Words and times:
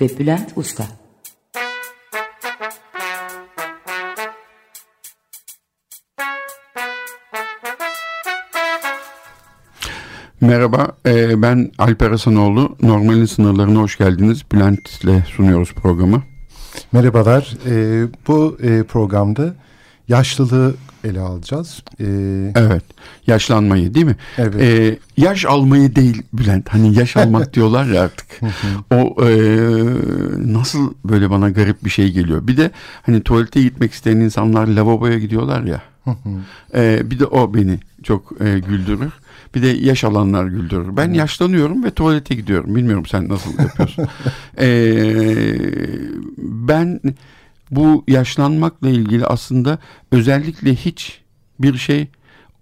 ve 0.00 0.18
Bülent 0.18 0.52
Usta 0.56 0.84
Merhaba, 10.40 10.96
e, 11.06 11.42
ben 11.42 11.72
Alper 11.78 12.10
Hasanoğlu. 12.10 12.76
Normalin 12.82 13.24
sınırlarına 13.24 13.78
hoş 13.78 13.98
geldiniz. 13.98 14.42
Bülent 14.52 15.04
ile 15.04 15.24
sunuyoruz 15.36 15.72
programı. 15.72 16.22
Merhabalar, 16.92 17.56
e, 17.66 18.06
bu 18.26 18.58
e, 18.62 18.82
programda 18.82 19.54
yaşlılığı 20.08 20.74
ele 21.04 21.20
alacağız. 21.20 21.82
E, 22.00 22.04
evet, 22.54 22.82
yaşlanmayı 23.26 23.94
değil 23.94 24.06
mi? 24.06 24.16
Evet. 24.38 24.62
E, 24.62 24.98
yaş 25.16 25.44
almayı 25.44 25.96
değil 25.96 26.22
Bülent. 26.32 26.68
Hani 26.68 26.98
yaş 26.98 27.16
almak 27.16 27.54
diyorlar 27.54 27.84
ya 27.84 28.02
artık. 28.02 28.26
o 28.92 29.26
e, 29.26 29.30
nasıl 30.52 30.94
böyle 31.04 31.30
bana 31.30 31.50
garip 31.50 31.84
bir 31.84 31.90
şey 31.90 32.12
geliyor. 32.12 32.46
Bir 32.46 32.56
de 32.56 32.70
hani 33.02 33.22
tuvalete 33.22 33.62
gitmek 33.62 33.92
isteyen 33.92 34.16
insanlar 34.16 34.66
lavaboya 34.66 35.18
gidiyorlar 35.18 35.62
ya. 35.62 35.82
e, 36.74 37.10
bir 37.10 37.18
de 37.18 37.26
o 37.26 37.54
beni 37.54 37.78
çok 38.02 38.32
e, 38.40 38.58
güldürür. 38.58 39.12
Bir 39.54 39.62
de 39.62 39.66
yaş 39.66 40.04
alanlar 40.04 40.46
güldürür. 40.46 40.96
Ben 40.96 41.12
yaşlanıyorum 41.12 41.84
ve 41.84 41.90
tuvalete 41.90 42.34
gidiyorum. 42.34 42.76
Bilmiyorum 42.76 43.06
sen 43.06 43.28
nasıl 43.28 43.58
yapıyorsun. 43.58 44.06
ee, 44.58 45.58
ben 46.38 47.00
bu 47.70 48.04
yaşlanmakla 48.08 48.88
ilgili 48.88 49.26
aslında 49.26 49.78
özellikle 50.12 50.74
hiç 50.74 51.20
bir 51.60 51.76
şey 51.76 52.08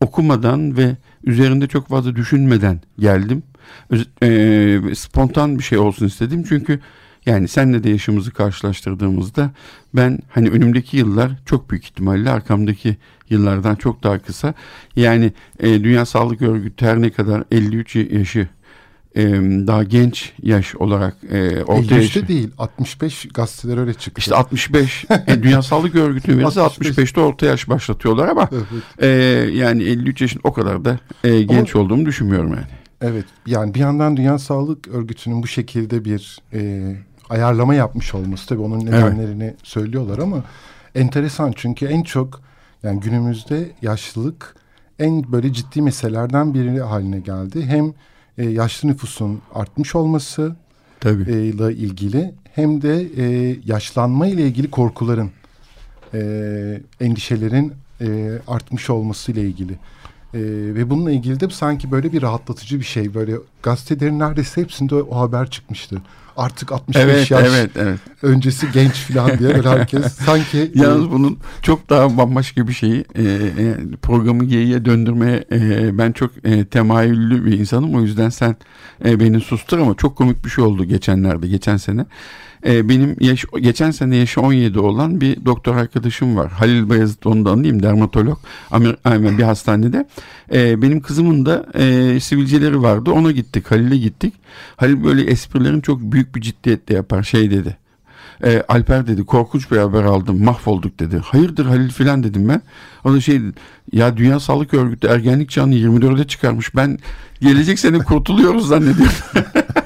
okumadan 0.00 0.77
ve 0.77 0.96
üzerinde 1.24 1.66
çok 1.66 1.88
fazla 1.88 2.16
düşünmeden 2.16 2.80
geldim. 2.98 3.42
Ee, 4.22 4.80
spontan 4.94 5.58
bir 5.58 5.64
şey 5.64 5.78
olsun 5.78 6.06
istedim 6.06 6.44
çünkü 6.48 6.80
yani 7.27 7.48
senle 7.48 7.84
de 7.84 7.91
yaşımızı 7.91 8.30
karşılaştırdığımızda 8.30 9.50
ben 9.94 10.19
hani 10.30 10.50
önümdeki 10.50 10.96
yıllar 10.96 11.33
çok 11.46 11.70
büyük 11.70 11.84
ihtimalle 11.84 12.30
arkamdaki 12.30 12.96
yıllardan 13.30 13.74
çok 13.74 14.02
daha 14.02 14.18
kısa. 14.18 14.55
Yani 14.96 15.33
e, 15.61 15.84
Dünya 15.84 16.06
Sağlık 16.06 16.42
Örgütü 16.42 16.86
her 16.86 17.02
ne 17.02 17.11
kadar 17.11 17.44
53 17.50 17.96
yaşı 17.96 18.48
daha 19.66 19.82
genç 19.82 20.32
yaş 20.42 20.74
olarak 20.74 21.16
e, 21.30 21.64
ortaya... 21.64 22.00
53'te 22.00 22.28
değil 22.28 22.50
65 22.58 23.28
gazeteler 23.34 23.78
öyle 23.78 23.94
çıktı. 23.94 24.18
İşte 24.18 24.34
65 24.34 25.04
e, 25.26 25.42
Dünya 25.42 25.62
Sağlık 25.62 25.94
Örgütü 25.94 26.38
verisi 26.38 26.60
65'te 26.60 27.20
orta 27.20 27.46
yaş 27.46 27.68
başlatıyorlar 27.68 28.28
ama 28.28 28.48
evet. 28.52 28.82
e, 28.98 29.06
yani 29.56 29.82
53 29.82 30.20
yaşın 30.20 30.40
o 30.44 30.52
kadar 30.52 30.84
da 30.84 30.98
e, 31.24 31.42
genç 31.42 31.74
ama, 31.74 31.84
olduğumu 31.84 32.06
düşünmüyorum 32.06 32.50
yani. 32.50 32.66
Evet 33.00 33.24
yani 33.46 33.74
bir 33.74 33.80
yandan 33.80 34.16
Dünya 34.16 34.38
Sağlık 34.38 34.88
Örgütü'nün 34.88 35.42
bu 35.42 35.46
şekilde 35.46 36.04
bir 36.04 36.38
e, 36.52 36.92
ayarlama 37.28 37.74
yapmış 37.74 38.14
olması 38.14 38.48
tabii 38.48 38.62
onun 38.62 38.86
nedenlerini 38.86 39.44
evet. 39.44 39.56
söylüyorlar 39.62 40.18
ama 40.18 40.44
enteresan 40.94 41.52
çünkü 41.56 41.86
en 41.86 42.02
çok 42.02 42.40
yani 42.82 43.00
günümüzde 43.00 43.70
yaşlılık 43.82 44.55
en 44.98 45.33
böyle 45.33 45.52
ciddi 45.52 45.83
meselelerden 45.83 46.55
biri 46.55 46.80
haline 46.80 47.20
geldi. 47.20 47.66
Hem 47.66 47.92
e, 48.39 48.45
yaşlı 48.45 48.89
nüfusun 48.89 49.40
artmış 49.55 49.95
olması 49.95 50.56
Tabii. 51.00 51.33
E, 51.33 51.45
ile 51.46 51.74
ilgili 51.74 52.34
hem 52.55 52.83
de 52.83 53.06
e, 53.17 53.56
yaşlanma 53.64 54.27
ile 54.27 54.42
ilgili 54.42 54.70
korkuların, 54.70 55.30
e, 56.14 56.20
endişelerin 57.00 57.72
e, 58.00 58.39
artmış 58.48 58.90
olması 58.90 59.33
ile 59.33 59.40
ilgili. 59.42 59.78
E, 60.34 60.40
ve 60.74 60.90
bununla 60.90 61.11
ilgili 61.11 61.40
de 61.40 61.50
sanki 61.50 61.90
böyle 61.90 62.12
bir 62.12 62.22
rahatlatıcı 62.22 62.80
bir 62.80 62.84
şey. 62.84 63.14
Böyle 63.14 63.34
gazetelerin 63.62 64.18
neredeyse 64.18 64.61
hepsinde 64.61 64.95
o, 64.95 64.98
o 65.11 65.20
haber 65.20 65.50
çıkmıştı 65.50 66.02
artık 66.36 66.72
65 66.72 67.05
evet, 67.05 67.30
yaş 67.30 67.48
evet, 67.48 67.70
evet. 67.77 67.98
öncesi 68.22 68.72
genç 68.72 68.92
falan 68.92 69.39
diye 69.39 69.55
böyle 69.55 69.68
herkes 69.78 70.12
sanki... 70.12 70.72
Yalnız 70.74 71.11
bunun 71.11 71.39
çok 71.62 71.90
daha 71.90 72.17
bambaşka 72.17 72.68
bir 72.68 72.72
şeyi 72.72 73.05
e, 73.14 73.22
e, 73.22 73.77
programı 74.02 74.45
geyiğe 74.45 74.84
döndürmeye 74.84 75.45
e, 75.52 75.98
ben 75.98 76.12
çok 76.12 76.30
e, 76.45 76.64
temayüllü 76.64 77.46
bir 77.46 77.58
insanım 77.58 77.95
o 77.95 78.01
yüzden 78.01 78.28
sen 78.28 78.56
e, 79.05 79.20
beni 79.20 79.40
sustur 79.40 79.78
ama 79.78 79.95
çok 79.95 80.16
komik 80.16 80.45
bir 80.45 80.51
şey 80.51 80.64
oldu 80.64 80.84
geçenlerde 80.84 81.48
geçen 81.48 81.77
sene. 81.77 82.06
E, 82.67 82.89
benim 82.89 83.17
yaş, 83.20 83.45
geçen 83.61 83.91
sene 83.91 84.17
yaşı 84.17 84.41
17 84.41 84.79
olan 84.79 85.20
bir 85.20 85.45
doktor 85.45 85.77
arkadaşım 85.77 86.36
var. 86.36 86.52
Halil 86.52 86.89
Bayezid 86.89 87.23
onu 87.25 87.45
da 87.45 87.51
anlayayım 87.51 87.83
dermatolog 87.83 88.39
Amer, 88.70 89.39
bir 89.39 89.42
hastanede. 89.42 90.08
E, 90.52 90.83
benim 90.83 91.01
kızımın 91.01 91.47
da 91.47 91.67
e, 91.75 92.20
sivilceleri 92.20 92.83
vardı 92.83 93.11
ona 93.11 93.30
gittik 93.30 93.70
Halil'e 93.70 93.97
gittik. 93.97 94.35
Halil 94.77 95.05
böyle 95.05 95.23
esprilerin 95.23 95.80
çok 95.80 96.01
büyük 96.01 96.36
bir 96.36 96.41
ciddiyetle 96.41 96.95
yapar 96.95 97.23
şey 97.23 97.51
dedi. 97.51 97.77
E, 98.45 98.63
Alper 98.69 99.07
dedi 99.07 99.25
korkunç 99.25 99.70
bir 99.70 99.77
haber 99.77 100.02
aldım 100.02 100.45
mahvolduk 100.45 101.01
dedi. 101.01 101.19
Hayırdır 101.19 101.67
Halil 101.67 101.91
filan 101.91 102.23
dedim 102.23 102.48
ben. 102.48 102.63
O 103.05 103.13
da 103.13 103.20
şey 103.20 103.41
ya 103.92 104.17
Dünya 104.17 104.41
Sağlık 104.41 104.75
Örgütü 104.75 105.07
ergenlik 105.07 105.51
çağını 105.51 105.75
24'e 105.75 106.27
çıkarmış. 106.27 106.77
Ben 106.77 106.98
gelecek 107.41 107.79
sene 107.79 107.98
kurtuluyoruz 107.98 108.69
zannediyorum. 108.69 109.14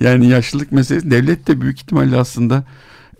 yani 0.00 0.28
yaşlılık 0.28 0.72
meselesi 0.72 1.10
devlet 1.10 1.48
de 1.48 1.60
büyük 1.60 1.78
ihtimalle 1.78 2.16
aslında 2.16 2.64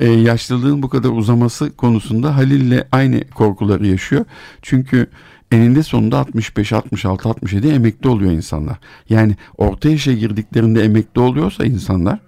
e, 0.00 0.10
yaşlılığın 0.10 0.82
bu 0.82 0.88
kadar 0.88 1.08
uzaması 1.08 1.76
konusunda 1.76 2.36
Halil'le 2.36 2.84
aynı 2.92 3.24
korkuları 3.30 3.86
yaşıyor. 3.86 4.24
Çünkü 4.62 5.06
eninde 5.52 5.82
sonunda 5.82 6.18
65, 6.18 6.72
66, 6.72 7.28
67 7.28 7.68
emekli 7.68 8.08
oluyor 8.08 8.32
insanlar. 8.32 8.78
Yani 9.08 9.36
orta 9.56 9.88
yaşa 9.88 10.12
girdiklerinde 10.12 10.84
emekli 10.84 11.20
oluyorsa 11.20 11.64
insanlar 11.64 12.18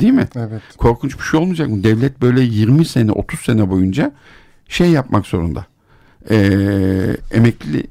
değil 0.00 0.12
mi? 0.12 0.28
Evet. 0.36 0.62
Korkunç 0.78 1.18
bir 1.18 1.24
şey 1.24 1.40
olmayacak 1.40 1.68
mı? 1.68 1.84
Devlet 1.84 2.20
böyle 2.20 2.40
20 2.40 2.84
sene, 2.84 3.12
30 3.12 3.40
sene 3.40 3.70
boyunca 3.70 4.12
şey 4.68 4.90
yapmak 4.90 5.26
zorunda. 5.26 5.66
Ee, 6.30 7.16
emekli 7.32 7.86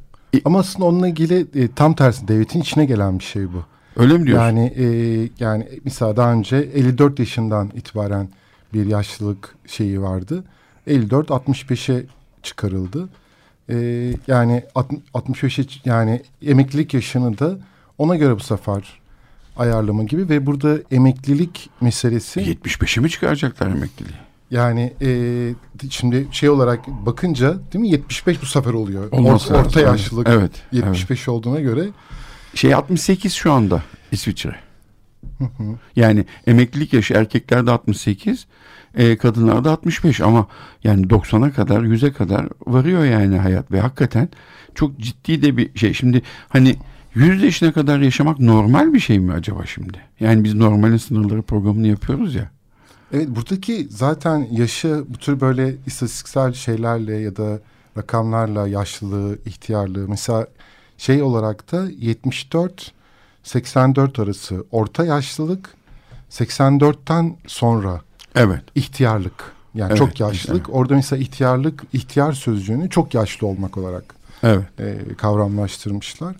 ama 0.45 0.59
aslında 0.59 0.85
onunla 0.85 1.07
ilgili 1.07 1.47
e, 1.55 1.67
tam 1.67 1.93
tersi 1.95 2.27
devletin 2.27 2.61
içine 2.61 2.85
gelen 2.85 3.19
bir 3.19 3.23
şey 3.23 3.53
bu. 3.53 3.65
Öyle 3.97 4.17
mi 4.17 4.25
diyorsun? 4.27 4.45
Yani 4.45 4.73
e, 4.77 4.85
yani 5.39 5.67
mesela 5.85 6.17
daha 6.17 6.33
önce 6.33 6.57
54 6.57 7.19
yaşından 7.19 7.71
itibaren 7.75 8.29
bir 8.73 8.85
yaşlılık 8.85 9.55
şeyi 9.67 10.01
vardı. 10.01 10.43
54 10.87 11.27
65'e 11.27 12.05
çıkarıldı. 12.43 13.09
E, 13.69 13.75
yani 14.27 14.63
65'e 15.13 15.65
yani 15.85 16.21
emeklilik 16.45 16.93
yaşını 16.93 17.39
da 17.39 17.57
ona 17.97 18.15
göre 18.15 18.35
bu 18.35 18.39
sefer 18.39 18.99
ayarlama 19.57 20.03
gibi 20.03 20.29
ve 20.29 20.45
burada 20.45 20.77
emeklilik 20.91 21.69
meselesi 21.81 22.39
75'e 22.39 23.01
mi 23.01 23.09
çıkaracaklar 23.09 23.67
emekliliği? 23.67 24.17
Yani 24.51 24.93
e, 25.01 25.09
şimdi 25.89 26.27
şey 26.31 26.49
olarak 26.49 26.87
bakınca 26.87 27.57
değil 27.73 27.81
mi 27.81 27.89
75 27.89 28.41
bu 28.41 28.45
sefer 28.45 28.73
oluyor. 28.73 29.11
Olması 29.11 29.53
orta, 29.53 29.67
orta 29.67 29.81
yaşlılık 29.81 30.27
evet, 30.29 30.51
75 30.71 31.19
evet. 31.19 31.29
olduğuna 31.29 31.59
göre 31.59 31.87
şey 32.57 32.73
68 32.73 33.33
şu 33.33 33.51
anda 33.51 33.83
İsviçre. 34.11 34.55
Yani 35.95 36.25
emeklilik 36.47 36.93
yaşı 36.93 37.13
erkeklerde 37.13 37.71
68, 37.71 38.47
e, 38.95 39.17
kadınlarda 39.17 39.71
65 39.71 40.21
ama 40.21 40.47
yani 40.83 41.05
90'a 41.05 41.51
kadar 41.51 41.81
100'e 41.81 42.11
kadar 42.11 42.47
varıyor 42.67 43.05
yani 43.05 43.37
hayat 43.37 43.71
ve 43.71 43.79
hakikaten 43.79 44.29
çok 44.75 44.99
ciddi 44.99 45.41
de 45.41 45.57
bir 45.57 45.79
şey. 45.79 45.93
Şimdi 45.93 46.21
hani 46.49 46.75
100 47.15 47.43
yaşına 47.43 47.71
kadar 47.71 47.99
yaşamak 47.99 48.39
normal 48.39 48.93
bir 48.93 48.99
şey 48.99 49.19
mi 49.19 49.33
acaba 49.33 49.65
şimdi? 49.65 49.97
Yani 50.19 50.43
biz 50.43 50.53
normalin 50.53 50.97
sınırları 50.97 51.41
programını 51.41 51.87
yapıyoruz 51.87 52.35
ya. 52.35 52.51
Evet 53.13 53.27
buradaki 53.29 53.87
zaten 53.89 54.47
yaşı 54.51 55.03
bu 55.07 55.17
tür 55.17 55.39
böyle 55.39 55.75
istatistiksel 55.85 56.53
şeylerle 56.53 57.17
ya 57.17 57.35
da 57.35 57.59
rakamlarla 57.97 58.67
yaşlılığı, 58.67 59.37
ihtiyarlığı 59.45 60.07
mesela 60.07 60.47
şey 60.97 61.21
olarak 61.21 61.71
da 61.71 61.87
74 61.99 62.91
84 63.43 64.19
arası 64.19 64.65
orta 64.71 65.05
yaşlılık 65.05 65.73
84'ten 66.31 67.35
sonra 67.47 68.01
evet 68.35 68.61
ihtiyarlık 68.75 69.57
yani 69.75 69.89
evet, 69.89 69.97
çok 69.97 70.19
yaşlılık. 70.19 70.65
Evet. 70.65 70.75
Orada 70.75 70.95
mesela 70.95 71.21
ihtiyarlık 71.21 71.83
ihtiyar 71.93 72.33
sözcüğünü 72.33 72.89
çok 72.89 73.13
yaşlı 73.13 73.47
olmak 73.47 73.77
olarak 73.77 74.15
evet. 74.43 74.63
e, 74.79 75.13
kavramlaştırmışlar. 75.17 76.35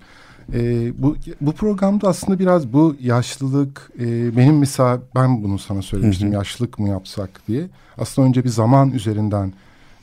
E, 0.54 0.92
bu 1.02 1.16
bu 1.42 1.52
programda 1.52 2.08
aslında 2.08 2.40
biraz 2.40 2.74
bu 2.74 2.96
yaşlılık 3.02 3.92
e, 4.00 4.38
benim 4.38 4.58
mesela 4.58 5.02
ben 5.16 5.44
bunu 5.44 5.60
sana 5.60 5.82
söylemiştim 5.82 6.28
hı 6.28 6.32
hı. 6.32 6.36
yaşlılık 6.36 6.80
mı 6.80 6.90
yapsak 6.90 7.30
diye. 7.48 7.68
Aslında 7.98 8.28
önce 8.28 8.44
bir 8.44 8.50
zaman 8.50 8.92
üzerinden 8.92 9.54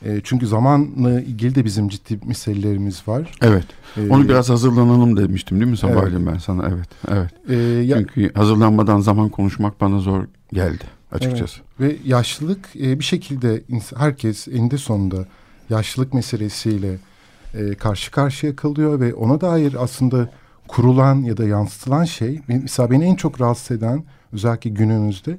e, 0.04 0.20
çünkü 0.24 0.46
zamanla 0.46 1.20
ilgili 1.20 1.54
de 1.54 1.64
bizim 1.64 1.88
ciddi 1.88 2.18
meselelerimiz 2.26 3.08
var. 3.08 3.32
Evet. 3.42 3.66
Ee, 3.96 4.08
Onu 4.10 4.28
biraz 4.28 4.50
hazırlanalım 4.50 5.16
demiştim 5.16 5.60
değil 5.60 5.70
mi 5.70 5.76
sabahleyin 5.76 6.16
evet. 6.16 6.32
ben 6.32 6.38
sana? 6.38 6.68
Evet. 6.68 6.88
Evet. 7.08 7.30
Ee, 7.48 7.54
ya, 7.84 7.98
Çünkü 7.98 8.34
hazırlanmadan 8.34 9.00
zaman 9.00 9.28
konuşmak 9.28 9.80
bana 9.80 9.98
zor 9.98 10.24
geldi 10.52 10.84
açıkçası. 11.12 11.60
Evet. 11.80 11.92
Ve 11.92 12.08
yaşlılık 12.08 12.76
e, 12.76 12.98
bir 12.98 13.04
şekilde 13.04 13.62
herkes 13.96 14.48
eninde 14.48 14.78
sonunda 14.78 15.26
yaşlılık 15.70 16.14
meselesiyle 16.14 16.98
e, 17.54 17.74
karşı 17.74 18.10
karşıya 18.10 18.56
kalıyor 18.56 19.00
ve 19.00 19.14
ona 19.14 19.40
dair 19.40 19.76
aslında 19.82 20.28
kurulan 20.68 21.22
ya 21.22 21.36
da 21.36 21.44
yansıtılan 21.44 22.04
şey 22.04 22.40
mesela 22.48 22.90
beni 22.90 23.04
en 23.04 23.14
çok 23.14 23.40
rahatsız 23.40 23.76
eden 23.76 24.04
özellikle 24.32 24.70
günümüzde 24.70 25.38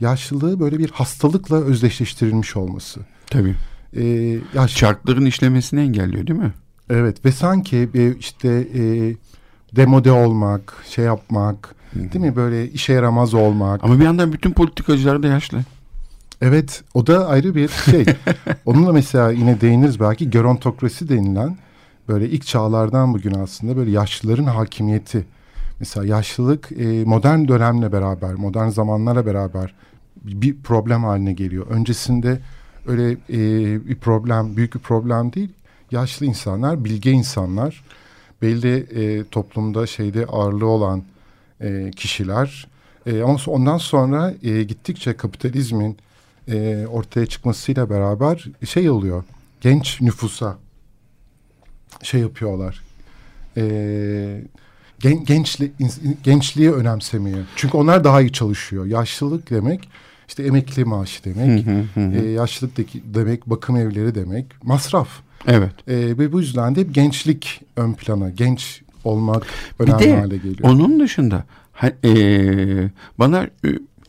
yaşlılığı 0.00 0.60
böyle 0.60 0.78
bir 0.78 0.90
hastalıkla 0.90 1.56
özdeşleştirilmiş 1.56 2.56
olması. 2.56 3.00
Tabii. 3.26 3.54
Ee, 3.96 4.38
yaş... 4.54 4.76
Çarkların 4.76 5.26
işlemesini 5.26 5.80
engelliyor 5.80 6.26
değil 6.26 6.38
mi? 6.38 6.52
Evet 6.90 7.24
ve 7.24 7.32
sanki 7.32 7.94
bir 7.94 8.18
işte 8.18 8.48
e, 8.74 8.82
demode 9.76 10.12
olmak, 10.12 10.74
şey 10.88 11.04
yapmak, 11.04 11.74
Hı. 11.92 11.98
değil 11.98 12.24
mi 12.24 12.36
böyle 12.36 12.70
işe 12.70 12.92
yaramaz 12.92 13.34
olmak. 13.34 13.84
Ama 13.84 13.98
bir 13.98 14.04
yandan 14.04 14.32
bütün 14.32 14.50
politikacılar 14.50 15.22
da 15.22 15.26
yaşlı. 15.26 15.58
Evet 16.40 16.82
o 16.94 17.06
da 17.06 17.28
ayrı 17.28 17.54
bir 17.54 17.68
şey. 17.68 18.04
Onunla 18.66 18.92
mesela 18.92 19.30
yine 19.30 19.60
değiniriz 19.60 20.00
belki 20.00 20.30
gerontokrasi 20.30 21.08
denilen 21.08 21.56
böyle 22.08 22.28
ilk 22.28 22.46
çağlardan 22.46 23.14
bugün 23.14 23.34
aslında 23.34 23.76
böyle 23.76 23.90
yaşlıların 23.90 24.44
hakimiyeti. 24.44 25.24
Mesela 25.80 26.06
yaşlılık 26.06 26.72
e, 26.72 27.04
modern 27.04 27.48
dönemle 27.48 27.92
beraber, 27.92 28.34
modern 28.34 28.68
zamanlara 28.68 29.26
beraber 29.26 29.74
bir 30.24 30.62
problem 30.62 31.04
haline 31.04 31.32
geliyor. 31.32 31.66
Öncesinde 31.66 32.40
öyle 32.86 33.10
e, 33.12 33.38
bir 33.88 33.96
problem, 33.96 34.56
büyük 34.56 34.74
bir 34.74 34.80
problem 34.80 35.32
değil. 35.32 35.50
Yaşlı 35.90 36.26
insanlar, 36.26 36.84
bilge 36.84 37.10
insanlar, 37.10 37.84
belli 38.42 38.76
e, 38.76 39.24
toplumda 39.24 39.86
şeyde 39.86 40.26
ağırlığı 40.26 40.66
olan 40.66 41.02
e, 41.60 41.90
kişiler. 41.96 42.66
E, 43.06 43.22
ondan 43.22 43.78
sonra 43.78 44.34
e, 44.42 44.62
gittikçe 44.62 45.16
kapitalizmin 45.16 45.96
e, 46.48 46.86
ortaya 46.90 47.26
çıkmasıyla 47.26 47.90
beraber 47.90 48.44
şey 48.68 48.90
oluyor. 48.90 49.24
Genç 49.60 50.00
nüfusa 50.00 50.58
şey 52.02 52.20
yapıyorlar. 52.20 52.82
E, 53.56 53.64
gen, 55.00 55.24
gençli, 55.24 55.72
gençliği 56.24 56.72
önemsemeye. 56.72 57.42
Çünkü 57.56 57.76
onlar 57.76 58.04
daha 58.04 58.20
iyi 58.20 58.32
çalışıyor. 58.32 58.86
Yaşlılık 58.86 59.50
demek 59.50 59.88
işte 60.32 60.42
emekli 60.42 60.84
maaşı 60.84 61.24
demek. 61.24 61.66
E, 62.14 62.28
yaşlılık 62.28 62.78
demek 63.14 63.46
bakım 63.46 63.76
evleri 63.76 64.14
demek. 64.14 64.46
Masraf. 64.62 65.08
Evet. 65.46 65.72
E, 65.88 65.96
ve 65.96 66.32
bu 66.32 66.40
yüzden 66.40 66.74
de 66.74 66.82
gençlik 66.82 67.60
ön 67.76 67.92
plana. 67.92 68.30
Genç 68.30 68.82
olmak 69.04 69.46
önemli 69.78 70.00
bir 70.00 70.04
de, 70.04 70.16
hale 70.16 70.36
geliyor. 70.36 70.58
Onun 70.62 71.00
dışında 71.00 71.44
e, 72.04 72.14
bana 73.18 73.48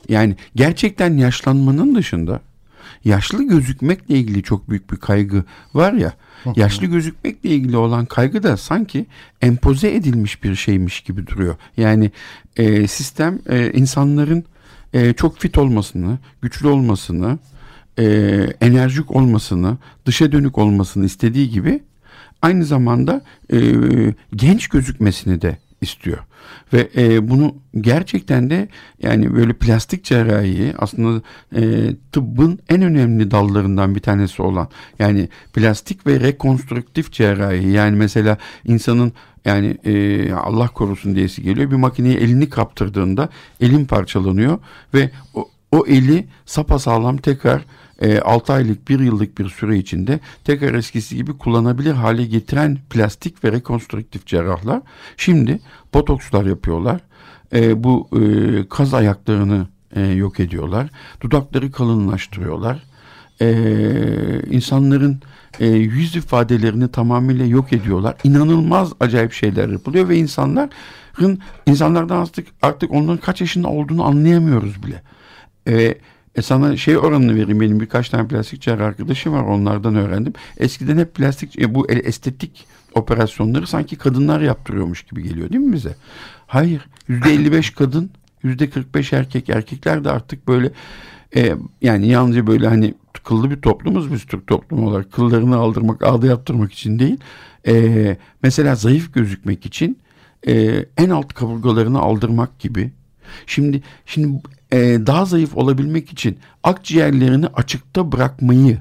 yani 0.09 0.35
gerçekten 0.55 1.17
yaşlanmanın 1.17 1.95
dışında 1.95 2.41
yaşlı 3.05 3.43
gözükmekle 3.43 4.15
ilgili 4.15 4.43
çok 4.43 4.69
büyük 4.69 4.91
bir 4.91 4.97
kaygı 4.97 5.43
var 5.73 5.93
ya. 5.93 6.13
yaşlı 6.55 6.85
gözükmekle 6.85 7.49
ilgili 7.49 7.77
olan 7.77 8.05
kaygı 8.05 8.43
da 8.43 8.57
sanki 8.57 9.05
empoze 9.41 9.95
edilmiş 9.95 10.43
bir 10.43 10.55
şeymiş 10.55 11.01
gibi 11.01 11.27
duruyor. 11.27 11.55
Yani 11.77 12.11
e, 12.57 12.87
sistem 12.87 13.39
e, 13.49 13.71
insanların 13.71 14.43
e, 14.93 15.13
çok 15.13 15.39
fit 15.39 15.57
olmasını, 15.57 16.17
güçlü 16.41 16.67
olmasını, 16.67 17.39
e, 17.99 18.05
enerjik 18.61 19.11
olmasını, 19.11 19.77
dışa 20.05 20.31
dönük 20.31 20.57
olmasını 20.57 21.05
istediği 21.05 21.49
gibi 21.49 21.83
aynı 22.41 22.65
zamanda 22.65 23.21
e, 23.53 23.59
genç 24.35 24.67
gözükmesini 24.67 25.41
de 25.41 25.57
istiyor. 25.81 26.17
Ve 26.73 26.89
e, 26.97 27.29
bunu 27.29 27.55
gerçekten 27.81 28.49
de 28.49 28.67
yani 29.01 29.35
böyle 29.35 29.53
plastik 29.53 30.03
cerrahi 30.03 30.73
aslında 30.77 31.21
e, 31.55 31.91
tıbbın 32.11 32.59
en 32.69 32.81
önemli 32.81 33.31
dallarından 33.31 33.95
bir 33.95 33.99
tanesi 33.99 34.41
olan 34.41 34.69
yani 34.99 35.29
plastik 35.53 36.07
ve 36.07 36.19
rekonstrüktif 36.19 37.11
cerrahi 37.11 37.67
yani 37.67 37.95
mesela 37.95 38.37
insanın 38.65 39.13
yani 39.45 39.77
e, 39.85 40.33
Allah 40.33 40.67
korusun 40.67 41.15
diyesi 41.15 41.43
geliyor 41.43 41.71
bir 41.71 41.75
makineye 41.75 42.15
elini 42.15 42.49
kaptırdığında 42.49 43.29
elin 43.61 43.85
parçalanıyor 43.85 44.59
ve 44.93 45.11
o, 45.33 45.49
o 45.71 45.85
eli 45.87 46.27
sapasağlam 46.45 47.17
tekrar 47.17 47.65
e, 48.01 48.19
6 48.19 48.53
aylık 48.53 48.89
1 48.89 48.99
yıllık 48.99 49.37
bir 49.37 49.49
süre 49.49 49.77
içinde 49.77 50.19
tekrar 50.43 50.73
eskisi 50.73 51.15
gibi 51.15 51.37
kullanabilir 51.37 51.93
hale 51.93 52.25
getiren 52.25 52.77
plastik 52.89 53.43
ve 53.43 53.51
rekonstrüktif 53.51 54.25
cerrahlar 54.25 54.81
şimdi 55.17 55.59
botokslar 55.93 56.45
yapıyorlar. 56.45 57.01
E, 57.53 57.83
bu 57.83 58.09
e, 58.19 58.21
kaz 58.69 58.93
ayaklarını 58.93 59.67
e, 59.95 60.01
yok 60.01 60.39
ediyorlar. 60.39 60.89
Dudakları 61.21 61.71
kalınlaştırıyorlar. 61.71 62.83
E, 63.41 63.49
insanların 64.49 65.21
e, 65.59 65.67
yüz 65.67 66.15
ifadelerini 66.15 66.91
tamamıyla 66.91 67.45
yok 67.45 67.73
ediyorlar. 67.73 68.15
İnanılmaz 68.23 68.93
acayip 68.99 69.33
şeyler 69.33 69.69
yapılıyor 69.69 70.09
ve 70.09 70.17
insanların 70.17 71.39
insanlardan 71.65 72.21
artık 72.21 72.47
artık 72.61 72.91
onların 72.91 73.17
kaç 73.17 73.41
yaşında 73.41 73.67
olduğunu 73.67 74.03
anlayamıyoruz 74.03 74.83
bile. 74.83 75.01
E, 75.67 75.97
e 76.35 76.41
sana 76.41 76.77
şey 76.77 76.97
oranını 76.97 77.35
vereyim 77.35 77.59
benim 77.61 77.79
birkaç 77.79 78.09
tane 78.09 78.27
plastik 78.27 78.61
cerrah 78.61 78.85
arkadaşım 78.85 79.33
var 79.33 79.43
onlardan 79.43 79.95
öğrendim. 79.95 80.33
Eskiden 80.57 80.97
hep 80.97 81.13
plastik 81.15 81.59
e, 81.59 81.75
bu 81.75 81.89
estetik 81.89 82.65
operasyonları 82.95 83.67
sanki 83.67 83.95
kadınlar 83.95 84.41
yaptırıyormuş 84.41 85.03
gibi 85.03 85.23
geliyor 85.23 85.49
değil 85.49 85.61
mi 85.61 85.73
bize? 85.73 85.95
Hayır 86.47 86.87
yüzde 87.07 87.33
55 87.33 87.69
kadın 87.69 88.11
yüzde 88.43 88.69
45 88.69 89.13
erkek 89.13 89.49
erkekler 89.49 90.03
de 90.03 90.11
artık 90.11 90.47
böyle 90.47 90.71
e, 91.35 91.55
yani 91.81 92.07
yalnızca 92.07 92.47
böyle 92.47 92.67
hani 92.67 92.93
kıllı 93.23 93.51
bir 93.51 93.61
toplumuz 93.61 94.13
biz 94.13 94.25
Türk 94.25 94.47
toplumu 94.47 94.89
olarak. 94.89 95.11
Kıllarını 95.11 95.55
aldırmak 95.55 96.03
ağda 96.03 96.27
yaptırmak 96.27 96.73
için 96.73 96.99
değil. 96.99 97.17
E, 97.67 98.17
mesela 98.43 98.75
zayıf 98.75 99.13
gözükmek 99.13 99.65
için 99.65 99.97
e, 100.47 100.85
en 100.97 101.09
alt 101.09 101.33
kaburgalarını 101.33 101.99
aldırmak 101.99 102.59
gibi. 102.59 102.91
Şimdi 103.45 103.83
şimdi 104.05 104.41
e, 104.71 104.77
daha 105.07 105.25
zayıf 105.25 105.57
olabilmek 105.57 106.11
için 106.11 106.37
akciğerlerini 106.63 107.47
açıkta 107.47 108.11
bırakmayı 108.11 108.79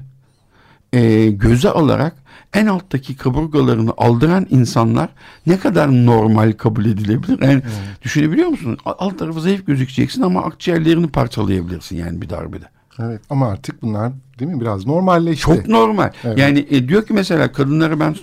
e, 0.93 1.27
göze 1.27 1.69
alarak 1.69 2.15
en 2.53 2.65
alttaki 2.65 3.17
kaburgalarını 3.17 3.91
aldıran 3.97 4.47
insanlar 4.49 5.09
ne 5.47 5.59
kadar 5.59 6.05
normal 6.05 6.51
kabul 6.51 6.85
edilebilir? 6.85 7.41
Yani 7.41 7.61
evet. 7.65 8.01
düşünebiliyor 8.01 8.47
musun? 8.47 8.77
Alt 8.85 9.19
tarafı 9.19 9.41
zayıf 9.41 9.67
gözükeceksin 9.67 10.21
ama 10.21 10.43
akciğerlerini 10.43 11.07
parçalayabilirsin 11.07 11.95
yani 11.95 12.21
bir 12.21 12.29
darbede. 12.29 12.65
Evet 12.99 13.21
ama 13.29 13.47
artık 13.47 13.81
bunlar 13.81 14.11
değil 14.39 14.51
mi 14.51 14.61
biraz 14.61 14.85
normalleşti. 14.85 15.41
Çok 15.41 15.67
normal. 15.67 16.11
Evet. 16.23 16.37
Yani 16.37 16.67
e, 16.69 16.87
diyor 16.87 17.05
ki 17.05 17.13
mesela 17.13 17.51
kadınlara 17.51 17.99
ben 17.99 18.15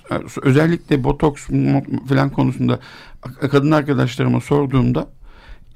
özellikle 0.43 1.05
botoks 1.05 1.47
falan 2.09 2.31
konusunda 2.31 2.79
kadın 3.51 3.71
arkadaşlarıma 3.71 4.41
sorduğumda 4.41 5.07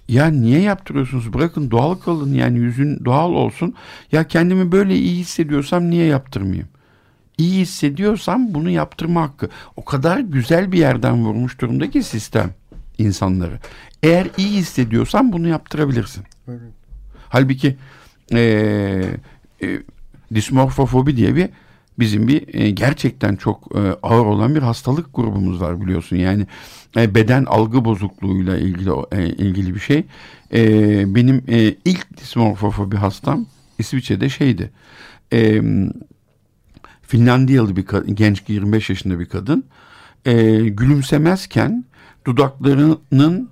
ya 0.08 0.26
niye 0.26 0.60
yaptırıyorsunuz? 0.60 1.32
Bırakın 1.32 1.70
doğal 1.70 1.94
kalın 1.94 2.34
yani 2.34 2.58
yüzün 2.58 3.04
doğal 3.04 3.32
olsun. 3.32 3.74
Ya 4.12 4.24
kendimi 4.24 4.72
böyle 4.72 4.96
iyi 4.96 5.18
hissediyorsam 5.18 5.90
niye 5.90 6.06
yaptırmayayım? 6.06 6.68
İyi 7.38 7.60
hissediyorsam 7.60 8.54
bunu 8.54 8.70
yaptırma 8.70 9.22
hakkı. 9.22 9.48
O 9.76 9.84
kadar 9.84 10.18
güzel 10.18 10.72
bir 10.72 10.78
yerden 10.78 11.24
vurmuş 11.24 11.60
durumda 11.60 11.90
ki 11.90 12.02
sistem 12.02 12.50
insanları. 12.98 13.58
Eğer 14.02 14.26
iyi 14.36 14.50
hissediyorsan 14.50 15.32
bunu 15.32 15.48
yaptırabilirsin. 15.48 16.24
Evet. 16.48 16.60
Halbuki 17.28 17.76
e, 18.32 18.40
e, 19.62 19.82
dismorfofobi 20.34 21.16
diye 21.16 21.36
bir 21.36 21.48
bizim 21.98 22.28
bir 22.28 22.54
e, 22.54 22.70
gerçekten 22.70 23.36
çok 23.36 23.76
e, 23.76 23.78
ağır 24.02 24.26
olan 24.26 24.54
bir 24.54 24.62
hastalık 24.62 25.14
grubumuz 25.14 25.60
var 25.60 25.80
biliyorsun. 25.80 26.16
Yani 26.16 26.46
e, 26.96 27.14
beden 27.14 27.44
algı 27.44 27.84
bozukluğuyla 27.84 28.58
ilgili 28.58 28.90
e, 29.12 29.26
ilgili 29.26 29.74
bir 29.74 29.80
şey. 29.80 30.04
E, 30.54 31.14
benim 31.14 31.44
e, 31.48 31.74
ilk 31.84 32.16
dismorfofobi 32.16 32.96
hastam 32.96 33.46
İsviçre'de 33.78 34.28
şeydi. 34.28 34.70
E, 35.32 35.62
Finlandiyalı 37.06 37.76
bir 37.76 37.86
kadın, 37.86 38.14
genç 38.14 38.42
25 38.48 38.90
yaşında 38.90 39.20
bir 39.20 39.26
kadın. 39.26 39.64
E, 40.24 40.58
gülümsemezken 40.58 41.84
dudaklarının 42.26 43.48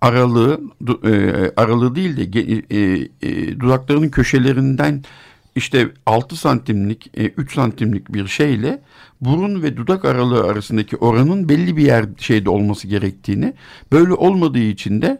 aralığı 0.00 0.60
e, 1.04 1.10
aralığı 1.56 1.94
değil 1.94 2.32
de 2.32 2.40
e, 2.40 3.08
e, 3.22 3.60
dudaklarının 3.60 4.08
köşelerinden 4.08 5.04
işte 5.56 5.88
6 6.06 6.36
santimlik, 6.36 7.10
3 7.14 7.54
santimlik 7.54 8.14
bir 8.14 8.26
şeyle 8.26 8.82
burun 9.20 9.62
ve 9.62 9.76
dudak 9.76 10.04
aralığı 10.04 10.44
arasındaki 10.44 10.96
oranın 10.96 11.48
belli 11.48 11.76
bir 11.76 11.82
yer 11.82 12.04
şeyde 12.18 12.50
olması 12.50 12.88
gerektiğini, 12.88 13.54
böyle 13.92 14.12
olmadığı 14.14 14.58
için 14.58 15.02
de 15.02 15.18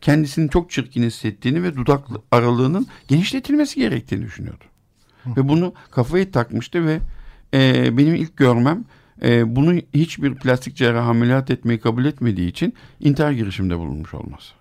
kendisini 0.00 0.50
çok 0.50 0.70
çirkin 0.70 1.02
hissettiğini 1.02 1.62
ve 1.62 1.76
dudak 1.76 2.04
aralığının 2.30 2.86
genişletilmesi 3.08 3.80
gerektiğini 3.80 4.24
düşünüyordu. 4.24 4.64
Ve 5.26 5.48
bunu 5.48 5.74
kafayı 5.90 6.32
takmıştı 6.32 6.86
ve 6.86 6.98
e, 7.54 7.96
benim 7.98 8.14
ilk 8.14 8.36
görmem 8.36 8.84
e, 9.22 9.56
bunu 9.56 9.74
hiçbir 9.94 10.34
plastik 10.34 10.76
cerrah 10.76 11.08
ameliyat 11.08 11.50
etmeyi 11.50 11.80
kabul 11.80 12.04
etmediği 12.04 12.50
için 12.50 12.74
intihar 13.00 13.32
girişiminde 13.32 13.78
bulunmuş 13.78 14.14
olması. 14.14 14.54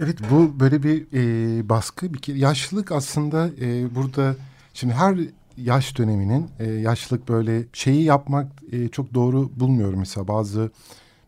Evet 0.00 0.18
bu 0.30 0.60
böyle 0.60 0.82
bir 0.82 1.06
e, 1.12 1.68
baskı 1.68 2.14
bir 2.14 2.18
kere 2.18 2.38
yaşlılık 2.38 2.92
aslında 2.92 3.50
e, 3.60 3.94
burada 3.94 4.36
şimdi 4.74 4.94
her 4.94 5.18
yaş 5.56 5.98
döneminin 5.98 6.50
e, 6.58 6.64
yaşlılık 6.72 7.28
böyle 7.28 7.64
şeyi 7.72 8.02
yapmak 8.02 8.46
e, 8.72 8.88
çok 8.88 9.14
doğru 9.14 9.50
bulmuyorum 9.56 9.98
mesela 9.98 10.28
bazı 10.28 10.70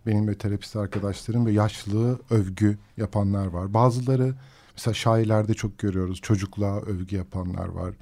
benim 0.06 0.26
böyle 0.26 0.38
terapist 0.38 0.76
arkadaşlarım 0.76 1.46
ve 1.46 1.52
yaşlılığı 1.52 2.18
övgü 2.30 2.78
yapanlar 2.96 3.46
var. 3.46 3.74
Bazıları 3.74 4.34
mesela 4.76 4.94
şairlerde 4.94 5.54
çok 5.54 5.78
görüyoruz 5.78 6.20
çocukluğa 6.20 6.80
övgü 6.80 7.16
yapanlar 7.16 7.68
var. 7.68 7.94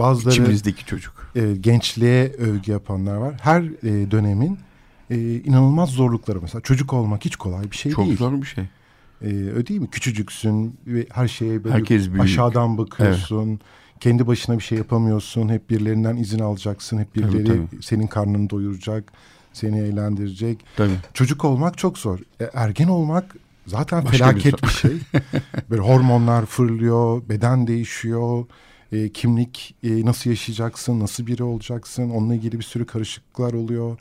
Bazıları 0.00 0.34
İçimizdeki 0.34 0.86
çocuk. 0.86 1.30
E, 1.36 1.56
gençliğe 1.60 2.32
övgü 2.32 2.72
yapanlar 2.72 3.16
var. 3.16 3.34
Her 3.42 3.62
e, 3.62 4.10
dönemin 4.10 4.58
e, 5.10 5.34
inanılmaz 5.34 5.90
zorlukları 5.90 6.40
mesela 6.42 6.60
çocuk 6.60 6.92
olmak 6.92 7.24
hiç 7.24 7.36
kolay 7.36 7.70
bir 7.70 7.76
şey 7.76 7.92
çok 7.92 8.04
değil. 8.04 8.18
Çok 8.18 8.30
zor 8.30 8.42
bir 8.42 8.46
şey. 8.46 8.64
E, 9.22 9.26
öyle 9.26 9.66
değil 9.66 9.80
mi? 9.80 9.90
Küçücüksün 9.90 10.76
ve 10.86 11.06
her 11.12 11.28
şeye 11.28 11.64
böyle 11.64 11.74
Herkes 11.74 12.08
büyük. 12.08 12.20
aşağıdan 12.20 12.78
bakıyorsun. 12.78 13.48
Evet. 13.48 13.60
Kendi 14.00 14.26
başına 14.26 14.58
bir 14.58 14.62
şey 14.62 14.78
yapamıyorsun. 14.78 15.48
Hep 15.48 15.70
birilerinden 15.70 16.16
izin 16.16 16.38
alacaksın. 16.38 16.98
Hep 16.98 17.14
birileri 17.14 17.44
tabii, 17.44 17.66
tabii. 17.70 17.82
senin 17.82 18.06
karnını 18.06 18.50
doyuracak. 18.50 19.12
Seni 19.52 19.78
eğlendirecek. 19.78 20.64
Tabii. 20.76 20.94
Çocuk 21.14 21.44
olmak 21.44 21.78
çok 21.78 21.98
zor. 21.98 22.18
E, 22.40 22.50
ergen 22.54 22.88
olmak 22.88 23.36
zaten 23.66 24.04
Başka 24.04 24.16
felaket 24.16 24.62
bir, 24.62 24.68
bir 24.68 24.72
şey. 24.72 24.92
böyle 25.70 25.82
hormonlar 25.82 26.46
fırlıyor, 26.46 27.22
beden 27.28 27.66
değişiyor. 27.66 28.44
E, 28.92 29.08
kimlik 29.08 29.74
e, 29.82 30.04
nasıl 30.04 30.30
yaşayacaksın, 30.30 31.00
nasıl 31.00 31.26
biri 31.26 31.42
olacaksın 31.42 32.10
onunla 32.10 32.34
ilgili 32.34 32.58
bir 32.58 32.64
sürü 32.64 32.86
karışıklıklar 32.86 33.52
oluyor. 33.52 33.98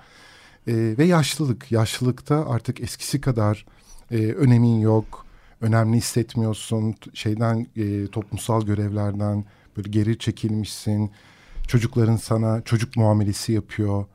E, 0.68 0.74
ve 0.98 1.06
yaşlılık, 1.06 1.72
yaşlılıkta 1.72 2.50
artık 2.50 2.82
eskisi 2.82 3.22
kadar 3.22 3.66
e, 4.12 4.18
önemin 4.18 4.80
yok, 4.80 5.26
önemli 5.62 5.98
hissetmiyorsun, 5.98 6.96
şeyden 7.14 7.68
e, 7.78 8.08
toplumsal 8.08 8.66
görevlerden 8.66 9.46
böyle 9.78 9.90
geri 9.90 10.18
çekilmişsin. 10.18 11.12
Çocukların 11.68 12.16
sana 12.16 12.62
çocuk 12.62 12.98
muamelesi 12.98 13.54
yapıyor. 13.54 14.06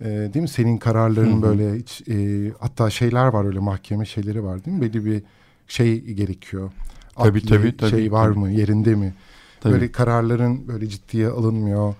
E, 0.00 0.04
değil 0.04 0.42
mi? 0.42 0.48
Senin 0.48 0.78
kararların 0.78 1.32
Hı-hı. 1.32 1.42
böyle 1.42 1.78
hiç, 1.78 2.08
e, 2.08 2.48
hatta 2.58 2.90
şeyler 2.90 3.26
var 3.26 3.44
öyle 3.44 3.58
mahkeme 3.58 4.04
şeyleri 4.06 4.44
var 4.44 4.64
değil 4.64 4.76
mi? 4.76 4.82
Belli 4.82 5.04
bir 5.04 5.22
şey 5.68 6.00
gerekiyor. 6.00 6.70
Tabii 7.16 7.38
Akli, 7.38 7.48
tabii 7.48 7.76
tabii. 7.76 7.90
Şey 7.90 8.12
var 8.12 8.28
mı? 8.28 8.50
Yerinde 8.50 8.94
mi? 8.94 9.14
Tabii. 9.60 9.72
Böyle 9.72 9.92
kararların 9.92 10.68
böyle 10.68 10.88
ciddiye 10.88 11.28
alınmıyor. 11.28 11.94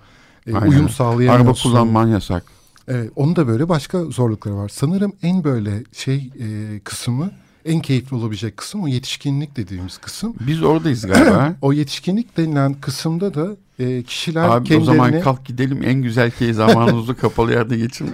E, 0.47 0.55
uyum 0.55 0.89
sağlayamıyorsun. 0.89 1.45
Araba 1.45 1.53
kullanman 1.53 2.07
yasak. 2.07 2.43
Evet, 2.87 3.11
onun 3.15 3.35
da 3.35 3.47
böyle 3.47 3.69
başka 3.69 4.03
zorlukları 4.03 4.57
var. 4.57 4.69
Sanırım 4.69 5.13
en 5.23 5.43
böyle 5.43 5.83
şey 5.93 6.29
e, 6.39 6.79
kısmı 6.79 7.31
en 7.65 7.79
keyifli 7.79 8.15
olabilecek 8.15 8.57
kısım 8.57 8.83
o 8.83 8.87
yetişkinlik 8.87 9.57
dediğimiz 9.57 9.97
kısım. 9.97 10.33
Biz 10.47 10.63
oradayız 10.63 11.07
galiba. 11.07 11.55
o 11.61 11.73
yetişkinlik 11.73 12.37
denilen 12.37 12.73
kısımda 12.73 13.33
da 13.33 13.55
e, 13.79 14.03
kişiler 14.03 14.49
Abi 14.49 14.67
kendilerine... 14.67 14.91
o 14.91 14.95
zaman 14.95 15.21
kalk 15.21 15.45
gidelim 15.45 15.83
en 15.83 16.01
güzel 16.01 16.31
şey 16.31 16.53
zamanımızı 16.53 17.15
kapalı 17.17 17.51
yerde 17.51 17.77
geçirme. 17.77 18.11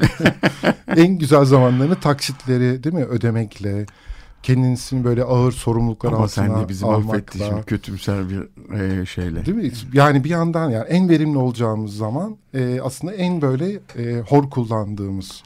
en 0.96 1.18
güzel 1.18 1.46
zamanlarını 1.46 1.96
taksitleri 1.96 2.84
değil 2.84 2.96
mi 2.96 3.06
ödemekle 3.06 3.86
kendisini 4.46 5.04
böyle 5.04 5.24
ağır 5.24 5.52
sorumluluklar 5.52 6.10
Ama 6.10 6.24
altına 6.24 6.46
sen 6.46 6.64
de 6.64 6.70
bizi 6.70 6.86
mahvettin 6.86 7.40
şimdi 7.46 7.64
kötümser 7.64 8.30
bir 8.30 8.42
e, 8.80 9.06
şeyle. 9.06 9.46
Değil 9.46 9.58
mi? 9.58 9.72
Yani 9.94 10.24
bir 10.24 10.30
yandan 10.30 10.70
yani 10.70 10.88
en 10.88 11.10
verimli 11.10 11.38
olacağımız 11.38 11.98
zaman 11.98 12.38
e, 12.54 12.82
aslında 12.82 13.14
en 13.14 13.42
böyle 13.42 13.80
e, 13.98 14.20
hor 14.20 14.50
kullandığımız 14.50 15.44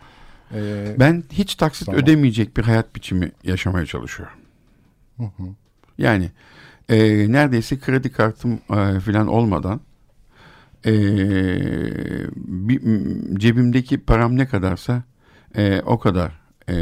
e, 0.54 0.96
Ben 1.00 1.24
hiç 1.32 1.56
taksit 1.56 1.86
zaman. 1.86 2.02
ödemeyecek 2.02 2.58
bir 2.58 2.64
hayat 2.64 2.96
biçimi 2.96 3.32
yaşamaya 3.44 3.86
çalışıyorum. 3.86 4.38
Hı 5.18 5.24
hı. 5.24 5.44
Yani 5.98 6.32
e, 6.90 6.98
neredeyse 7.32 7.80
kredi 7.80 8.12
kartım 8.12 8.54
e, 8.54 9.00
falan 9.00 9.28
olmadan 9.28 9.82
e, 10.86 10.92
bir, 12.46 12.82
cebimdeki 13.40 13.98
param 13.98 14.38
ne 14.38 14.46
kadarsa 14.46 15.04
e, 15.56 15.82
o 15.86 16.00
kadar 16.00 16.32
e, 16.70 16.76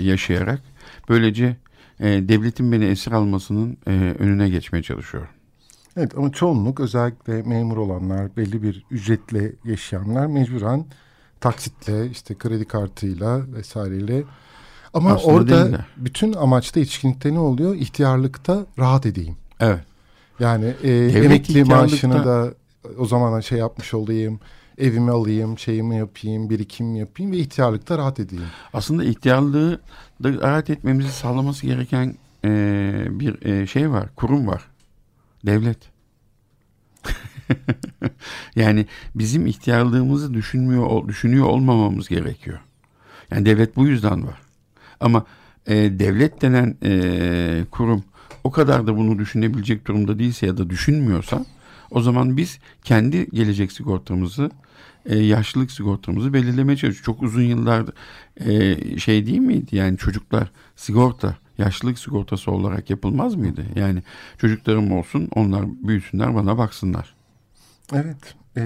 yaşayarak 0.00 0.71
böylece 1.12 1.56
e, 2.00 2.06
devletin 2.06 2.72
beni 2.72 2.84
esir 2.84 3.12
almasının 3.12 3.76
e, 3.86 3.90
önüne 4.18 4.48
geçmeye 4.48 4.82
çalışıyorum. 4.82 5.28
Evet 5.96 6.12
ama 6.18 6.32
çoğunluk 6.32 6.80
özellikle 6.80 7.42
memur 7.42 7.76
olanlar 7.76 8.36
belli 8.36 8.62
bir 8.62 8.84
ücretle 8.90 9.52
yaşayanlar 9.64 10.26
mecburen 10.26 10.84
taksitle 11.40 12.06
işte 12.06 12.34
kredi 12.34 12.64
kartıyla 12.64 13.52
vesaireyle 13.52 14.22
ama 14.94 15.12
Aslında 15.12 15.34
orada 15.34 15.86
bütün 15.96 16.32
amaçta 16.32 16.80
yetişkinlikte 16.80 17.34
ne 17.34 17.38
oluyor? 17.38 17.74
İhtiyarlıkta 17.74 18.66
rahat 18.78 19.06
edeyim. 19.06 19.36
Evet. 19.60 19.84
Yani 20.40 20.74
e, 20.82 20.90
emekli 20.94 21.64
maaşını 21.64 22.24
da 22.24 22.54
o 22.98 23.06
zaman 23.06 23.40
şey 23.40 23.58
yapmış 23.58 23.94
olayım 23.94 24.40
evimi 24.78 25.10
alayım, 25.10 25.58
şeyimi 25.58 25.96
yapayım, 25.96 26.50
birikim 26.50 26.96
yapayım 26.96 27.32
ve 27.32 27.36
ihtiyarlıkta 27.36 27.98
rahat 27.98 28.20
edeyim. 28.20 28.44
Aslında 28.72 29.04
ihtiyarlığı 29.04 29.80
rahat 30.24 30.70
etmemizi 30.70 31.12
sağlaması 31.12 31.66
gereken 31.66 32.14
e, 32.44 32.50
bir 33.10 33.46
e, 33.46 33.66
şey 33.66 33.90
var, 33.90 34.08
kurum 34.16 34.46
var. 34.46 34.62
Devlet. 35.46 35.78
yani 38.56 38.86
bizim 39.14 39.46
ihtiyarlığımızı 39.46 40.34
düşünmüyor, 40.34 41.08
düşünüyor 41.08 41.46
olmamamız 41.46 42.08
gerekiyor. 42.08 42.58
Yani 43.30 43.46
devlet 43.46 43.76
bu 43.76 43.86
yüzden 43.86 44.26
var. 44.26 44.38
Ama 45.00 45.26
e, 45.66 45.74
devlet 45.74 46.42
denen 46.42 46.76
e, 46.84 47.64
kurum 47.70 48.04
o 48.44 48.50
kadar 48.50 48.86
da 48.86 48.96
bunu 48.96 49.18
düşünebilecek 49.18 49.86
durumda 49.86 50.18
değilse 50.18 50.46
ya 50.46 50.56
da 50.56 50.70
düşünmüyorsa 50.70 51.44
o 51.90 52.00
zaman 52.00 52.36
biz 52.36 52.58
kendi 52.84 53.30
gelecek 53.30 53.72
sigortamızı 53.72 54.50
e, 55.06 55.18
yaşlılık 55.18 55.70
sigortamızı 55.70 56.32
belirlemeye 56.32 56.76
çalışıyoruz. 56.76 57.02
Çok 57.04 57.22
uzun 57.22 57.42
yıllar 57.42 57.84
e, 58.36 58.98
şey 58.98 59.26
değil 59.26 59.38
miydi? 59.38 59.76
Yani 59.76 59.98
çocuklar 59.98 60.50
sigorta, 60.76 61.36
yaşlılık 61.58 61.98
sigortası 61.98 62.50
olarak 62.50 62.90
yapılmaz 62.90 63.34
mıydı? 63.34 63.64
Yani 63.74 64.02
çocuklarım 64.38 64.92
olsun, 64.92 65.28
onlar 65.34 65.64
büyüsünler, 65.66 66.34
bana 66.34 66.58
baksınlar. 66.58 67.14
Evet. 67.92 68.34
E, 68.56 68.62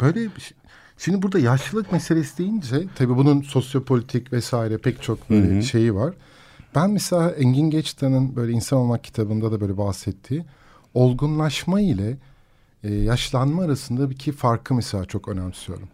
böyle 0.00 0.20
bir 0.36 0.40
şey. 0.40 0.56
Şimdi 0.98 1.22
burada 1.22 1.38
yaşlılık 1.38 1.92
meselesi 1.92 2.38
deyince 2.38 2.84
tabii 2.94 3.16
bunun 3.16 3.42
sosyopolitik 3.42 4.32
vesaire 4.32 4.78
pek 4.78 5.02
çok 5.02 5.30
böyle 5.30 5.54
Hı-hı. 5.54 5.62
şeyi 5.62 5.94
var. 5.94 6.14
Ben 6.74 6.90
mesela 6.90 7.30
Engin 7.30 7.70
Geçtan'ın 7.70 8.36
böyle 8.36 8.52
insan 8.52 8.78
olmak 8.78 9.04
kitabında 9.04 9.52
da 9.52 9.60
böyle 9.60 9.76
bahsettiği 9.76 10.44
olgunlaşma 10.94 11.80
ile 11.80 12.16
e, 12.84 12.94
yaşlanma 12.94 13.62
arasındaki 13.62 14.32
farkı 14.32 14.74
mesela 14.74 15.04
çok 15.04 15.28
önemsiyorum. 15.28 15.88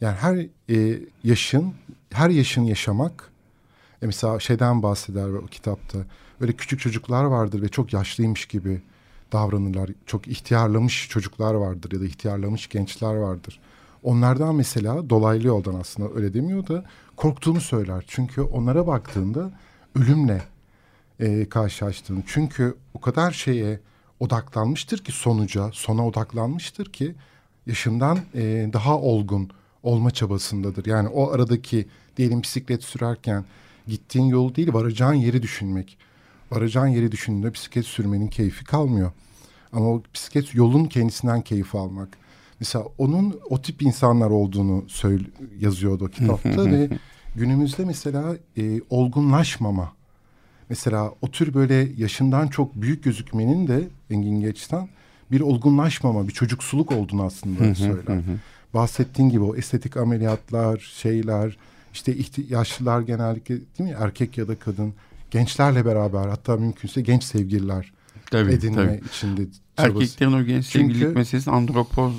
Yani 0.00 0.16
her 0.16 0.46
e, 0.76 1.00
yaşın, 1.24 1.74
her 2.10 2.30
yaşın 2.30 2.62
yaşamak, 2.62 3.30
e, 4.02 4.06
mesela 4.06 4.40
şeyden 4.40 4.82
bahseder 4.82 5.28
o 5.28 5.46
kitapta. 5.46 5.98
Böyle 6.40 6.52
küçük 6.52 6.80
çocuklar 6.80 7.24
vardır 7.24 7.62
ve 7.62 7.68
çok 7.68 7.92
yaşlıymış 7.92 8.46
gibi 8.46 8.82
davranırlar. 9.32 9.90
Çok 10.06 10.28
ihtiyarlamış 10.28 11.08
çocuklar 11.08 11.54
vardır 11.54 11.92
ya 11.92 12.00
da 12.00 12.04
ihtiyarlamış 12.04 12.68
gençler 12.68 13.14
vardır. 13.14 13.60
Onlardan 14.02 14.54
mesela 14.54 15.10
dolaylı 15.10 15.46
yoldan 15.46 15.74
aslında 15.74 16.14
öyle 16.14 16.34
demiyor 16.34 16.66
da 16.66 16.84
korktuğunu 17.16 17.60
söyler. 17.60 18.04
Çünkü 18.08 18.40
onlara 18.40 18.86
baktığında 18.86 19.50
ölümle 19.94 20.42
e, 21.20 21.48
karşılaştığını. 21.48 22.22
Çünkü 22.26 22.74
o 22.94 23.00
kadar 23.00 23.32
şeye 23.32 23.80
odaklanmıştır 24.22 24.98
ki 24.98 25.12
sonuca, 25.12 25.70
sona 25.72 26.06
odaklanmıştır 26.06 26.92
ki 26.92 27.14
yaşından 27.66 28.18
e, 28.34 28.70
daha 28.72 28.98
olgun 28.98 29.50
olma 29.82 30.10
çabasındadır. 30.10 30.86
Yani 30.86 31.08
o 31.08 31.30
aradaki 31.30 31.86
diyelim 32.16 32.42
bisiklet 32.42 32.84
sürerken 32.84 33.44
gittiğin 33.86 34.24
yol 34.24 34.54
değil 34.54 34.72
varacağın 34.72 35.14
yeri 35.14 35.42
düşünmek. 35.42 35.98
Varacağın 36.50 36.86
yeri 36.86 37.12
düşündüğünde 37.12 37.54
bisiklet 37.54 37.86
sürmenin 37.86 38.28
keyfi 38.28 38.64
kalmıyor. 38.64 39.12
Ama 39.72 39.88
o 39.88 40.02
bisiklet 40.14 40.54
yolun 40.54 40.84
kendisinden 40.84 41.40
keyif 41.40 41.74
almak. 41.74 42.08
Mesela 42.60 42.84
onun 42.98 43.40
o 43.50 43.62
tip 43.62 43.82
insanlar 43.82 44.30
olduğunu 44.30 44.84
söyle, 44.88 45.24
yazıyordu 45.60 46.04
o 46.04 46.08
kitapta 46.08 46.64
ve 46.64 46.88
günümüzde 47.36 47.84
mesela 47.84 48.36
e, 48.56 48.80
olgunlaşmama 48.90 49.92
Mesela 50.72 51.14
o 51.22 51.30
tür 51.30 51.54
böyle 51.54 51.88
yaşından 51.96 52.48
çok 52.48 52.74
büyük 52.74 53.04
gözükmenin 53.04 53.68
de 53.68 53.88
Engin 54.10 54.40
Geç'ten 54.40 54.88
bir 55.30 55.40
olgunlaşmama, 55.40 56.28
bir 56.28 56.32
çocuksuluk 56.32 56.92
olduğunu 56.92 57.22
aslında 57.22 57.74
söyler. 57.74 58.22
Bahsettiğin 58.74 59.28
gibi 59.28 59.44
o 59.44 59.56
estetik 59.56 59.96
ameliyatlar, 59.96 60.78
şeyler, 60.78 61.56
işte 61.92 62.14
yaşlılar 62.48 63.00
genellikle 63.00 63.54
değil 63.54 63.90
mi 63.90 63.96
erkek 63.98 64.38
ya 64.38 64.48
da 64.48 64.58
kadın 64.58 64.94
gençlerle 65.30 65.84
beraber 65.84 66.28
hatta 66.28 66.56
mümkünse 66.56 67.00
genç 67.00 67.24
sevgililer 67.24 67.92
tabii, 68.30 68.52
edinme 68.52 68.74
tabii. 68.74 69.08
içinde. 69.08 69.42
Erkeklerin 69.76 70.32
o 70.32 70.42
genç 70.42 70.68
Çünkü, 70.68 70.94
sevgililik 70.94 71.16
meselesi 71.16 71.50
andropoz 71.50 72.12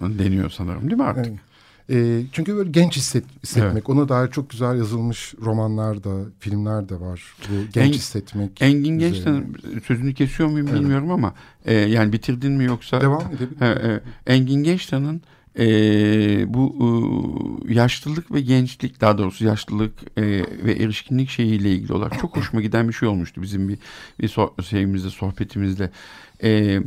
deniyor 0.00 0.50
sanırım 0.50 0.82
değil 0.82 1.00
mi 1.00 1.04
artık? 1.04 1.26
Evet. 1.26 1.51
E, 1.92 2.22
çünkü 2.32 2.56
böyle 2.56 2.70
genç 2.70 2.96
hisset, 2.96 3.24
hissetmek. 3.42 3.72
Evet. 3.72 3.88
Ona 3.88 4.08
dair 4.08 4.30
çok 4.30 4.50
güzel 4.50 4.78
yazılmış 4.78 5.34
romanlar 5.40 6.04
da, 6.04 6.10
filmler 6.38 6.88
de 6.88 7.00
var. 7.00 7.22
Bu 7.50 7.54
genç 7.72 7.88
en, 7.88 7.92
hissetmek. 7.92 8.62
Engin 8.62 8.98
Genç'ten 8.98 9.46
sözünü 9.86 10.14
kesiyor 10.14 10.48
muyum 10.48 10.68
evet. 10.68 10.80
bilmiyorum 10.80 11.10
ama 11.10 11.34
e, 11.64 11.74
yani 11.74 12.12
bitirdin 12.12 12.52
mi 12.52 12.64
yoksa? 12.64 13.00
Devam 13.00 13.22
edelim. 13.32 13.56
E, 13.60 13.66
e, 13.66 14.00
Engin 14.34 14.62
Genç'tan'ın 14.62 15.22
e, 15.58 15.64
bu 16.54 16.74
e, 17.68 17.74
yaşlılık 17.74 18.34
ve 18.34 18.40
gençlik 18.40 19.00
daha 19.00 19.18
doğrusu 19.18 19.44
yaşlılık 19.44 19.92
e, 20.16 20.22
ve 20.64 20.72
erişkinlik 20.72 21.30
şeyiyle 21.30 21.70
ilgili 21.70 21.92
olarak 21.92 22.18
çok 22.18 22.36
hoşuma 22.36 22.62
giden 22.62 22.88
bir 22.88 22.92
şey 22.92 23.08
olmuştu 23.08 23.42
bizim 23.42 23.68
bir, 23.68 23.78
bir 24.20 24.28
so 24.28 24.54
şeyimizde 24.62 25.10
sohbetimizde. 25.10 25.90
E, 26.42 26.80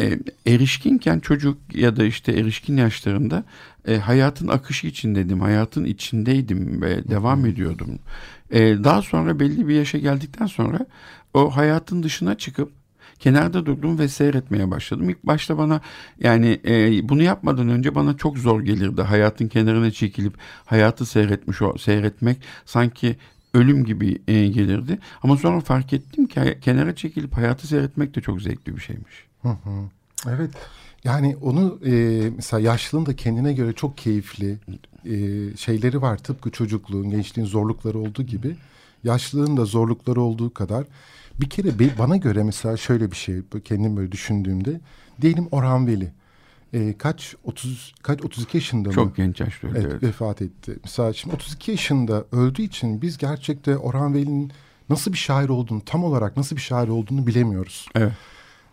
e, 0.00 0.18
erişkinken 0.46 1.20
çocuk 1.20 1.58
ya 1.74 1.96
da 1.96 2.04
işte 2.04 2.32
erişkin 2.32 2.76
yaşlarında 2.76 3.44
e, 3.88 3.96
hayatın 3.96 4.48
akışı 4.48 4.86
içindeydim, 4.86 5.40
hayatın 5.40 5.84
içindeydim 5.84 6.82
ve 6.82 7.08
devam 7.08 7.46
ediyordum. 7.46 7.98
E, 8.50 8.60
daha 8.60 9.02
sonra 9.02 9.40
belli 9.40 9.68
bir 9.68 9.74
yaşa 9.74 9.98
geldikten 9.98 10.46
sonra 10.46 10.86
o 11.34 11.56
hayatın 11.56 12.02
dışına 12.02 12.34
çıkıp 12.34 12.72
kenarda 13.18 13.66
durdum 13.66 13.98
ve 13.98 14.08
seyretmeye 14.08 14.70
başladım. 14.70 15.10
İlk 15.10 15.26
başta 15.26 15.58
bana 15.58 15.80
yani 16.20 16.60
e, 16.66 17.08
bunu 17.08 17.22
yapmadan 17.22 17.68
önce 17.68 17.94
bana 17.94 18.16
çok 18.16 18.38
zor 18.38 18.60
gelirdi. 18.60 19.02
Hayatın 19.02 19.48
kenarına 19.48 19.90
çekilip 19.90 20.34
hayatı 20.64 21.06
seyretmiş 21.06 21.62
o 21.62 21.78
seyretmek 21.78 22.36
sanki 22.64 23.16
ölüm 23.54 23.84
gibi 23.84 24.18
e, 24.28 24.46
gelirdi. 24.46 24.98
Ama 25.22 25.36
sonra 25.36 25.60
fark 25.60 25.92
ettim 25.92 26.26
ki 26.26 26.58
kenara 26.60 26.94
çekilip 26.94 27.36
hayatı 27.36 27.66
seyretmek 27.66 28.14
de 28.14 28.20
çok 28.20 28.42
zevkli 28.42 28.76
bir 28.76 28.80
şeymiş. 28.80 29.26
Hı 29.46 29.70
hı. 29.70 29.90
Evet. 30.28 30.50
Yani 31.04 31.36
onu 31.42 31.78
e, 31.86 31.90
mesela 32.36 32.60
yaşlının 32.60 33.06
da 33.06 33.16
kendine 33.16 33.52
göre 33.52 33.72
çok 33.72 33.98
keyifli 33.98 34.58
e, 35.04 35.56
şeyleri 35.56 36.02
var. 36.02 36.18
Tıpkı 36.18 36.50
çocukluğun, 36.50 37.10
gençliğin 37.10 37.46
zorlukları 37.46 37.98
olduğu 37.98 38.22
gibi 38.22 38.56
yaşlılığın 39.04 39.56
da 39.56 39.64
zorlukları 39.64 40.20
olduğu 40.20 40.54
kadar 40.54 40.84
bir 41.40 41.50
kere 41.50 41.78
be, 41.78 41.90
bana 41.98 42.16
göre 42.16 42.42
mesela 42.42 42.76
şöyle 42.76 43.10
bir 43.10 43.16
şey 43.16 43.40
kendim 43.64 43.96
böyle 43.96 44.12
düşündüğümde 44.12 44.80
diyelim 45.20 45.48
Orhan 45.50 45.86
Veli 45.86 46.12
e, 46.72 46.98
kaç 46.98 47.34
30 47.44 47.94
kaç 48.02 48.24
32 48.24 48.56
yaşında 48.56 48.88
mı? 48.88 48.94
Çok 48.94 49.16
genç 49.16 49.40
yaşta 49.40 49.68
öldü. 49.68 49.88
Evet, 49.90 50.02
vefat 50.02 50.42
etti. 50.42 50.78
Mesela 50.84 51.12
şimdi 51.12 51.34
32 51.34 51.70
yaşında 51.70 52.24
öldüğü 52.32 52.62
için 52.62 53.02
biz 53.02 53.18
gerçekten 53.18 53.76
Orhan 53.76 54.14
Veli'nin 54.14 54.52
nasıl 54.88 55.12
bir 55.12 55.18
şair 55.18 55.48
olduğunu 55.48 55.84
tam 55.84 56.04
olarak 56.04 56.36
nasıl 56.36 56.56
bir 56.56 56.60
şair 56.60 56.88
olduğunu 56.88 57.26
bilemiyoruz. 57.26 57.88
Evet. 57.94 58.12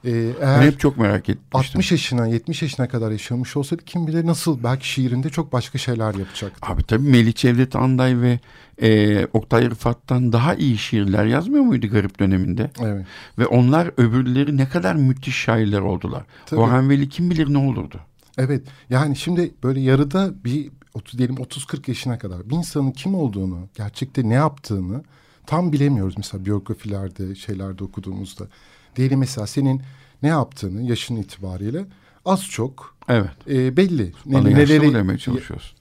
Ee, 0.06 0.12
eğer 0.42 0.62
ben 0.62 0.66
hep 0.66 0.80
çok 0.80 0.98
merak 0.98 1.30
etmiştim. 1.30 1.60
60 1.60 1.92
yaşına 1.92 2.28
70 2.28 2.62
yaşına 2.62 2.88
kadar 2.88 3.12
yaşamış 3.12 3.58
olsaydı 3.58 3.86
kim 3.86 4.08
bilir 4.08 4.26
nasıl 4.26 4.64
belki 4.64 4.88
şiirinde 4.88 5.30
çok 5.30 5.54
başka 5.54 5.78
şeyler 5.78 6.14
yapacaktı. 6.16 6.60
Abi 6.62 6.84
tabii 6.84 7.10
Melih 7.10 7.34
Cevdet 7.34 7.76
Anday 7.76 8.22
ve 8.22 8.40
e, 8.82 9.26
Oktay 9.26 9.70
Rıfat'tan 9.70 10.34
daha 10.34 10.56
iyi 10.56 10.78
şiirler 10.78 11.26
yazmıyor 11.26 11.64
muydu 11.64 11.88
garip 11.88 12.20
döneminde? 12.20 12.72
Evet. 12.82 13.06
Ve 13.40 13.46
onlar 13.46 13.92
öbürleri 13.98 14.58
ne 14.58 14.70
kadar 14.70 14.96
müthiş 14.96 15.36
şairler 15.36 15.80
oldular. 15.80 16.24
Tabii. 16.46 16.60
Orhan 16.60 16.90
Veli 16.90 17.10
kim 17.10 17.30
bilir 17.30 17.54
ne 17.54 17.58
olurdu? 17.58 18.00
Evet 18.38 18.68
yani 18.90 19.16
şimdi 19.16 19.54
böyle 19.64 19.80
yarıda 19.80 20.44
bir 20.44 20.70
30 20.94 21.18
diyelim 21.18 21.36
30-40 21.36 21.90
yaşına 21.90 22.18
kadar 22.18 22.50
bir 22.50 22.56
insanın 22.56 22.92
kim 22.92 23.16
olduğunu 23.16 23.68
gerçekte 23.76 24.30
ne 24.30 24.34
yaptığını 24.34 25.04
tam 25.46 25.72
bilemiyoruz 25.72 26.14
mesela 26.18 26.46
biyografilerde 26.46 27.36
şeylerde 27.36 27.84
okuduğumuzda. 27.84 28.48
Diyelim 28.96 29.20
mesela 29.20 29.48
senin 29.48 29.82
ne 30.24 30.30
yaptığını 30.30 30.82
yaşın 30.82 31.16
itibariyle 31.16 31.86
az 32.26 32.46
çok 32.46 32.96
evet. 33.10 33.30
e, 33.50 33.78
belli. 33.78 34.12
Bana 34.26 34.44
ne, 34.44 34.54
neleri 34.54 34.94
demeye 34.94 35.18
çalışıyorsun? 35.18 35.78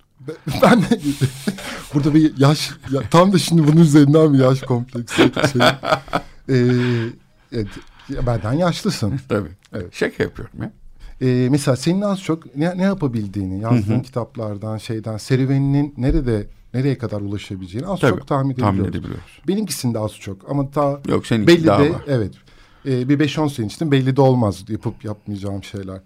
Ben 0.62 0.82
de 0.82 0.84
burada 1.94 2.14
bir 2.14 2.38
yaş 2.38 2.70
ya, 2.92 3.00
tam 3.10 3.32
da 3.32 3.38
şimdi 3.38 3.66
bunun 3.66 3.80
üzerinden 3.80 4.32
bir 4.32 4.38
yaş 4.38 4.60
kompleksi 4.60 5.16
şey. 5.52 5.62
Ee, 6.48 6.54
evet, 7.52 7.66
benden 8.26 8.52
yaşlısın. 8.52 9.20
Tabii. 9.28 9.48
Evet. 9.72 9.94
Şaka 9.94 10.22
yapıyorum 10.22 10.62
ya. 10.62 10.72
Ee, 11.20 11.48
mesela 11.50 11.76
senin 11.76 12.00
az 12.00 12.22
çok 12.22 12.56
ne, 12.56 12.78
ne 12.78 12.82
yapabildiğini, 12.82 13.60
yazdığın 13.60 13.94
Hı-hı. 13.94 14.02
kitaplardan, 14.02 14.78
şeyden, 14.78 15.16
serüveninin 15.16 15.94
nerede 15.96 16.46
nereye 16.74 16.98
kadar 16.98 17.20
ulaşabileceğini 17.20 17.86
az 17.88 18.00
Tabii, 18.00 18.10
çok 18.18 18.28
tahmin 18.28 18.50
edebiliyoruz. 18.50 18.78
Tahmin 18.78 18.90
edebiliyoruz. 18.90 19.40
Benimkisinde 19.48 19.98
az 19.98 20.12
çok 20.12 20.50
ama 20.50 20.70
ta 20.70 21.00
Yok, 21.08 21.30
belli 21.30 21.64
de 21.64 21.70
var. 21.70 22.02
evet 22.06 22.34
e, 22.86 23.08
bir 23.08 23.18
5-10 23.18 23.50
sene 23.50 23.66
içinde 23.66 23.90
belli 23.90 24.16
de 24.16 24.20
olmaz 24.20 24.64
yapıp 24.68 25.04
yapmayacağım 25.04 25.64
şeyler. 25.64 26.00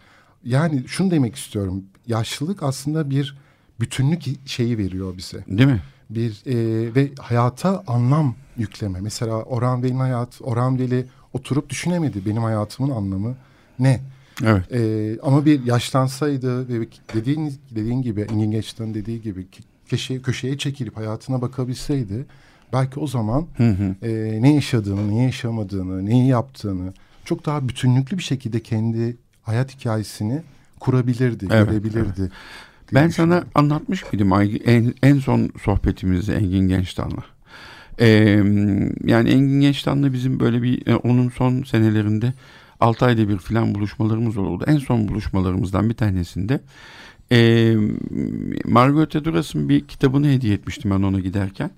Yani 0.44 0.84
şunu 0.86 1.10
demek 1.10 1.36
istiyorum. 1.36 1.84
Yaşlılık 2.06 2.62
aslında 2.62 3.10
bir 3.10 3.36
bütünlük 3.80 4.48
şeyi 4.48 4.78
veriyor 4.78 5.16
bize. 5.16 5.44
Değil 5.48 5.68
mi? 5.68 5.82
Bir 6.10 6.42
e, 6.46 6.94
ve 6.94 7.10
hayata 7.18 7.84
anlam 7.86 8.34
yükleme. 8.56 9.00
Mesela 9.00 9.42
Orhan 9.42 9.82
Veli'nin 9.82 9.98
hayatı, 9.98 10.44
Orhan 10.44 10.78
Veli 10.78 11.06
oturup 11.32 11.70
düşünemedi 11.70 12.26
benim 12.26 12.42
hayatımın 12.42 12.90
anlamı 12.90 13.36
ne? 13.78 14.00
Evet. 14.44 14.72
E, 14.72 15.18
ama 15.22 15.44
bir 15.44 15.64
yaşlansaydı 15.64 16.68
ve 16.68 16.86
dediğin 17.14 17.54
dediğin 17.70 18.02
gibi 18.02 18.20
Engin 18.20 18.50
Geçten 18.50 18.94
dediği 18.94 19.22
gibi 19.22 19.46
köşeye, 19.88 20.22
köşeye 20.22 20.58
çekilip 20.58 20.96
hayatına 20.96 21.42
bakabilseydi 21.42 22.26
belki 22.76 23.00
o 23.00 23.06
zaman 23.06 23.46
hı 23.56 23.70
hı. 23.70 24.06
E, 24.06 24.42
ne 24.42 24.54
yaşadığını, 24.54 25.10
ne 25.10 25.22
yaşamadığını, 25.22 26.06
neyi 26.06 26.26
yaptığını 26.26 26.92
çok 27.24 27.46
daha 27.46 27.68
bütünlüklü 27.68 28.18
bir 28.18 28.22
şekilde 28.22 28.60
kendi 28.60 29.16
hayat 29.42 29.74
hikayesini 29.74 30.42
kurabilirdi, 30.80 31.46
evet, 31.50 31.68
görebilirdi. 31.68 32.20
Evet. 32.20 32.30
Ben 32.94 33.08
sana 33.08 33.44
anlatmış 33.54 34.12
mıydım 34.12 34.32
en, 34.66 34.94
en 35.02 35.18
son 35.18 35.50
sohbetimizde 35.64 36.34
Engin 36.34 36.68
Gençtan'la? 36.68 37.24
Ee, 38.00 38.42
yani 39.04 39.30
Engin 39.30 39.60
Gençtan'la 39.60 40.12
bizim 40.12 40.40
böyle 40.40 40.62
bir 40.62 40.86
e, 40.86 40.96
onun 40.96 41.28
son 41.28 41.62
senelerinde 41.62 42.32
6 42.80 43.04
ayda 43.04 43.28
bir 43.28 43.38
filan 43.38 43.74
buluşmalarımız 43.74 44.36
olurdu. 44.36 44.64
En 44.66 44.78
son 44.78 45.08
buluşmalarımızdan 45.08 45.90
bir 45.90 45.94
tanesinde 45.94 46.60
e, 47.32 47.74
Margot 48.64 49.14
Duras'ın 49.14 49.68
bir 49.68 49.86
kitabını 49.86 50.28
hediye 50.28 50.54
etmiştim 50.54 50.90
ben 50.90 51.02
ona 51.02 51.20
giderken 51.20 51.70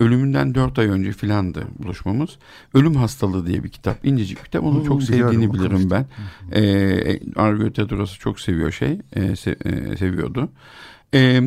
ölümünden 0.00 0.54
dört 0.54 0.78
ay 0.78 0.86
önce 0.86 1.12
filandı 1.12 1.66
buluşmamız. 1.78 2.38
Ölüm 2.74 2.94
Hastalığı 2.94 3.46
diye 3.46 3.64
bir 3.64 3.68
kitap. 3.68 4.06
incecik 4.06 4.38
bir 4.38 4.44
kitap. 4.44 4.64
Onu 4.64 4.78
hmm, 4.78 4.86
çok 4.86 5.02
sevdiğini 5.02 5.54
bilirim 5.54 5.90
ben. 5.90 6.06
Ee, 6.52 7.20
Argo 7.36 7.72
Tedros'u 7.72 8.18
çok 8.18 8.40
seviyor 8.40 8.72
şey. 8.72 8.98
E, 9.12 9.36
se, 9.36 9.56
e, 9.64 9.96
seviyordu. 9.96 10.48
E, 11.14 11.40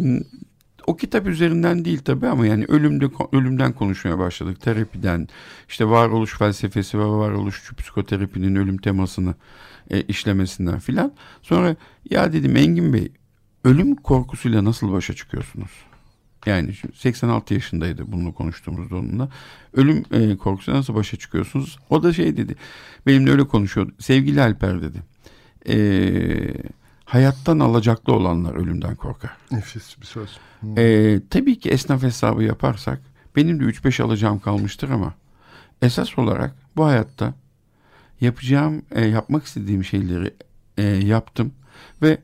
o 0.87 0.95
kitap 0.95 1.27
üzerinden 1.27 1.85
değil 1.85 1.99
tabii 1.99 2.27
ama 2.27 2.47
yani 2.47 2.65
ölümde 2.65 3.05
ölümden 3.31 3.73
konuşmaya 3.73 4.19
başladık. 4.19 4.61
Terapiden, 4.61 5.27
işte 5.69 5.89
varoluş 5.89 6.37
felsefesi 6.37 6.99
ve 6.99 7.05
varoluş 7.05 7.73
psikoterapinin 7.77 8.55
ölüm 8.55 8.77
temasını 8.77 9.35
e, 9.89 10.01
işlemesinden 10.01 10.79
filan. 10.79 11.13
Sonra 11.41 11.75
ya 12.09 12.33
dedim 12.33 12.57
Engin 12.57 12.93
Bey, 12.93 13.11
ölüm 13.63 13.95
korkusuyla 13.95 14.63
nasıl 14.63 14.91
başa 14.91 15.13
çıkıyorsunuz? 15.13 15.71
Yani 16.45 16.73
86 16.95 17.53
yaşındaydı 17.53 18.11
bunu 18.11 18.33
konuştuğumuzda 18.33 18.95
onunla. 18.95 19.29
Ölüm 19.73 20.03
e, 20.11 20.37
korkusu 20.37 20.73
nasıl 20.73 20.95
başa 20.95 21.17
çıkıyorsunuz? 21.17 21.79
O 21.89 22.03
da 22.03 22.13
şey 22.13 22.37
dedi. 22.37 22.55
Benimle 23.07 23.31
öyle 23.31 23.47
konuşuyor. 23.47 23.91
Sevgili 23.99 24.41
Alper 24.41 24.81
dedi. 24.81 25.03
E, 25.69 25.75
hayattan 27.05 27.59
alacaklı 27.59 28.13
olanlar 28.13 28.55
ölümden 28.55 28.95
korkar. 28.95 29.31
Nefis 29.51 30.01
bir 30.01 30.05
söz. 30.05 30.37
Hmm. 30.59 30.79
E, 30.79 31.19
tabii 31.29 31.59
ki 31.59 31.69
esnaf 31.69 32.03
hesabı 32.03 32.43
yaparsak 32.43 33.01
benim 33.35 33.59
de 33.59 33.63
3-5 33.63 34.03
alacağım 34.03 34.39
kalmıştır 34.39 34.89
ama 34.89 35.13
esas 35.81 36.17
olarak 36.17 36.55
bu 36.75 36.85
hayatta 36.85 37.33
yapacağım, 38.21 38.81
e, 38.91 39.05
yapmak 39.05 39.45
istediğim 39.45 39.83
şeyleri 39.83 40.33
e, 40.77 40.83
yaptım 40.83 41.51
ve 42.01 42.17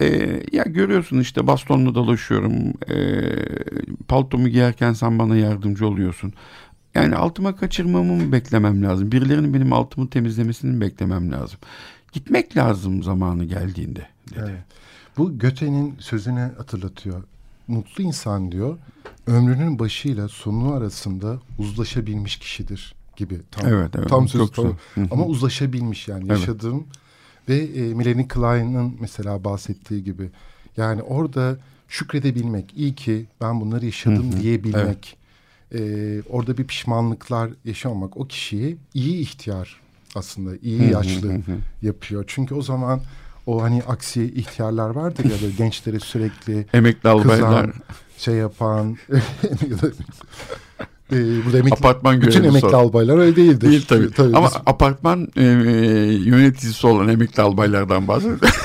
e, 0.00 0.40
ya 0.52 0.64
görüyorsun 0.66 1.20
işte 1.20 1.46
bastonla 1.46 1.94
dolaşıyorum. 1.94 2.52
E, 2.90 2.96
paltomu 4.08 4.48
giyerken 4.48 4.92
sen 4.92 5.18
bana 5.18 5.36
yardımcı 5.36 5.86
oluyorsun. 5.86 6.32
Yani 6.94 7.16
altıma 7.16 7.56
kaçırmamı 7.56 8.12
mı 8.12 8.32
beklemem 8.32 8.82
lazım? 8.82 9.12
Birilerinin 9.12 9.54
benim 9.54 9.72
altımı 9.72 10.10
temizlemesini 10.10 10.72
mi 10.72 10.80
beklemem 10.80 11.32
lazım? 11.32 11.58
Gitmek 12.12 12.56
lazım 12.56 13.02
zamanı 13.02 13.44
geldiğinde 13.44 14.06
dedi. 14.30 14.38
Evet. 14.38 14.64
Bu 15.18 15.38
Göte'nin 15.38 15.96
sözünü 15.98 16.52
hatırlatıyor. 16.56 17.24
Mutlu 17.68 18.04
insan 18.04 18.52
diyor 18.52 18.78
ömrünün 19.26 19.78
başıyla 19.78 20.28
sonu 20.28 20.72
arasında 20.72 21.38
uzlaşabilmiş 21.58 22.36
kişidir 22.36 22.94
gibi. 23.16 23.40
Tam, 23.50 23.68
evet, 23.68 23.90
evet. 23.98 24.08
Tam 24.08 24.28
söz 24.28 24.50
tam. 24.50 24.76
Ama 25.10 25.26
uzlaşabilmiş 25.26 26.08
yani 26.08 26.28
yaşadığım 26.28 26.86
Ve 27.48 27.56
e, 27.56 27.94
Melanie 27.94 28.28
Klein'ın 28.28 28.96
mesela 29.00 29.44
bahsettiği 29.44 30.04
gibi 30.04 30.30
yani 30.76 31.02
orada 31.02 31.56
şükredebilmek, 31.88 32.74
iyi 32.76 32.94
ki 32.94 33.26
ben 33.40 33.60
bunları 33.60 33.86
yaşadım 33.86 34.32
hı 34.32 34.36
hı. 34.36 34.40
diyebilmek, 34.40 35.16
evet. 35.72 35.82
e, 35.82 36.22
orada 36.28 36.58
bir 36.58 36.64
pişmanlıklar 36.64 37.50
yaşamamak 37.64 38.16
o 38.16 38.26
kişiyi 38.26 38.76
iyi 38.94 39.20
ihtiyar 39.20 39.80
aslında, 40.14 40.56
iyi 40.62 40.80
hı 40.80 40.92
yaşlı 40.92 41.40
yapıyor. 41.82 42.24
Çünkü 42.26 42.54
o 42.54 42.62
zaman 42.62 43.00
o 43.46 43.62
hani 43.62 43.82
aksi 43.82 44.24
ihtiyarlar 44.24 44.90
vardır 44.90 45.24
ya 45.24 45.30
böyle 45.42 45.54
gençlere 45.58 46.00
sürekli 46.00 46.66
emekli 46.72 47.08
albaylar 47.08 47.70
şey 48.18 48.34
yapan 48.34 48.96
e, 51.12 51.44
burada 51.44 51.58
emekli, 51.58 51.74
apartman 51.74 52.20
bütün 52.20 52.44
emekli 52.44 52.76
albaylar 52.76 53.18
öyle 53.18 53.36
değildir. 53.36 53.70
Değil 53.70 53.84
tabii. 53.88 54.10
tabii 54.10 54.36
Ama 54.36 54.46
biz... 54.46 54.56
apartman 54.66 55.28
e, 55.36 55.42
yöneticisi 56.24 56.86
olan 56.86 57.08
emekli 57.08 57.42
albaylardan 57.42 58.08
bahsediyoruz. 58.08 58.50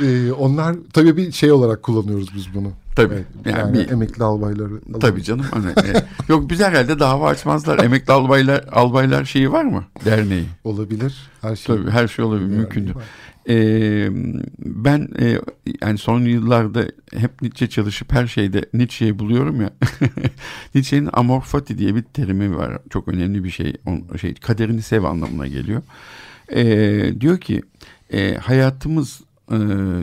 e, 0.00 0.32
onlar 0.32 0.76
tabii 0.92 1.16
bir 1.16 1.32
şey 1.32 1.52
olarak 1.52 1.82
kullanıyoruz 1.82 2.34
biz 2.34 2.54
bunu. 2.54 2.72
Tabii. 2.96 3.14
Evet, 3.14 3.26
yani, 3.44 3.58
yani 3.58 3.74
bir, 3.74 3.90
emekli 3.90 4.24
albayları. 4.24 5.00
Tabii 5.00 5.22
canım. 5.22 5.46
Hani, 5.50 5.66
e, 5.66 6.06
yok 6.28 6.50
biz 6.50 6.60
herhalde 6.60 6.98
dava 6.98 7.28
açmazlar. 7.28 7.84
Emekli 7.84 8.12
albaylar 8.12 8.64
albaylar 8.72 9.24
şeyi 9.24 9.52
var 9.52 9.64
mı? 9.64 9.84
Derneği. 10.04 10.46
Olabilir. 10.64 11.30
Her 11.42 11.56
şey. 11.56 11.76
Tabii 11.76 11.90
her 11.90 12.08
şey 12.08 12.24
olabilir. 12.24 12.46
Yani, 12.46 12.56
mümkündür. 12.56 12.94
Ee, 13.48 14.08
ben 14.58 15.08
e, 15.20 15.38
yani 15.82 15.98
son 15.98 16.20
yıllarda 16.20 16.84
hep 17.14 17.42
Nietzsche 17.42 17.68
çalışıp 17.68 18.12
her 18.12 18.26
şeyde 18.26 18.64
Nietzsche'yi 18.74 19.18
buluyorum 19.18 19.60
ya. 19.60 19.70
Nietzsche'nin 20.74 21.10
amor 21.12 21.40
fati 21.40 21.78
diye 21.78 21.94
bir 21.94 22.02
terimi 22.02 22.56
var. 22.56 22.78
Çok 22.90 23.08
önemli 23.08 23.44
bir 23.44 23.50
şey. 23.50 23.76
O, 23.86 24.18
şey 24.18 24.34
kaderini 24.34 24.82
sev 24.82 25.04
anlamına 25.04 25.46
geliyor. 25.46 25.82
Ee, 26.52 27.20
diyor 27.20 27.38
ki 27.38 27.62
e, 28.12 28.34
hayatımız 28.34 29.20
e, 29.50 29.56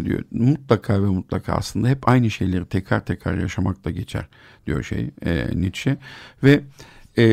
diyor 0.05 0.23
mutlaka 0.31 1.03
ve 1.03 1.07
mutlaka 1.07 1.53
aslında 1.53 1.87
hep 1.87 2.09
aynı 2.09 2.31
şeyleri 2.31 2.65
tekrar 2.65 3.05
tekrar 3.05 3.37
yaşamakla 3.37 3.91
geçer 3.91 4.27
diyor 4.67 4.83
şey 4.83 5.11
e, 5.25 5.47
Nietzsche 5.55 5.97
ve 6.43 6.61
e, 7.17 7.25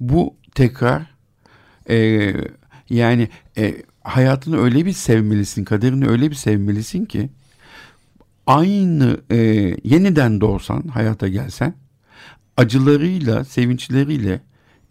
bu 0.00 0.36
tekrar 0.54 1.02
e, 1.90 2.34
yani 2.90 3.28
e, 3.58 3.74
hayatını 4.04 4.58
öyle 4.58 4.86
bir 4.86 4.92
sevmelisin 4.92 5.64
kaderini 5.64 6.08
öyle 6.08 6.30
bir 6.30 6.36
sevmelisin 6.36 7.04
ki 7.04 7.30
aynı 8.46 9.20
e, 9.30 9.36
yeniden 9.84 10.40
doğsan 10.40 10.82
hayata 10.82 11.28
gelsen 11.28 11.74
acılarıyla 12.56 13.44
sevinçleriyle 13.44 14.40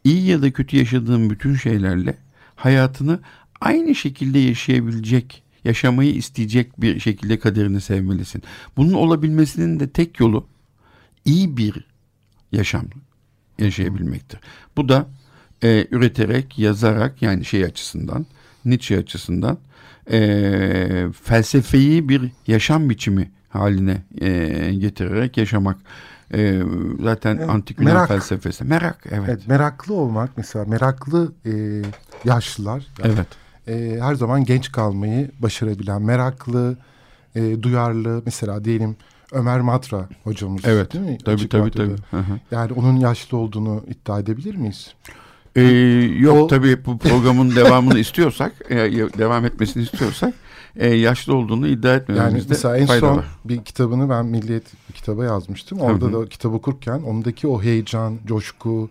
iyi 0.04 0.26
ya 0.26 0.42
da 0.42 0.52
kötü 0.52 0.78
yaşadığın 0.78 1.30
bütün 1.30 1.56
şeylerle 1.56 2.18
hayatını 2.56 3.20
aynı 3.62 3.96
şekilde 3.96 4.40
yaşayabilecek 4.40 5.44
yaşamayı 5.64 6.14
isteyecek 6.16 6.82
bir 6.82 7.00
şekilde 7.00 7.40
kaderini 7.40 7.82
sevmelisin. 7.82 8.44
Bunun 8.78 8.94
olabilmesinin 8.94 9.80
de 9.80 9.90
tek 9.90 10.20
yolu 10.20 10.48
iyi 11.26 11.58
bir 11.58 11.86
yaşam 12.52 12.86
yaşayabilmektir. 13.60 14.40
Bu 14.78 14.90
da 14.90 15.08
e, 15.64 15.88
üreterek, 15.92 16.60
yazarak 16.60 17.22
yani 17.22 17.46
şey 17.46 17.64
açısından, 17.64 18.26
Nietzsche 18.66 18.98
açısından 18.98 19.58
e, 20.12 21.08
felsefeyi 21.24 22.10
bir 22.10 22.32
yaşam 22.48 22.90
biçimi 22.90 23.32
haline 23.50 24.02
e, 24.22 24.74
getirerek 24.74 25.38
yaşamak. 25.38 25.78
E, 26.34 26.62
zaten 27.04 27.38
evet, 27.38 27.50
antik 27.50 27.80
Yunan 27.80 27.94
merak, 27.94 28.08
felsefesi. 28.08 28.64
Merak, 28.64 29.04
evet. 29.12 29.24
evet. 29.30 29.48
Meraklı 29.48 29.94
olmak 29.94 30.30
mesela, 30.38 30.66
meraklı 30.66 31.32
e, 31.46 31.52
yaşlılar. 32.26 32.88
Yani 33.00 33.14
evet 33.14 33.28
e, 33.68 33.98
her 34.02 34.16
zaman 34.16 34.46
genç 34.46 34.72
kalmayı 34.72 35.32
başarabilen, 35.40 36.02
meraklı, 36.02 36.78
e, 37.36 37.64
duyarlı 37.64 38.22
mesela 38.26 38.66
diyelim 38.66 38.96
Ömer 39.32 39.62
Matra 39.62 40.10
hocamız 40.24 40.62
evet, 40.66 40.94
değil 40.94 41.06
mi? 41.06 41.18
Tabii 41.26 41.36
Açık 41.36 41.52
tabii 41.52 41.72
tabii. 41.72 41.96
Yani 42.52 42.74
onun 42.74 42.96
yaşlı 42.96 43.38
olduğunu 43.38 43.84
iddia 43.88 44.20
edebilir 44.20 44.56
miyiz? 44.56 44.94
Ee, 45.56 45.62
yok 46.20 46.38
o... 46.38 46.48
tabii 46.48 46.86
bu 46.86 46.98
programın 46.98 47.56
devamını 47.56 48.00
istiyorsak, 48.00 48.54
e, 48.70 48.78
devam 49.18 49.46
etmesini 49.46 49.84
istiyorsak 49.84 50.34
e, 50.76 50.96
yaşlı 50.96 51.36
olduğunu 51.36 51.68
iddia 51.68 51.96
etmememizde 51.96 52.38
yani 52.38 52.46
mesela 52.50 52.78
en 52.78 52.86
son 52.86 53.18
var. 53.18 53.26
bir 53.46 53.64
kitabını 53.64 54.10
ben 54.10 54.26
Milliyet 54.26 54.64
kitaba 54.94 55.26
yazmıştım. 55.26 55.80
Orada 55.80 56.06
Hı-hı. 56.06 56.22
da 56.22 56.30
kitap 56.30 56.54
okurken 56.54 57.02
ondaki 57.02 57.48
o 57.48 57.62
heyecan, 57.62 58.20
coşku 58.26 58.90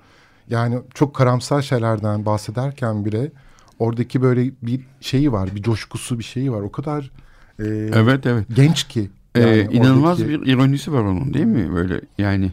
yani 0.49 0.79
çok 0.95 1.15
karamsar 1.15 1.63
şeylerden 1.63 2.27
bahsederken 2.27 3.05
bile 3.05 3.31
oradaki 3.79 4.23
böyle 4.23 4.51
bir 4.63 4.81
şeyi 5.01 5.33
var, 5.33 5.55
bir 5.55 5.63
coşkusu 5.63 6.19
bir 6.19 6.25
şeyi 6.25 6.53
var. 6.53 6.61
O 6.61 6.73
kadar 6.73 7.11
e, 7.59 7.65
evet 7.95 8.27
evet 8.27 8.47
genç 8.55 8.85
ki. 8.85 9.11
Yani 9.37 9.51
ee, 9.51 9.69
inanılmaz 9.73 10.21
oradaki... 10.21 10.43
bir 10.43 10.47
ironisi 10.47 10.93
var 10.93 11.03
onun 11.03 11.35
değil 11.35 11.47
mi? 11.47 11.75
Böyle 11.75 12.01
yani 12.19 12.53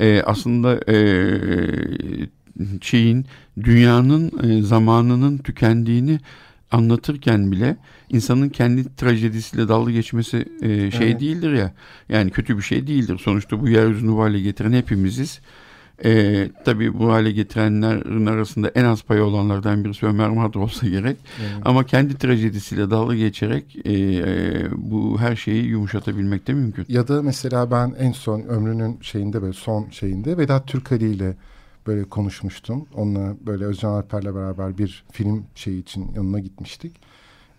e, 0.00 0.22
aslında 0.22 0.92
e, 0.92 0.96
şeyin 2.80 3.26
dünyanın 3.62 4.32
e, 4.42 4.62
zamanının 4.62 5.38
tükendiğini 5.38 6.20
anlatırken 6.70 7.52
bile 7.52 7.76
insanın 8.08 8.48
kendi 8.48 8.96
trajedisiyle 8.96 9.68
dalga 9.68 9.90
geçmesi 9.90 10.48
e, 10.62 10.90
şey 10.90 11.10
evet. 11.10 11.20
değildir 11.20 11.52
ya. 11.52 11.72
Yani 12.08 12.30
kötü 12.30 12.56
bir 12.56 12.62
şey 12.62 12.86
değildir. 12.86 13.20
Sonuçta 13.24 13.60
bu 13.60 13.68
yeryüzünü 13.68 14.12
bu 14.12 14.22
hale 14.22 14.40
getiren 14.40 14.72
hepimiziz. 14.72 15.40
E, 16.04 16.48
tabii 16.64 16.98
bu 16.98 17.12
hale 17.12 17.32
getirenlerin 17.32 18.26
arasında 18.26 18.68
en 18.68 18.84
az 18.84 19.02
payı 19.02 19.22
olanlardan 19.22 19.84
birisi 19.84 20.06
Ömer 20.06 20.28
Madra 20.28 20.60
olsa 20.60 20.88
gerek. 20.88 21.16
Evet. 21.40 21.50
Ama 21.64 21.86
kendi 21.86 22.18
trajedisiyle 22.18 22.90
dalga 22.90 23.14
geçerek 23.14 23.76
e, 23.84 23.92
e, 23.92 24.66
bu 24.76 25.20
her 25.20 25.36
şeyi 25.36 25.64
yumuşatabilmek 25.64 26.46
de 26.46 26.54
mümkün. 26.54 26.86
Ya 26.88 27.08
da 27.08 27.22
mesela 27.22 27.70
ben 27.70 27.94
en 27.98 28.12
son 28.12 28.40
ömrünün 28.40 28.98
şeyinde 29.02 29.42
böyle 29.42 29.52
son 29.52 29.90
şeyinde 29.90 30.38
Vedat 30.38 30.66
Türkali 30.66 31.10
ile 31.10 31.36
böyle 31.88 32.04
konuşmuştum. 32.04 32.86
Onunla 32.94 33.34
böyle 33.46 33.64
Özcan 33.64 33.90
Alper'le 33.90 34.34
beraber 34.34 34.78
bir 34.78 35.04
film 35.12 35.44
şeyi 35.54 35.82
için 35.82 36.12
yanına 36.14 36.38
gitmiştik. 36.38 36.96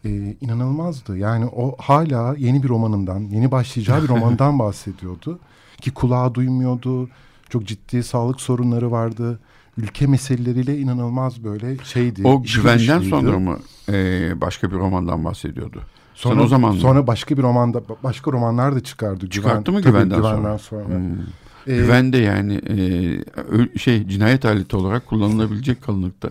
Ee, 0.05 0.35
inanılmazdı. 0.41 1.17
Yani 1.17 1.45
o 1.45 1.75
hala 1.77 2.35
yeni 2.37 2.63
bir 2.63 2.69
romanından, 2.69 3.19
yeni 3.19 3.51
başlayacağı 3.51 4.03
bir 4.03 4.07
romandan 4.07 4.59
bahsediyordu. 4.65 5.39
Ki 5.81 5.91
kulağı 5.91 6.33
duymuyordu 6.33 7.09
çok 7.49 7.65
ciddi 7.65 8.03
sağlık 8.03 8.41
sorunları 8.41 8.91
vardı. 8.91 9.39
Ülke 9.77 10.07
meseleleriyle 10.07 10.77
inanılmaz 10.77 11.43
böyle 11.43 11.77
şeydi. 11.83 12.27
O 12.27 12.43
güvenden 12.43 12.99
sonra 12.99 13.39
mı 13.39 13.59
e, 13.89 14.41
başka 14.41 14.71
bir 14.71 14.75
romandan 14.75 15.25
bahsediyordu? 15.25 15.81
Sonra, 16.15 16.35
Sen 16.35 16.41
o 16.43 16.47
zaman 16.47 16.71
sonra 16.71 17.07
başka 17.07 17.37
bir 17.37 17.43
romanda 17.43 17.81
başka 18.03 18.31
romanlar 18.31 18.75
da 18.75 18.79
çıkardı. 18.79 19.29
Çıkarttı 19.29 19.71
Güven, 19.71 19.73
mı 19.73 19.81
güvenden, 19.81 20.17
güvenden 20.17 20.57
sonra? 20.57 20.57
sonra. 20.57 20.95
Hmm. 20.95 21.17
Ee, 21.67 21.75
Güven 21.75 22.13
de 22.13 22.17
yani 22.17 22.61
e, 22.69 23.77
şey 23.79 24.07
cinayet 24.07 24.45
aleti 24.45 24.75
olarak 24.75 25.05
kullanılabilecek 25.05 25.81
kalınlıkta. 25.81 26.29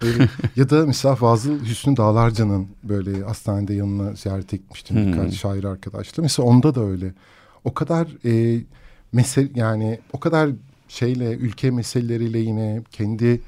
ya 0.56 0.70
da 0.70 0.86
mesela 0.86 1.14
Fazıl 1.14 1.64
Hüsnü 1.64 1.96
Dağlarca'nın 1.96 2.68
böyle 2.82 3.22
hastanede 3.22 3.74
yanına 3.74 4.12
ziyaret 4.12 4.54
etmiştim 4.54 4.96
hmm. 4.96 5.12
birkaç 5.12 5.34
şair 5.34 5.64
arkadaşla. 5.64 6.22
Mesela 6.22 6.48
onda 6.48 6.74
da 6.74 6.84
öyle. 6.84 7.12
O 7.64 7.74
kadar 7.74 8.08
e, 8.24 8.62
mesele 9.12 9.48
yani 9.54 9.98
o 10.12 10.20
kadar 10.20 10.50
şeyle 10.88 11.32
ülke 11.32 11.70
meseleleriyle 11.70 12.38
yine 12.38 12.82
kendi 12.92 13.40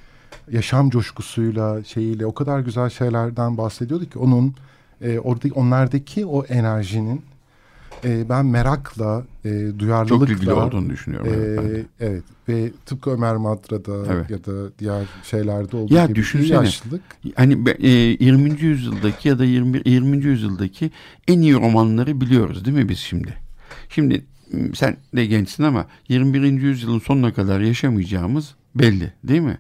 yaşam 0.51 0.91
coşkusuyla 0.91 1.85
şeyiyle 1.85 2.27
o 2.27 2.35
kadar 2.35 2.61
güzel 2.61 2.91
şeylerden 2.91 3.59
bahsediyordu 3.59 4.05
ki 4.05 4.19
onun 4.19 4.55
e, 5.01 5.19
oradaki 5.19 5.53
onlardaki 5.53 6.27
o 6.27 6.45
enerjinin 6.45 7.23
e, 8.05 8.29
ben 8.29 8.47
merakla 8.47 9.25
e, 9.45 9.51
duyarlılıkla 9.79 10.27
çok 10.27 10.37
ilgili 10.37 10.53
olduğunu 10.53 10.91
düşünüyorum. 10.91 11.33
E, 11.33 11.37
evet, 11.37 11.87
evet 12.01 12.25
ve 12.49 12.71
tıpkı 12.87 13.11
Ömer 13.11 13.37
Madra'da 13.37 14.13
evet. 14.13 14.31
ya 14.31 14.45
da 14.45 14.79
diğer 14.79 15.07
şeylerde 15.25 15.77
olduğu 15.77 15.95
ya 15.95 16.07
gibi 16.07 16.15
düşünsene, 16.15 16.57
yaşlılık. 16.57 17.03
Hani 17.35 17.71
e, 17.79 17.91
20. 17.91 18.61
yüzyıldaki 18.61 19.29
ya 19.29 19.39
da 19.39 19.45
20. 19.45 19.83
20. 19.85 20.25
yüzyıldaki 20.25 20.91
en 21.29 21.41
iyi 21.41 21.55
romanları 21.55 22.21
biliyoruz 22.21 22.65
değil 22.65 22.77
mi 22.77 22.89
biz 22.89 22.99
şimdi? 22.99 23.35
Şimdi 23.89 24.25
sen 24.75 24.97
de 25.17 25.27
gençsin 25.27 25.63
ama 25.63 25.87
21. 26.09 26.43
yüzyılın 26.43 26.99
sonuna 26.99 27.35
kadar 27.35 27.61
yaşamayacağımız 27.61 28.55
belli 28.75 29.13
değil 29.25 29.41
mi? 29.41 29.59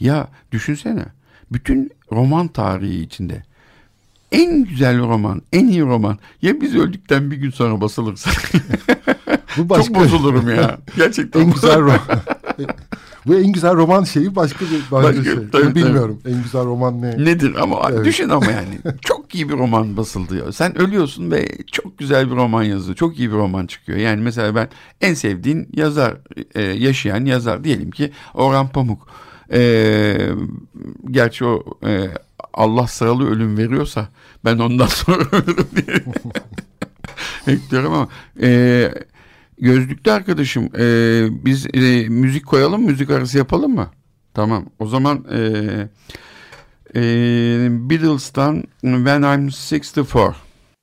Ya 0.00 0.28
düşünsene 0.52 1.04
bütün 1.52 1.90
roman 2.12 2.48
tarihi 2.48 3.00
içinde 3.00 3.42
en 4.32 4.64
güzel 4.64 4.98
roman, 4.98 5.42
en 5.52 5.68
iyi 5.68 5.82
roman 5.82 6.18
ya 6.42 6.60
biz 6.60 6.76
öldükten 6.76 7.30
bir 7.30 7.36
gün 7.36 7.50
sonra 7.50 7.80
basılırsa. 7.80 8.30
Bu 9.56 9.68
başka... 9.68 9.94
Çok 9.94 10.04
bozulurum 10.04 10.48
ya. 10.48 10.78
Gerçekten. 10.96 11.40
en 11.40 11.52
güzel 11.52 11.80
roman. 11.80 12.00
Bu 13.26 13.34
en 13.34 13.52
güzel 13.52 13.74
roman 13.74 14.04
şeyi 14.04 14.36
başka 14.36 14.64
bir 14.64 14.90
başka, 14.90 15.08
başka 15.08 15.24
şey. 15.24 15.50
Tabii, 15.52 15.74
bilmiyorum. 15.74 16.20
Tabii. 16.22 16.34
En 16.34 16.42
güzel 16.42 16.64
roman 16.64 17.02
ne? 17.02 17.24
Nedir 17.24 17.54
ama 17.60 17.88
evet. 17.90 18.04
düşün 18.04 18.28
ama 18.28 18.46
yani. 18.46 18.78
çok 19.00 19.34
iyi 19.34 19.48
bir 19.48 19.54
roman 19.54 19.96
basıldı 19.96 20.36
ya. 20.36 20.52
Sen 20.52 20.78
ölüyorsun 20.78 21.30
ve 21.30 21.48
çok 21.72 21.98
güzel 21.98 22.30
bir 22.30 22.36
roman 22.36 22.62
yazıyor. 22.62 22.96
Çok 22.96 23.18
iyi 23.18 23.30
bir 23.30 23.36
roman 23.36 23.66
çıkıyor. 23.66 23.98
Yani 23.98 24.22
mesela 24.22 24.54
ben 24.54 24.68
en 25.00 25.14
sevdiğin 25.14 25.68
yazar, 25.74 26.16
e, 26.54 26.62
yaşayan 26.62 27.24
yazar 27.24 27.64
diyelim 27.64 27.90
ki 27.90 28.10
Orhan 28.34 28.68
Pamuk. 28.68 29.08
E, 29.52 30.30
gerçi 31.10 31.44
o 31.44 31.64
e, 31.86 32.08
Allah 32.56 32.86
sıralı 32.86 33.30
ölüm 33.30 33.58
veriyorsa 33.58 34.08
ben 34.44 34.58
ondan 34.58 34.86
sonra 34.86 35.24
ölürüm 35.32 35.66
diye 35.76 35.96
ekliyorum 37.56 37.92
ama 37.92 38.08
e, 38.42 38.90
gözlüklü 39.58 40.12
arkadaşım 40.12 40.64
e, 40.78 40.84
biz 41.44 41.66
e, 41.74 42.08
müzik 42.08 42.46
koyalım 42.46 42.82
müzik 42.82 43.10
arası 43.10 43.38
yapalım 43.38 43.74
mı? 43.74 43.90
Tamam 44.34 44.64
o 44.78 44.86
zaman 44.86 45.24
e, 45.32 45.38
e, 46.94 47.00
Beatles'tan 47.90 48.64
When 48.80 49.22
I'm 49.22 49.46
64 49.48 50.36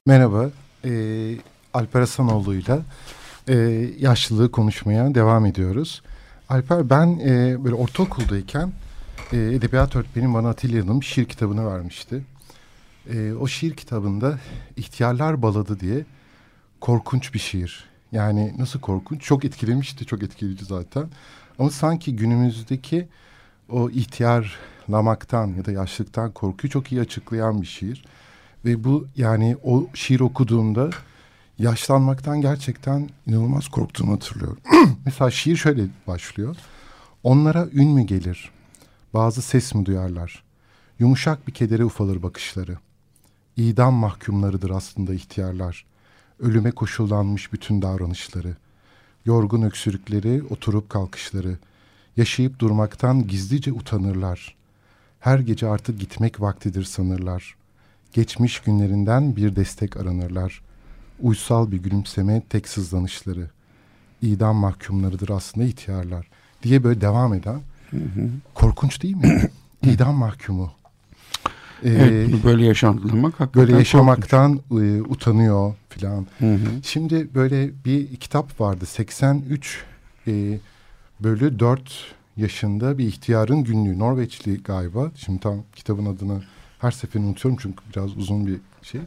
Merhaba 0.05 0.49
e, 0.85 0.91
Alper 1.73 1.99
Hasanoğlu'yla 1.99 2.81
e, 3.47 3.55
yaşlılığı 3.99 4.51
konuşmaya 4.51 5.15
devam 5.15 5.45
ediyoruz. 5.45 6.01
Alper 6.49 6.89
ben 6.89 7.19
e, 7.19 7.63
böyle 7.63 7.75
ortaokuldayken 7.75 8.71
e, 9.33 9.37
edebiyat 9.37 9.95
öğretmenim 9.95 10.33
bana 10.33 10.49
Atilla 10.49 10.83
Hanım 10.83 11.03
şiir 11.03 11.25
kitabını 11.25 11.67
vermişti. 11.67 12.23
E, 13.13 13.33
o 13.33 13.47
şiir 13.47 13.73
kitabında 13.75 14.39
İhtiyarlar 14.77 15.41
Baladı 15.41 15.79
diye 15.79 16.05
korkunç 16.81 17.33
bir 17.33 17.39
şiir. 17.39 17.85
Yani 18.11 18.53
nasıl 18.57 18.79
korkunç? 18.79 19.21
Çok 19.21 19.45
etkilemişti, 19.45 20.05
çok 20.05 20.23
etkileyici 20.23 20.65
zaten. 20.65 21.05
Ama 21.59 21.69
sanki 21.69 22.15
günümüzdeki 22.15 23.07
o 23.69 23.89
ihtiyarlamaktan 23.89 25.47
ya 25.47 25.65
da 25.65 25.71
yaşlıktan 25.71 26.31
korkuyu 26.31 26.71
çok 26.71 26.91
iyi 26.91 27.01
açıklayan 27.01 27.61
bir 27.61 27.67
şiir. 27.67 28.05
Ve 28.65 28.83
bu 28.83 29.07
yani 29.15 29.57
o 29.63 29.87
şiir 29.93 30.19
okuduğumda 30.19 30.89
yaşlanmaktan 31.59 32.41
gerçekten 32.41 33.09
inanılmaz 33.27 33.67
korktuğumu 33.67 34.13
hatırlıyorum. 34.13 34.59
Mesela 35.05 35.31
şiir 35.31 35.55
şöyle 35.55 35.83
başlıyor. 36.07 36.55
Onlara 37.23 37.67
ün 37.73 37.89
mü 37.89 38.01
gelir? 38.01 38.52
Bazı 39.13 39.41
ses 39.41 39.75
mi 39.75 39.85
duyarlar? 39.85 40.43
Yumuşak 40.99 41.47
bir 41.47 41.53
kedere 41.53 41.85
ufalır 41.85 42.23
bakışları. 42.23 42.77
İdam 43.57 43.93
mahkumlarıdır 43.93 44.69
aslında 44.69 45.13
ihtiyarlar. 45.13 45.85
Ölüme 46.39 46.71
koşullanmış 46.71 47.53
bütün 47.53 47.81
davranışları. 47.81 48.55
Yorgun 49.25 49.61
öksürükleri, 49.61 50.43
oturup 50.49 50.89
kalkışları. 50.89 51.57
Yaşayıp 52.17 52.59
durmaktan 52.59 53.27
gizlice 53.27 53.71
utanırlar. 53.71 54.55
Her 55.19 55.39
gece 55.39 55.67
artık 55.67 55.99
gitmek 55.99 56.41
vaktidir 56.41 56.83
sanırlar. 56.83 57.55
Geçmiş 58.13 58.59
günlerinden 58.59 59.35
bir 59.35 59.55
destek 59.55 59.97
aranırlar. 59.97 60.61
Uysal 61.19 61.71
bir 61.71 61.77
gülümseme 61.77 62.41
tek 62.49 62.67
sızlanışları. 62.67 63.49
İdam 64.21 64.55
mahkumlarıdır 64.55 65.29
aslında 65.29 65.67
ihtiyarlar 65.67 66.27
diye 66.63 66.83
böyle 66.83 67.01
devam 67.01 67.33
eden. 67.33 67.61
Hı 67.93 68.21
hı. 68.21 68.29
Korkunç 68.53 69.03
değil 69.03 69.15
mi? 69.15 69.49
İdam 69.83 70.15
mahkumu. 70.15 70.71
Ee, 71.83 71.89
evet, 71.89 72.43
böyle 72.43 72.65
yaşantlamak 72.65 73.55
böyle 73.55 73.75
yaşamaktan 73.75 74.59
e, 74.71 75.01
utanıyor 75.01 75.73
filan. 75.89 76.27
Şimdi 76.83 77.27
böyle 77.35 77.71
bir 77.85 78.15
kitap 78.15 78.61
vardı 78.61 78.85
83 78.85 79.83
e, 80.27 80.59
bölü 81.19 81.59
4 81.59 82.13
yaşında 82.37 82.97
bir 82.97 83.05
ihtiyarın 83.07 83.63
günlüğü 83.63 83.99
Norveçli 83.99 84.63
galiba. 84.63 85.11
Şimdi 85.15 85.39
tam 85.39 85.63
kitabın 85.75 86.05
adını 86.05 86.43
her 86.79 86.91
seferinde 86.91 87.27
unutuyorum 87.27 87.59
çünkü 87.61 87.83
biraz 87.95 88.17
uzun 88.17 88.47
bir 88.47 88.59
şey. 88.81 89.01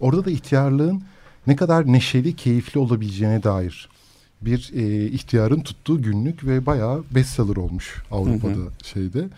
Orada 0.00 0.24
da 0.24 0.30
ihtiyarlığın 0.30 1.02
ne 1.46 1.56
kadar 1.56 1.92
neşeli, 1.92 2.36
keyifli 2.36 2.80
olabileceğine 2.80 3.42
dair 3.42 3.88
bir 4.42 4.70
e, 4.74 5.06
ihtiyarın 5.06 5.60
tuttuğu 5.60 6.02
günlük 6.02 6.46
ve 6.46 6.66
bayağı 6.66 7.04
bestseller 7.10 7.56
olmuş 7.56 8.02
Avrupa'da 8.10 8.52
hı 8.52 8.56
hı. 8.56 8.70
şeyde. 8.84 9.28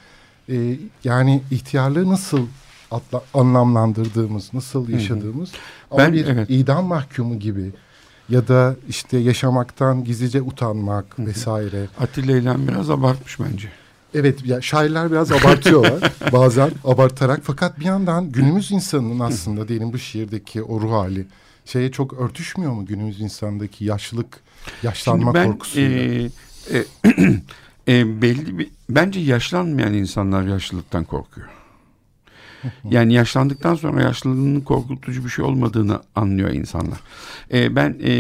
E, 0.49 0.79
yani 1.05 1.43
ihtiyarlığı 1.51 2.11
nasıl 2.11 2.47
atla, 2.91 3.23
anlamlandırdığımız, 3.35 4.55
nasıl 4.55 4.89
yaşadığımız 4.89 5.53
hı 5.53 5.57
hı. 5.57 5.61
ama 5.91 5.99
ben, 5.99 6.13
bir 6.13 6.27
evet. 6.27 6.51
idam 6.51 6.85
mahkumu 6.85 7.39
gibi 7.39 7.73
ya 8.29 8.49
da 8.49 8.77
işte 8.89 9.19
yaşamaktan 9.19 10.05
gizlice 10.05 10.43
utanmak 10.43 11.19
hı 11.19 11.23
hı. 11.23 11.27
vesaire. 11.27 11.87
Atilla 12.01 12.37
İlhan 12.37 12.69
biraz 12.69 12.91
abartmış 12.91 13.41
bence. 13.41 13.69
Evet 14.15 14.47
ya 14.47 14.63
şairler 14.63 15.11
biraz 15.11 15.33
abartıyorlar 15.33 16.13
bazen 16.33 16.71
abartarak 16.85 17.41
fakat 17.43 17.81
bir 17.81 17.85
yandan 17.85 18.33
günümüz 18.33 18.71
insanının 18.71 19.21
aslında 19.21 19.69
diyelim 19.69 19.93
bu 19.93 19.99
şiirdeki 19.99 20.63
o 20.63 20.81
ruh 20.81 20.93
hali 20.93 21.27
şeye 21.67 21.91
çok 21.93 22.13
örtüşmüyor 22.13 22.73
mu 22.73 22.87
günümüz 22.87 23.21
insandaki 23.21 23.85
yaşlılık, 23.85 24.41
yaşlanma 24.83 25.35
ben, 25.35 25.47
korkusuyla? 25.47 25.99
E, 25.99 26.31
e, 26.73 26.85
e, 27.99 28.23
belli 28.23 28.59
bir, 28.59 28.69
bence 28.91 29.21
yaşlanmayan 29.21 29.95
insanlar 29.95 30.43
yaşlılıktan 30.43 31.05
korkuyor. 31.05 31.56
Yani 32.91 33.15
yaşlandıktan 33.15 33.75
sonra 33.75 34.03
yaşlılığının 34.03 34.61
korkutucu 34.61 35.25
bir 35.25 35.31
şey 35.31 35.45
olmadığını 35.45 36.01
anlıyor 36.15 36.51
insanlar. 36.51 36.99
E, 37.53 37.77
ben 37.77 37.97
e, 38.03 38.13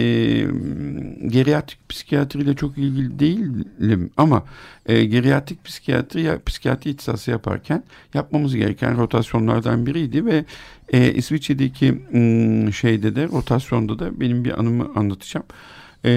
geriatrik 1.29 1.88
psikiyatriyle 1.88 2.55
çok 2.55 2.79
ilgili 2.79 3.18
değilim 3.18 4.11
ama 4.16 4.44
e, 4.87 5.05
geriatrik 5.05 5.64
psikiyatri 5.64 6.22
ya 6.22 6.38
psikiyatri 6.46 6.90
ihtisası 6.90 7.31
yaparken 7.31 7.85
yapmamız 8.14 8.57
gereken 8.57 8.99
rotasyonlardan 8.99 9.87
biriydi 9.87 10.27
ve 10.27 10.44
e, 10.92 11.12
İsviçre'deki 11.12 11.92
m, 11.92 12.72
şeyde 12.72 13.16
de 13.16 13.29
rotasyonda 13.29 13.99
da 13.99 14.20
benim 14.20 14.44
bir 14.44 14.61
anımı 14.61 14.90
anlatacağım 14.94 15.46
e, 16.07 16.11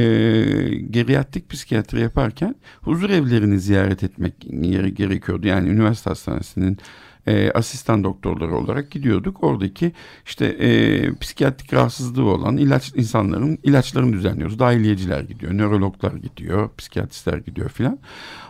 geriatrik 0.90 1.50
psikiyatri 1.50 2.02
yaparken 2.02 2.56
huzur 2.82 3.10
evlerini 3.10 3.60
ziyaret 3.60 4.04
etmek 4.04 4.34
gerekiyordu. 4.98 5.48
Yani 5.48 5.70
üniversite 5.70 6.10
hastanesinin 6.10 6.78
e, 7.28 7.52
asistan 7.52 8.04
doktorları 8.04 8.56
olarak 8.56 8.92
gidiyorduk. 8.92 9.44
Oradaki 9.44 9.92
işte 10.26 10.46
e, 10.46 10.70
psikiyatrik 11.16 11.74
rahatsızlığı 11.74 12.26
olan 12.26 12.58
ilaç 12.58 12.92
insanların 12.96 13.60
ilaçlarını 13.64 14.14
düzenliyoruz. 14.14 14.60
Dahiliyeciler 14.60 15.22
gidiyor, 15.22 15.58
nörologlar 15.58 16.14
gidiyor, 16.14 16.70
psikiyatristler 16.78 17.38
gidiyor 17.38 17.70
filan. 17.70 18.00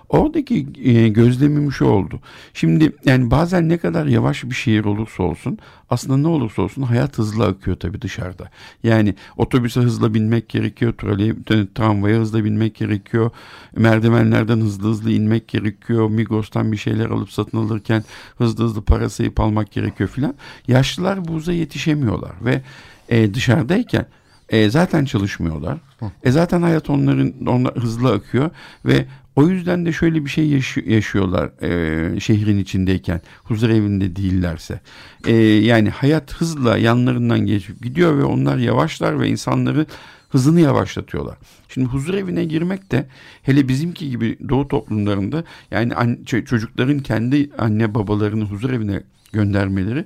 Oradaki 0.09 0.67
e, 0.83 1.07
gözlemim 1.07 1.71
şu 1.71 1.85
oldu. 1.85 2.19
Şimdi 2.53 2.91
yani 3.05 3.31
bazen 3.31 3.69
ne 3.69 3.77
kadar 3.77 4.05
yavaş 4.05 4.43
bir 4.43 4.55
şehir 4.55 4.85
olursa 4.85 5.23
olsun 5.23 5.57
aslında 5.89 6.17
ne 6.17 6.27
olursa 6.27 6.61
olsun 6.61 6.81
hayat 6.81 7.17
hızlı 7.17 7.45
akıyor 7.45 7.77
tabii 7.77 8.01
dışarıda. 8.01 8.49
Yani 8.83 9.15
otobüse 9.37 9.79
hızla 9.79 10.13
binmek 10.13 10.49
gerekiyor, 10.49 10.93
troley, 10.93 11.33
tramvaya 11.75 12.19
hızla 12.19 12.43
binmek 12.43 12.75
gerekiyor, 12.75 13.31
merdivenlerden 13.75 14.57
hızlı 14.57 14.89
hızlı 14.89 15.11
inmek 15.11 15.47
gerekiyor, 15.47 16.09
Migros'tan 16.09 16.71
bir 16.71 16.77
şeyler 16.77 17.09
alıp 17.09 17.31
satın 17.31 17.57
alırken 17.57 18.03
hızlı 18.37 18.63
hızlı 18.63 18.81
para 18.81 19.09
sayıp 19.09 19.39
almak 19.39 19.71
gerekiyor 19.71 20.09
filan. 20.09 20.35
Yaşlılar 20.67 21.27
bu 21.27 21.35
hıza 21.35 21.53
yetişemiyorlar 21.53 22.31
ve 22.45 22.61
e, 23.09 23.33
dışarıdayken 23.33 24.05
e, 24.49 24.69
zaten 24.69 25.05
çalışmıyorlar. 25.05 25.77
E 26.23 26.31
zaten 26.31 26.61
hayat 26.61 26.89
onların 26.89 27.33
onlar 27.47 27.75
hızlı 27.75 28.13
akıyor 28.13 28.49
ve 28.85 29.05
o 29.35 29.47
yüzden 29.47 29.85
de 29.85 29.91
şöyle 29.91 30.25
bir 30.25 30.29
şey 30.29 30.47
yaşı 30.47 30.79
yaşıyorlar 30.79 31.63
e, 31.63 32.19
şehrin 32.19 32.57
içindeyken 32.57 33.21
huzur 33.43 33.69
evinde 33.69 34.15
değillerse. 34.15 34.79
E, 35.27 35.33
yani 35.43 35.89
hayat 35.89 36.33
hızla 36.33 36.77
yanlarından 36.77 37.39
geçip 37.39 37.83
gidiyor 37.83 38.17
ve 38.17 38.23
onlar 38.23 38.57
yavaşlar 38.57 39.19
ve 39.19 39.29
insanları 39.29 39.85
hızını 40.29 40.61
yavaşlatıyorlar. 40.61 41.37
Şimdi 41.69 41.87
huzur 41.87 42.13
evine 42.13 42.45
girmek 42.45 42.91
de 42.91 43.07
hele 43.41 43.67
bizimki 43.67 44.09
gibi 44.09 44.37
doğu 44.49 44.67
toplumlarında 44.67 45.43
yani 45.71 45.95
an, 45.95 46.17
çocukların 46.25 46.99
kendi 46.99 47.49
anne 47.57 47.95
babalarını 47.95 48.43
huzur 48.43 48.69
evine 48.69 49.03
göndermeleri 49.33 50.05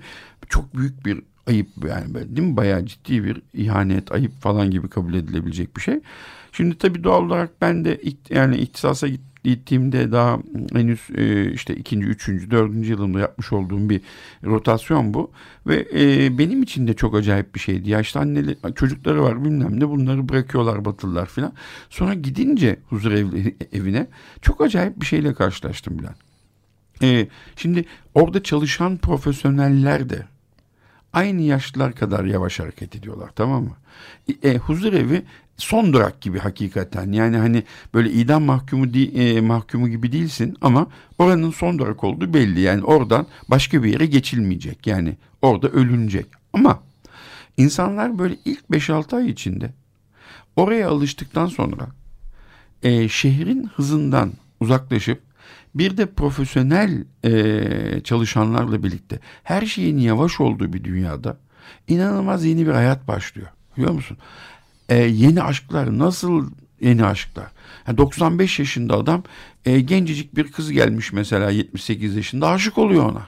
çok 0.50 0.78
büyük 0.78 1.06
bir 1.06 1.22
ayıp 1.48 1.68
yani 1.90 2.14
değil 2.36 2.48
mi? 2.48 2.58
Bayağı 2.58 2.86
ciddi 2.86 3.24
bir 3.24 3.42
ihanet, 3.54 4.12
ayıp 4.12 4.42
falan 4.42 4.72
gibi 4.72 4.88
kabul 4.88 5.14
edilebilecek 5.14 5.78
bir 5.78 5.82
şey. 5.82 6.00
Şimdi 6.52 6.78
tabii 6.78 7.04
doğal 7.04 7.24
olarak 7.24 7.62
ben 7.62 7.86
de 7.86 8.02
yani 8.30 8.58
ihtisasa 8.58 9.08
gittiğimde 9.44 10.12
daha 10.12 10.40
henüz 10.74 11.00
e, 11.16 11.52
işte 11.52 11.76
ikinci, 11.76 12.08
üçüncü, 12.08 12.52
dördüncü 12.52 12.90
yılımda 12.92 13.20
yapmış 13.20 13.54
olduğum 13.54 13.90
bir 13.90 14.02
rotasyon 14.44 15.14
bu. 15.14 15.32
Ve 15.68 15.88
e, 15.94 16.38
benim 16.38 16.64
için 16.64 16.88
de 16.88 16.94
çok 16.94 17.16
acayip 17.16 17.56
bir 17.56 17.60
şeydi. 17.60 17.90
Yaşlı 17.90 18.20
anneli 18.20 18.58
çocukları 18.76 19.24
var 19.24 19.46
bilmem 19.46 19.80
ne 19.80 19.90
bunları 19.90 20.30
bırakıyorlar 20.30 20.86
batılılar 20.86 21.26
filan. 21.26 21.54
Sonra 21.90 22.14
gidince 22.14 22.80
huzur 22.90 23.12
evli, 23.12 23.56
evine 23.74 24.08
çok 24.42 24.62
acayip 24.62 25.02
bir 25.02 25.06
şeyle 25.06 25.34
karşılaştım 25.34 26.00
Bülent. 26.00 26.18
Şimdi 27.56 27.86
orada 28.14 28.44
çalışan 28.44 28.98
profesyoneller 28.98 30.10
de 30.10 30.33
aynı 31.14 31.42
yaşlılar 31.42 31.96
kadar 31.96 32.26
yavaş 32.26 32.60
hareket 32.60 32.96
ediyorlar 32.96 33.30
tamam 33.36 33.64
mı? 33.64 33.78
E, 34.44 34.58
huzur 34.58 34.94
evi 34.94 35.24
son 35.58 35.94
durak 35.94 36.22
gibi 36.22 36.40
hakikaten. 36.40 37.12
Yani 37.12 37.38
hani 37.38 37.64
böyle 37.94 38.12
idam 38.12 38.44
mahkumu 38.44 38.94
di, 38.94 39.04
e, 39.04 39.42
mahkumu 39.42 39.90
gibi 39.90 40.12
değilsin 40.12 40.58
ama 40.62 40.88
oranın 41.20 41.52
son 41.52 41.80
durak 41.80 42.04
olduğu 42.04 42.34
belli. 42.34 42.62
Yani 42.62 42.84
oradan 42.84 43.28
başka 43.50 43.84
bir 43.84 43.94
yere 43.94 44.06
geçilmeyecek. 44.06 44.88
Yani 44.88 45.16
orada 45.42 45.70
ölünecek. 45.70 46.26
Ama 46.54 46.80
insanlar 47.58 48.20
böyle 48.20 48.36
ilk 48.46 48.64
5-6 48.72 49.16
ay 49.16 49.30
içinde 49.30 49.70
oraya 50.56 50.90
alıştıktan 50.90 51.48
sonra 51.48 51.88
e, 52.84 53.10
şehrin 53.10 53.70
hızından 53.76 54.32
uzaklaşıp 54.60 55.22
bir 55.76 55.98
de 55.98 56.06
profesyonel 56.06 57.04
e, 57.24 58.02
çalışanlarla 58.04 58.84
birlikte 58.84 59.20
her 59.44 59.66
şeyin 59.66 59.98
yavaş 59.98 60.40
olduğu 60.40 60.74
bir 60.74 60.84
dünyada 60.84 61.38
inanılmaz 61.88 62.46
yeni 62.46 62.68
bir 62.68 62.72
hayat 62.72 63.08
başlıyor. 63.08 63.48
Biliyor 63.78 63.92
musun? 63.92 64.18
E, 64.90 64.96
yeni 64.98 65.44
aşklar 65.44 66.00
nasıl 66.00 66.52
yeni 66.82 67.06
aşklar? 67.06 67.48
Yani 67.88 67.98
95 67.98 68.60
yaşında 68.60 68.98
adam 68.98 69.24
e, 69.66 69.80
gencecik 69.80 70.36
bir 70.36 70.52
kız 70.52 70.72
gelmiş 70.72 71.14
mesela 71.14 71.50
78 71.50 72.16
yaşında 72.16 72.50
aşık 72.50 72.78
oluyor 72.78 73.12
ona. 73.12 73.28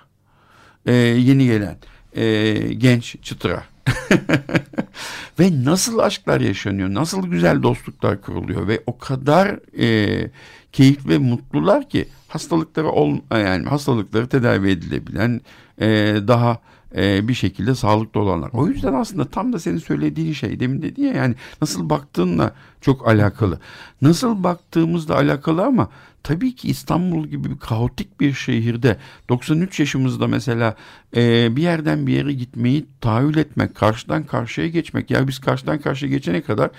E, 0.86 0.94
yeni 0.94 1.46
gelen 1.46 1.78
e, 2.16 2.54
genç 2.74 3.16
çıtıra. 3.22 3.64
ve 5.40 5.64
nasıl 5.64 6.00
aşklar 6.00 6.42
yaşanıyor, 6.42 6.94
nasıl 6.94 7.28
güzel 7.28 7.64
dostluklar 7.64 8.22
kuruluyor 8.22 8.68
ve 8.68 8.84
o 8.86 8.98
kadar 8.98 9.80
e, 9.80 10.32
keyifli 10.72 11.10
ve 11.10 11.18
mutlular 11.18 11.90
ki 11.90 12.08
hastalıkları 12.28 12.90
ol, 12.90 13.18
yani 13.32 13.66
hastalıkları 13.66 14.28
tedavi 14.28 14.70
edilebilen 14.70 15.42
e, 15.82 15.88
daha 16.28 16.60
e, 16.96 17.28
bir 17.28 17.34
şekilde 17.34 17.76
sağlıklı 17.76 18.20
olanlar. 18.20 18.50
O 18.54 18.68
yüzden 18.68 18.94
aslında 18.94 19.26
tam 19.26 19.54
da 19.54 19.60
senin 19.60 19.78
söylediğin 19.78 20.34
şey 20.34 20.60
demin 20.60 20.82
dedi 20.82 21.02
ya 21.02 21.14
yani 21.14 21.36
nasıl 21.62 21.90
baktığınla 21.90 22.52
çok 22.82 23.08
alakalı. 23.08 23.60
Nasıl 24.02 24.44
baktığımızla 24.44 25.16
alakalı 25.16 25.66
ama 25.66 25.90
tabii 26.24 26.56
ki 26.56 26.68
İstanbul 26.68 27.28
gibi 27.28 27.52
bir 27.52 27.58
kaotik 27.58 28.20
bir 28.20 28.34
şehirde 28.34 28.98
93 29.30 29.80
yaşımızda 29.80 30.28
mesela 30.28 30.76
e, 31.16 31.56
bir 31.56 31.62
yerden 31.62 32.08
bir 32.08 32.14
yere 32.14 32.34
gitmeyi 32.34 32.86
tahayyül 33.02 33.38
etmek, 33.38 33.76
karşıdan 33.76 34.24
karşıya 34.24 34.68
geçmek. 34.68 35.12
Ya 35.12 35.28
biz 35.28 35.40
karşıdan 35.40 35.80
karşıya 35.80 36.12
geçene 36.12 36.42
kadar 36.42 36.70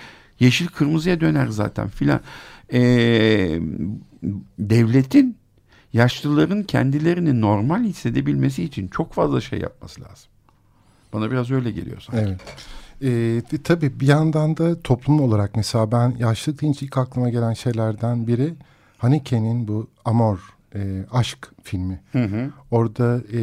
yeşil 0.41 0.67
kırmızıya 0.67 1.21
döner 1.21 1.47
zaten 1.47 1.89
filan. 1.89 2.21
E, 2.73 3.61
devletin 4.59 5.37
yaşlıların 5.93 6.63
kendilerini 6.63 7.41
normal 7.41 7.85
hissedebilmesi 7.85 8.65
için 8.65 8.89
çok 8.89 9.13
fazla 9.13 9.41
şey 9.41 9.61
yapması 9.61 10.01
lazım. 10.01 10.29
Bana 11.13 11.31
biraz 11.31 11.51
öyle 11.51 11.71
geliyor 11.71 12.01
sanki. 12.01 12.27
Evet. 12.27 12.41
Ee, 13.03 13.59
tabii 13.65 14.01
bir 14.01 14.07
yandan 14.07 14.57
da 14.57 14.81
toplum 14.81 15.21
olarak 15.21 15.57
mesela 15.57 15.93
ben 15.93 16.15
yaşlı 16.19 16.59
deyince 16.59 16.87
ilk 16.87 16.99
aklıma 16.99 17.29
gelen 17.29 17.53
şeylerden 17.53 18.27
biri 18.27 18.55
Haneke'nin 18.99 19.69
bu 19.69 19.87
Amor 20.05 20.39
e, 20.75 21.05
aşk 21.13 21.51
filmi. 21.63 22.01
Hı 22.13 22.25
hı. 22.25 22.51
Orada 22.71 23.23
e, 23.33 23.39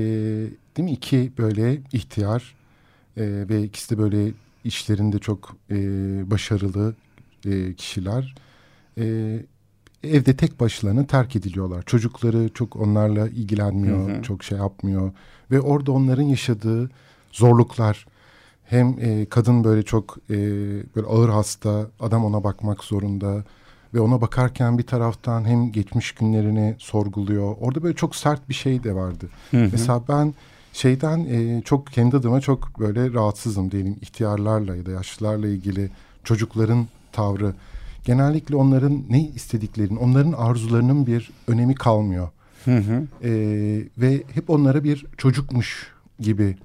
değil 0.78 0.89
mi 0.89 0.91
iki 0.91 1.32
böyle 1.38 1.82
ihtiyar 1.93 2.56
e, 3.17 3.24
ve 3.50 3.63
ikisi 3.63 3.96
de 3.96 4.00
böyle 4.02 4.32
işlerinde 4.63 5.19
çok 5.19 5.56
e, 5.72 5.76
başarılı 6.32 6.96
e, 7.46 7.74
kişiler. 7.74 8.36
E, 8.98 9.06
evde 10.04 10.38
tek 10.38 10.60
başlarına 10.60 11.06
terk 11.08 11.36
ediliyorlar. 11.36 11.84
Çocukları 11.84 12.50
çok 12.54 12.76
onlarla 12.76 13.28
ilgilenmiyor, 13.28 14.10
hı 14.10 14.18
hı. 14.18 14.22
çok 14.22 14.44
şey 14.44 14.58
yapmıyor. 14.58 15.12
Ve 15.52 15.62
orada 15.62 15.92
onların 15.92 16.24
yaşadığı 16.24 16.89
zorluklar 17.32 18.06
hem 18.63 18.96
e, 19.00 19.26
kadın 19.26 19.63
böyle 19.63 19.84
çok 19.84 20.18
e, 20.30 20.36
böyle 20.96 21.08
ağır 21.08 21.30
hasta, 21.30 21.88
adam 22.00 22.26
ona 22.26 22.44
bakmak 22.44 22.84
zorunda 22.84 23.44
ve 23.94 24.00
ona 24.00 24.22
bakarken 24.22 24.78
bir 24.78 24.88
taraftan 24.88 25.46
hem 25.46 25.72
geçmiş 25.72 26.12
günlerini 26.12 26.76
sorguluyor. 26.80 27.56
Orada 27.62 27.84
böyle 27.84 27.96
çok 27.96 28.16
sert 28.16 28.50
bir 28.50 28.54
şey 28.54 28.84
de 28.84 28.96
vardı. 28.96 29.30
Hı 29.52 29.58
hı. 29.58 29.70
Mesela 29.72 30.04
ben 30.10 30.34
şeyden 30.74 31.20
e, 31.20 31.62
çok 31.62 31.88
kendi 31.88 32.18
adıma 32.18 32.42
çok 32.42 32.80
böyle 32.80 33.13
rahatsızım 33.13 33.72
diyelim 33.72 33.98
ihtiyarlarla 34.02 34.76
ya 34.76 34.86
da 34.86 34.92
yaşlılarla 34.92 35.48
ilgili 35.48 35.89
çocukların 36.24 36.88
tavrı 37.12 37.54
genellikle 38.04 38.56
onların 38.56 39.04
ne 39.10 39.28
istediklerinin, 39.28 39.96
onların 39.96 40.32
arzularının 40.32 41.08
bir 41.08 41.32
önemi 41.48 41.76
kalmıyor. 41.76 42.30
Hı 42.66 42.78
hı. 42.78 43.08
E, 43.24 43.32
ve 43.98 44.24
hep 44.34 44.50
onlara 44.50 44.84
bir 44.84 45.06
çocukmuş 45.18 45.88
gibi 46.20 46.56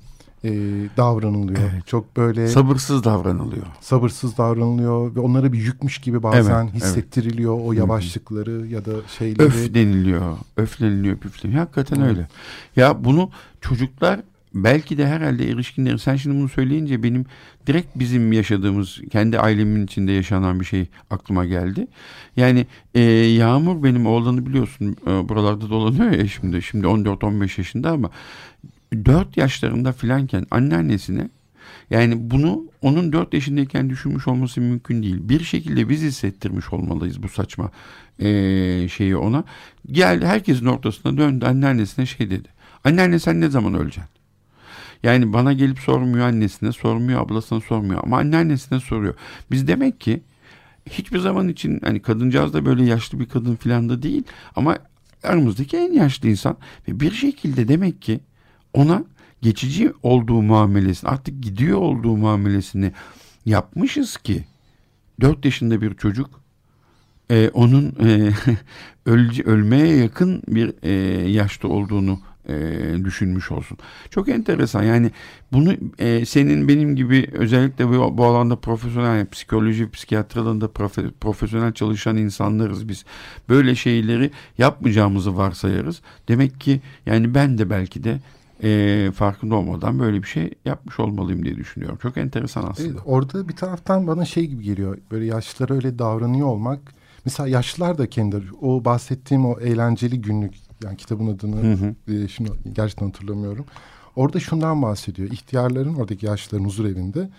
e, 0.44 0.51
davranılıyor. 0.96 1.59
Evet. 1.59 1.87
Çok 1.87 2.16
böyle 2.16 2.48
sabırsız 2.48 3.05
davranılıyor. 3.05 3.66
Sabırsız 3.81 4.38
davranılıyor 4.38 5.14
ve 5.14 5.20
onlara 5.20 5.53
bir 5.53 5.59
yükmüş 5.59 5.98
gibi 5.98 6.22
bazen 6.22 6.64
evet, 6.64 6.74
hissettiriliyor 6.74 7.55
evet. 7.57 7.68
o 7.68 7.72
yavaşlıkları 7.72 8.51
Hı-hı. 8.51 8.66
ya 8.66 8.85
da 8.85 8.92
şeyleri. 9.18 9.42
Öf 9.42 9.74
deniliyor, 9.74 10.37
öfleniliyor, 10.57 11.16
püfleniyor. 11.16 11.61
Hakikaten 11.61 12.01
evet. 12.01 12.09
öyle. 12.09 12.29
Ya 12.77 13.05
bunu 13.05 13.31
çocuklar 13.61 14.20
belki 14.54 14.98
de 14.98 15.06
herhalde 15.06 15.50
erişkinlerin 15.50 15.96
sen 15.96 16.16
şimdi 16.16 16.37
bunu 16.37 16.48
söyleyince 16.48 17.02
benim 17.02 17.26
direkt 17.66 17.98
bizim 17.98 18.32
yaşadığımız 18.32 19.00
kendi 19.11 19.38
ailemin 19.38 19.84
içinde 19.84 20.12
yaşanan 20.12 20.61
bir 20.61 20.64
şey 20.64 20.87
aklıma 21.11 21.44
geldi. 21.44 21.87
Yani 22.37 22.66
e, 22.94 23.00
Yağmur 23.11 23.82
benim 23.82 24.06
oğlanı 24.06 24.46
biliyorsun 24.46 24.96
e, 25.06 25.28
buralarda 25.28 25.70
dolanıyor 25.70 26.11
ya 26.11 26.28
şimdi 26.28 26.62
şimdi 26.62 26.87
14-15 26.87 27.61
yaşında 27.61 27.90
ama 27.90 28.11
4 29.04 29.37
yaşlarında 29.37 29.92
filanken 29.92 30.46
anneannesine 30.50 31.28
yani 31.90 32.30
bunu 32.30 32.64
onun 32.82 33.12
4 33.12 33.34
yaşındayken 33.34 33.90
düşünmüş 33.90 34.28
olması 34.28 34.61
mümkün 34.61 35.02
değil. 35.02 35.16
Bir 35.20 35.44
şekilde 35.44 35.88
biz 35.88 36.02
hissettirmiş 36.02 36.72
olmalıyız 36.72 37.22
bu 37.22 37.28
saçma 37.28 37.70
e, 38.18 38.26
şeyi 38.88 39.16
ona. 39.16 39.44
Geldi 39.87 40.26
herkesin 40.26 40.66
ortasına 40.66 41.16
döndü 41.16 41.44
anneannesine 41.44 42.06
şey 42.06 42.30
dedi. 42.30 42.48
Anneanne 42.84 43.18
sen 43.18 43.40
ne 43.40 43.48
zaman 43.48 43.74
öleceksin? 43.74 44.17
Yani 45.02 45.32
bana 45.32 45.52
gelip 45.52 45.78
sormuyor 45.78 46.26
annesine, 46.26 46.72
sormuyor 46.72 47.20
ablasına 47.22 47.61
sormuyor 47.61 48.00
ama 48.04 48.18
anneannesine 48.18 48.80
soruyor. 48.80 49.14
Biz 49.50 49.68
demek 49.68 50.00
ki 50.00 50.22
hiçbir 50.90 51.18
zaman 51.18 51.48
için 51.48 51.80
hani 51.84 52.02
kadıncağız 52.02 52.54
da 52.54 52.66
böyle 52.66 52.84
yaşlı 52.84 53.20
bir 53.20 53.26
kadın 53.26 53.56
filan 53.56 53.88
da 53.88 54.02
değil 54.02 54.22
ama 54.56 54.78
aramızdaki 55.22 55.76
en 55.76 55.92
yaşlı 55.92 56.28
insan 56.28 56.56
ve 56.88 57.00
bir 57.00 57.11
şekilde 57.11 57.68
demek 57.68 58.02
ki 58.02 58.20
ona 58.72 59.04
geçici 59.42 59.92
olduğu 60.02 60.42
muamelesini 60.42 61.11
artık 61.11 61.42
gidiyor 61.42 61.78
olduğu 61.78 62.16
muamelesini 62.16 62.92
yapmışız 63.46 64.16
ki 64.16 64.44
4 65.20 65.44
yaşında 65.44 65.80
bir 65.80 65.94
çocuk 65.94 66.40
e, 67.30 67.50
onun 67.54 67.96
e, 68.04 68.30
öl, 69.11 69.40
ölmeye 69.44 69.96
yakın 69.96 70.42
bir 70.48 70.74
e, 70.82 70.92
yaşta 71.30 71.68
olduğunu 71.68 72.20
e, 72.48 73.04
düşünmüş 73.04 73.50
olsun. 73.50 73.78
Çok 74.11 74.28
enteresan 74.28 74.82
yani 74.82 75.11
bunu 75.52 75.74
e, 75.98 76.24
senin 76.26 76.68
benim 76.68 76.96
gibi 76.96 77.30
özellikle 77.32 77.88
bu, 77.88 78.18
bu 78.18 78.24
alanda 78.24 78.56
profesyonel 78.56 79.16
yani 79.16 79.28
psikoloji, 79.30 79.90
psikiyatri 79.90 80.40
alanında 80.40 80.68
profe, 80.68 81.02
profesyonel 81.20 81.72
çalışan 81.72 82.16
insanlarız 82.16 82.88
biz. 82.88 83.04
Böyle 83.48 83.74
şeyleri 83.74 84.30
yapmayacağımızı 84.58 85.37
varsayarız. 85.37 86.02
Demek 86.28 86.61
ki 86.61 86.80
yani 87.06 87.34
ben 87.34 87.58
de 87.58 87.70
belki 87.70 88.04
de 88.04 88.20
e, 88.62 89.11
farkında 89.14 89.54
olmadan 89.54 89.98
böyle 89.98 90.22
bir 90.22 90.28
şey 90.28 90.50
yapmış 90.64 91.00
olmalıyım 91.00 91.44
diye 91.44 91.56
düşünüyorum. 91.56 91.98
Çok 92.02 92.16
enteresan 92.16 92.64
aslında. 92.70 92.88
Evet, 92.88 93.00
orada 93.04 93.48
bir 93.48 93.56
taraftan 93.56 94.06
bana 94.06 94.24
şey 94.24 94.46
gibi 94.46 94.62
geliyor. 94.62 94.98
Böyle 95.11 95.24
yaşlılara 95.26 95.74
öyle 95.74 95.98
davranıyor 95.98 96.46
olmak. 96.46 96.80
Mesela 97.24 97.48
yaşlılar 97.48 97.98
da 97.98 98.06
kendi 98.06 98.42
o 98.61 98.84
bahsettiğim 98.84 99.46
o 99.46 99.61
eğlenceli 99.61 100.20
günlük 100.20 100.67
yani 100.84 100.96
kitabın 100.96 101.26
adını 101.26 101.62
hı 101.62 101.72
hı. 101.72 102.14
E, 102.14 102.28
şimdi 102.28 102.50
gerçekten 102.72 103.06
hatırlamıyorum. 103.06 103.66
Orada 104.16 104.40
şundan 104.40 104.82
bahsediyor. 104.82 105.30
İhtiyarların 105.30 105.94
oradaki 105.94 106.26
yaşlıların 106.26 106.64
huzur 106.66 106.84
evinde 106.84 107.30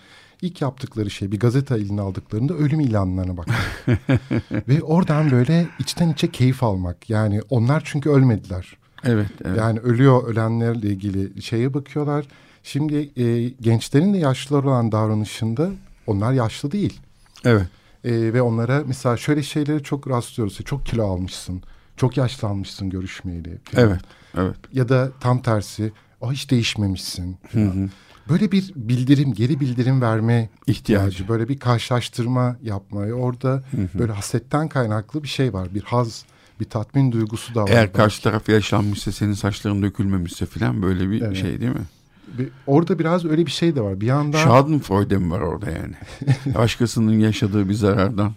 ilk 0.42 0.60
yaptıkları 0.60 1.10
şey 1.10 1.32
bir 1.32 1.40
gazete 1.40 1.74
eline 1.74 2.00
aldıklarında 2.00 2.54
ölüm 2.54 2.80
ilanlarına 2.80 3.36
bakmak. 3.36 3.58
Ve 4.68 4.82
oradan 4.82 5.30
böyle 5.30 5.68
içten 5.78 6.08
içe 6.08 6.30
keyif 6.30 6.62
almak. 6.62 7.10
Yani 7.10 7.40
onlar 7.50 7.82
çünkü 7.84 8.10
ölmediler. 8.10 8.76
Evet, 9.04 9.30
evet. 9.44 9.58
Yani 9.58 9.80
ölüyor 9.80 10.28
ölenlerle 10.28 10.88
ilgili 10.88 11.42
şeye 11.42 11.74
bakıyorlar. 11.74 12.26
Şimdi 12.62 13.10
e, 13.22 13.48
gençlerin 13.48 14.14
de 14.14 14.18
yaşlılar 14.18 14.64
olan 14.64 14.92
davranışında 14.92 15.70
onlar 16.06 16.32
yaşlı 16.32 16.72
değil. 16.72 17.00
Evet. 17.44 17.66
E, 18.04 18.12
ve 18.12 18.42
onlara 18.42 18.82
mesela 18.86 19.16
şöyle 19.16 19.42
şeyleri 19.42 19.82
çok 19.82 20.08
rastlıyoruz. 20.08 20.58
Çok 20.64 20.86
kilo 20.86 21.06
almışsın. 21.06 21.62
Çok 22.00 22.16
yaşlanmışsın 22.16 22.90
görüşmeyeli. 22.90 23.58
Falan. 23.64 23.88
Evet, 23.88 24.00
evet. 24.34 24.56
Ya 24.72 24.88
da 24.88 25.10
tam 25.20 25.42
tersi. 25.42 25.92
O 26.20 26.32
hiç 26.32 26.50
değişmemişsin. 26.50 27.36
Hı 27.52 27.64
hı. 27.64 27.88
Böyle 28.28 28.52
bir 28.52 28.72
bildirim, 28.76 29.34
geri 29.34 29.60
bildirim 29.60 30.00
verme 30.00 30.48
ihtiyacı, 30.66 31.08
ihtiyacı. 31.08 31.28
böyle 31.28 31.48
bir 31.48 31.58
karşılaştırma 31.58 32.56
yapmayı 32.62 33.14
orada 33.14 33.48
hı 33.48 33.76
hı. 33.76 33.98
böyle 33.98 34.12
hasetten 34.12 34.68
kaynaklı 34.68 35.22
bir 35.22 35.28
şey 35.28 35.52
var. 35.52 35.74
Bir 35.74 35.82
haz, 35.82 36.24
bir 36.60 36.64
tatmin 36.64 37.12
duygusu 37.12 37.54
da 37.54 37.62
var. 37.62 37.68
Eğer 37.68 37.80
belki. 37.80 37.92
karşı 37.92 38.22
taraf 38.22 38.48
yaşlanmışsa, 38.48 39.12
senin 39.12 39.32
saçların 39.32 39.82
dökülmemişse 39.82 40.46
falan 40.46 40.82
böyle 40.82 41.10
bir 41.10 41.22
evet. 41.22 41.36
şey 41.36 41.60
değil 41.60 41.72
mi? 41.72 42.48
Orada 42.66 42.98
biraz 42.98 43.24
öyle 43.24 43.46
bir 43.46 43.50
şey 43.50 43.76
de 43.76 43.80
var. 43.80 44.00
Bir 44.00 44.06
yandan 44.06 44.44
Schadenfreude 44.44 45.18
mi 45.18 45.30
var 45.30 45.40
orada 45.40 45.70
yani? 45.70 45.94
Başkasının 46.54 47.18
yaşadığı 47.18 47.68
bir 47.68 47.74
zarardan 47.74 48.34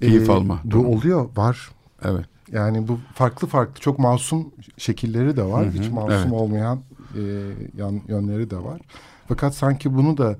keyif 0.00 0.28
ee, 0.28 0.32
alma. 0.32 0.60
Bu 0.64 0.86
oluyor, 0.86 1.28
var. 1.36 1.70
Evet. 2.04 2.31
Yani 2.52 2.88
bu 2.88 2.98
farklı 3.14 3.48
farklı 3.48 3.80
çok 3.80 3.98
masum 3.98 4.52
şekilleri 4.78 5.36
de 5.36 5.44
var. 5.44 5.64
Hı 5.64 5.68
hı, 5.68 5.82
Hiç 5.82 5.90
masum 5.90 6.12
evet. 6.12 6.32
olmayan 6.32 6.80
e, 7.14 7.22
yan, 7.76 8.00
yönleri 8.08 8.50
de 8.50 8.56
var. 8.56 8.80
Fakat 9.28 9.54
sanki 9.54 9.94
bunu 9.94 10.18
da 10.18 10.36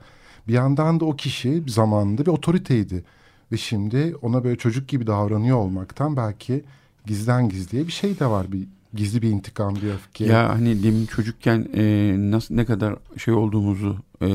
bir 0.48 0.52
yandan 0.52 1.00
da 1.00 1.04
o 1.04 1.16
kişi 1.16 1.62
zamanında 1.66 2.26
bir 2.26 2.30
otoriteydi. 2.30 3.04
Ve 3.52 3.56
şimdi 3.56 4.14
ona 4.22 4.44
böyle 4.44 4.56
çocuk 4.56 4.88
gibi 4.88 5.06
davranıyor 5.06 5.56
olmaktan 5.56 6.16
belki 6.16 6.64
gizden 7.06 7.48
gizliye 7.48 7.86
bir 7.86 7.92
şey 7.92 8.18
de 8.18 8.26
var. 8.26 8.52
Bir 8.52 8.68
gizli 8.94 9.22
bir 9.22 9.28
intikam, 9.28 9.76
bir 9.76 9.92
öfke. 9.94 10.24
Ya 10.24 10.48
hani 10.48 10.82
demin 10.82 11.06
çocukken 11.06 11.68
e, 11.74 12.14
nasıl 12.18 12.54
ne 12.54 12.64
kadar 12.64 12.96
şey 13.18 13.34
olduğumuzu 13.34 13.96
e, 14.22 14.28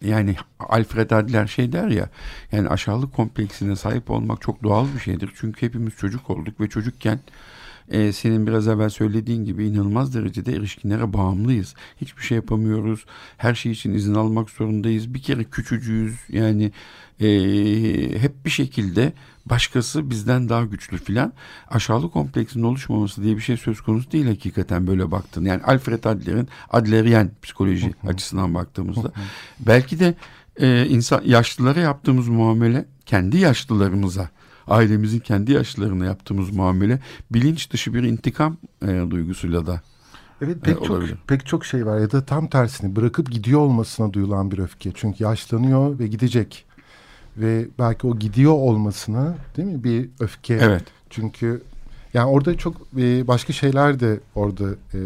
yani 0.00 0.36
Alfred 0.60 1.10
Adler 1.10 1.46
şey 1.46 1.72
der 1.72 1.88
ya 1.88 2.08
yani 2.52 2.68
aşağılık 2.68 3.14
kompleksine 3.14 3.76
sahip 3.76 4.10
olmak 4.10 4.42
çok 4.42 4.62
doğal 4.62 4.86
bir 4.94 5.00
şeydir. 5.00 5.32
Çünkü 5.36 5.66
hepimiz 5.66 5.96
çocuk 5.96 6.30
olduk 6.30 6.60
ve 6.60 6.68
çocukken 6.68 7.18
e, 7.90 8.12
senin 8.12 8.46
biraz 8.46 8.68
evvel 8.68 8.88
söylediğin 8.88 9.44
gibi 9.44 9.66
inanılmaz 9.66 10.14
derecede 10.14 10.52
erişkinlere 10.52 11.12
bağımlıyız. 11.12 11.74
Hiçbir 12.00 12.22
şey 12.22 12.36
yapamıyoruz. 12.36 13.04
Her 13.36 13.54
şey 13.54 13.72
için 13.72 13.94
izin 13.94 14.14
almak 14.14 14.50
zorundayız. 14.50 15.14
Bir 15.14 15.22
kere 15.22 15.44
küçücüğüz. 15.44 16.14
Yani 16.28 16.72
e, 17.20 17.28
hep 18.20 18.44
bir 18.44 18.50
şekilde 18.50 19.12
başkası 19.46 20.10
bizden 20.10 20.48
daha 20.48 20.64
güçlü 20.64 20.96
filan. 20.96 21.32
Aşağılık 21.68 22.12
kompleksinin 22.12 22.64
oluşmaması 22.64 23.22
diye 23.22 23.36
bir 23.36 23.42
şey 23.42 23.56
söz 23.56 23.80
konusu 23.80 24.12
değil 24.12 24.26
hakikaten 24.26 24.86
böyle 24.86 25.10
baktın. 25.10 25.44
Yani 25.44 25.62
Alfred 25.62 26.04
Adler'in 26.04 26.48
Adleryen 26.70 27.30
psikoloji 27.42 27.94
açısından 28.08 28.54
baktığımızda 28.54 29.12
belki 29.60 30.00
de 30.00 30.14
e, 30.60 30.86
insan 30.86 31.22
yaşlılara 31.24 31.80
yaptığımız 31.80 32.28
muamele 32.28 32.84
kendi 33.06 33.38
yaşlılarımıza 33.38 34.28
ailemizin 34.68 35.18
kendi 35.18 35.52
yaşlılarına 35.52 36.04
yaptığımız 36.04 36.50
muamele 36.50 37.00
bilinç 37.30 37.70
dışı 37.70 37.94
bir 37.94 38.02
intikam 38.02 38.56
e, 38.82 38.86
duygusuyla 39.10 39.66
da 39.66 39.80
Evet 40.42 40.56
pek 40.62 40.84
çok 40.84 41.02
pek 41.26 41.46
çok 41.46 41.64
şey 41.64 41.86
var 41.86 41.98
ya 41.98 42.10
da 42.10 42.24
tam 42.24 42.46
tersini 42.46 42.96
bırakıp 42.96 43.30
gidiyor 43.30 43.60
olmasına 43.60 44.12
duyulan 44.12 44.50
bir 44.50 44.58
öfke. 44.58 44.92
Çünkü 44.94 45.24
yaşlanıyor 45.24 45.98
ve 45.98 46.06
gidecek. 46.06 46.64
Ve 47.36 47.66
belki 47.78 48.06
o 48.06 48.18
gidiyor 48.18 48.52
olmasına 48.52 49.34
değil 49.56 49.68
mi 49.68 49.84
bir 49.84 50.08
öfke. 50.20 50.54
Evet. 50.54 50.84
Çünkü 51.10 51.62
yani 52.14 52.26
orada 52.26 52.58
çok 52.58 52.76
e, 52.98 53.28
başka 53.28 53.52
şeyler 53.52 54.00
de 54.00 54.20
orada 54.34 54.64
e, 54.94 54.98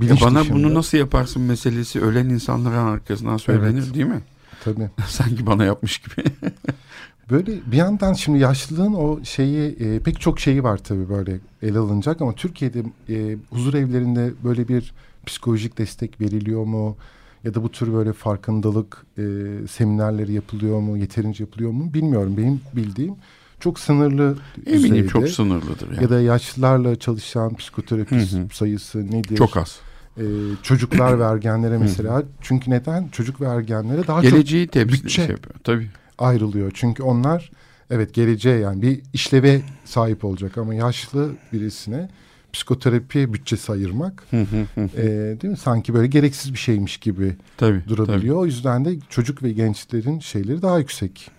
bilinç 0.00 0.20
ya 0.20 0.26
Bana 0.26 0.40
dışında. 0.40 0.56
bunu 0.56 0.74
nasıl 0.74 0.98
yaparsın 0.98 1.42
meselesi 1.42 2.00
ölen 2.00 2.28
insanların 2.28 2.86
arkasından 2.86 3.36
söylenir 3.36 3.82
evet. 3.82 3.94
değil 3.94 4.06
mi? 4.06 4.20
Tabii. 4.64 4.90
Sanki 5.08 5.46
bana 5.46 5.64
yapmış 5.64 5.98
gibi. 5.98 6.24
Böyle 7.30 7.52
bir 7.72 7.76
yandan 7.76 8.12
şimdi 8.12 8.38
yaşlılığın 8.38 8.92
o 8.92 9.24
şeyi 9.24 9.76
e, 9.80 10.00
pek 10.00 10.20
çok 10.20 10.40
şeyi 10.40 10.64
var 10.64 10.78
tabii 10.78 11.08
böyle 11.08 11.38
ele 11.62 11.78
alınacak 11.78 12.22
ama 12.22 12.32
Türkiye'de 12.32 12.82
e, 13.08 13.36
huzur 13.50 13.74
evlerinde 13.74 14.32
böyle 14.44 14.68
bir 14.68 14.92
psikolojik 15.26 15.78
destek 15.78 16.20
veriliyor 16.20 16.64
mu? 16.64 16.96
Ya 17.44 17.54
da 17.54 17.62
bu 17.62 17.72
tür 17.72 17.92
böyle 17.92 18.12
farkındalık 18.12 19.06
e, 19.18 19.22
seminerleri 19.70 20.32
yapılıyor 20.32 20.80
mu? 20.80 20.98
Yeterince 20.98 21.44
yapılıyor 21.44 21.70
mu? 21.70 21.94
Bilmiyorum. 21.94 22.36
Benim 22.36 22.60
bildiğim 22.76 23.14
çok 23.60 23.78
sınırlı 23.78 24.36
Eminim 24.66 24.82
düzeyde. 24.82 25.08
çok 25.08 25.28
sınırlıdır. 25.28 25.90
Yani. 25.90 26.02
Ya 26.02 26.10
da 26.10 26.20
yaşlılarla 26.20 26.96
çalışan 26.96 27.54
psikoterapist 27.54 28.36
sayısı 28.52 29.10
nedir? 29.10 29.36
Çok 29.36 29.56
az. 29.56 29.80
Ee, 30.18 30.22
çocuklar 30.62 31.20
ve 31.20 31.24
ergenlere 31.24 31.78
mesela. 31.78 32.22
Çünkü 32.40 32.70
neden? 32.70 33.08
Çocuk 33.08 33.40
ve 33.40 33.46
ergenlere 33.46 34.06
daha 34.06 34.22
Geleceği 34.22 34.68
çok 34.68 34.88
bütçe 34.88 35.08
şey 35.08 35.26
yapıyor. 35.26 35.54
Tabii 35.64 35.88
ayrılıyor. 36.18 36.70
Çünkü 36.74 37.02
onlar 37.02 37.50
evet 37.90 38.14
geleceğe 38.14 38.58
yani 38.58 38.82
bir 38.82 39.00
işleve 39.12 39.60
sahip 39.84 40.24
olacak 40.24 40.58
ama 40.58 40.74
yaşlı 40.74 41.30
birisine 41.52 42.08
psikoterapiye 42.52 43.32
bütçesi 43.32 43.72
ayırmak 43.72 44.26
e, 44.32 45.02
değil 45.40 45.50
mi? 45.50 45.56
Sanki 45.56 45.94
böyle 45.94 46.06
gereksiz 46.06 46.52
bir 46.52 46.58
şeymiş 46.58 46.96
gibi 46.96 47.36
tabii, 47.56 47.82
durabiliyor. 47.88 48.20
Tabii. 48.20 48.32
O 48.32 48.46
yüzden 48.46 48.84
de 48.84 48.96
çocuk 49.08 49.42
ve 49.42 49.52
gençlerin 49.52 50.20
şeyleri 50.20 50.62
daha 50.62 50.78
yüksek. 50.78 51.30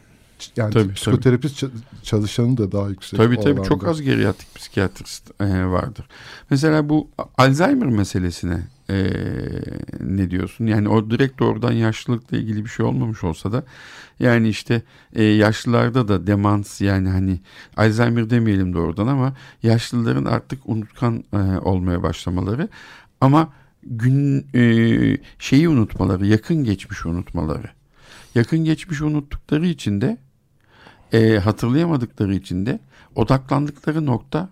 Yani 0.55 0.73
tabii, 0.73 0.93
psikoterapist 0.93 1.59
tabii. 1.59 1.71
çalışanı 2.03 2.57
da 2.57 2.71
daha 2.71 2.89
yüksek. 2.89 3.19
Tabii 3.19 3.39
tabii 3.39 3.63
çok 3.63 3.87
az 3.87 4.01
geriatrik 4.01 4.55
psikiyatrist 4.55 5.41
e, 5.41 5.65
vardır. 5.65 6.05
Mesela 6.49 6.89
bu 6.89 7.09
Alzheimer 7.37 7.87
meselesine 7.87 8.67
e, 8.89 9.11
ne 9.99 10.31
diyorsun? 10.31 10.65
Yani 10.65 10.89
o 10.89 11.09
direkt 11.09 11.39
doğrudan 11.39 11.71
yaşlılıkla 11.71 12.37
ilgili 12.37 12.65
bir 12.65 12.69
şey 12.69 12.85
olmamış 12.85 13.23
olsa 13.23 13.51
da 13.51 13.63
yani 14.19 14.49
işte 14.49 14.81
e, 15.13 15.23
yaşlılarda 15.23 16.07
da 16.07 16.27
demans 16.27 16.81
yani 16.81 17.09
hani 17.09 17.39
Alzheimer 17.77 18.29
demeyelim 18.29 18.73
doğrudan 18.73 19.07
ama 19.07 19.33
yaşlıların 19.63 20.25
artık 20.25 20.59
unutkan 20.65 21.23
e, 21.33 21.37
olmaya 21.37 22.03
başlamaları 22.03 22.69
ama 23.21 23.53
gün 23.83 24.47
e, 24.55 25.17
şeyi 25.39 25.69
unutmaları, 25.69 26.25
yakın 26.25 26.63
geçmiş 26.63 27.05
unutmaları. 27.05 27.69
Yakın 28.35 28.59
geçmiş 28.59 29.01
unuttukları 29.01 29.67
için 29.67 30.01
de 30.01 30.17
e, 31.13 31.37
hatırlayamadıkları 31.37 32.35
için 32.35 32.65
de 32.65 32.79
odaklandıkları 33.15 34.05
nokta 34.05 34.49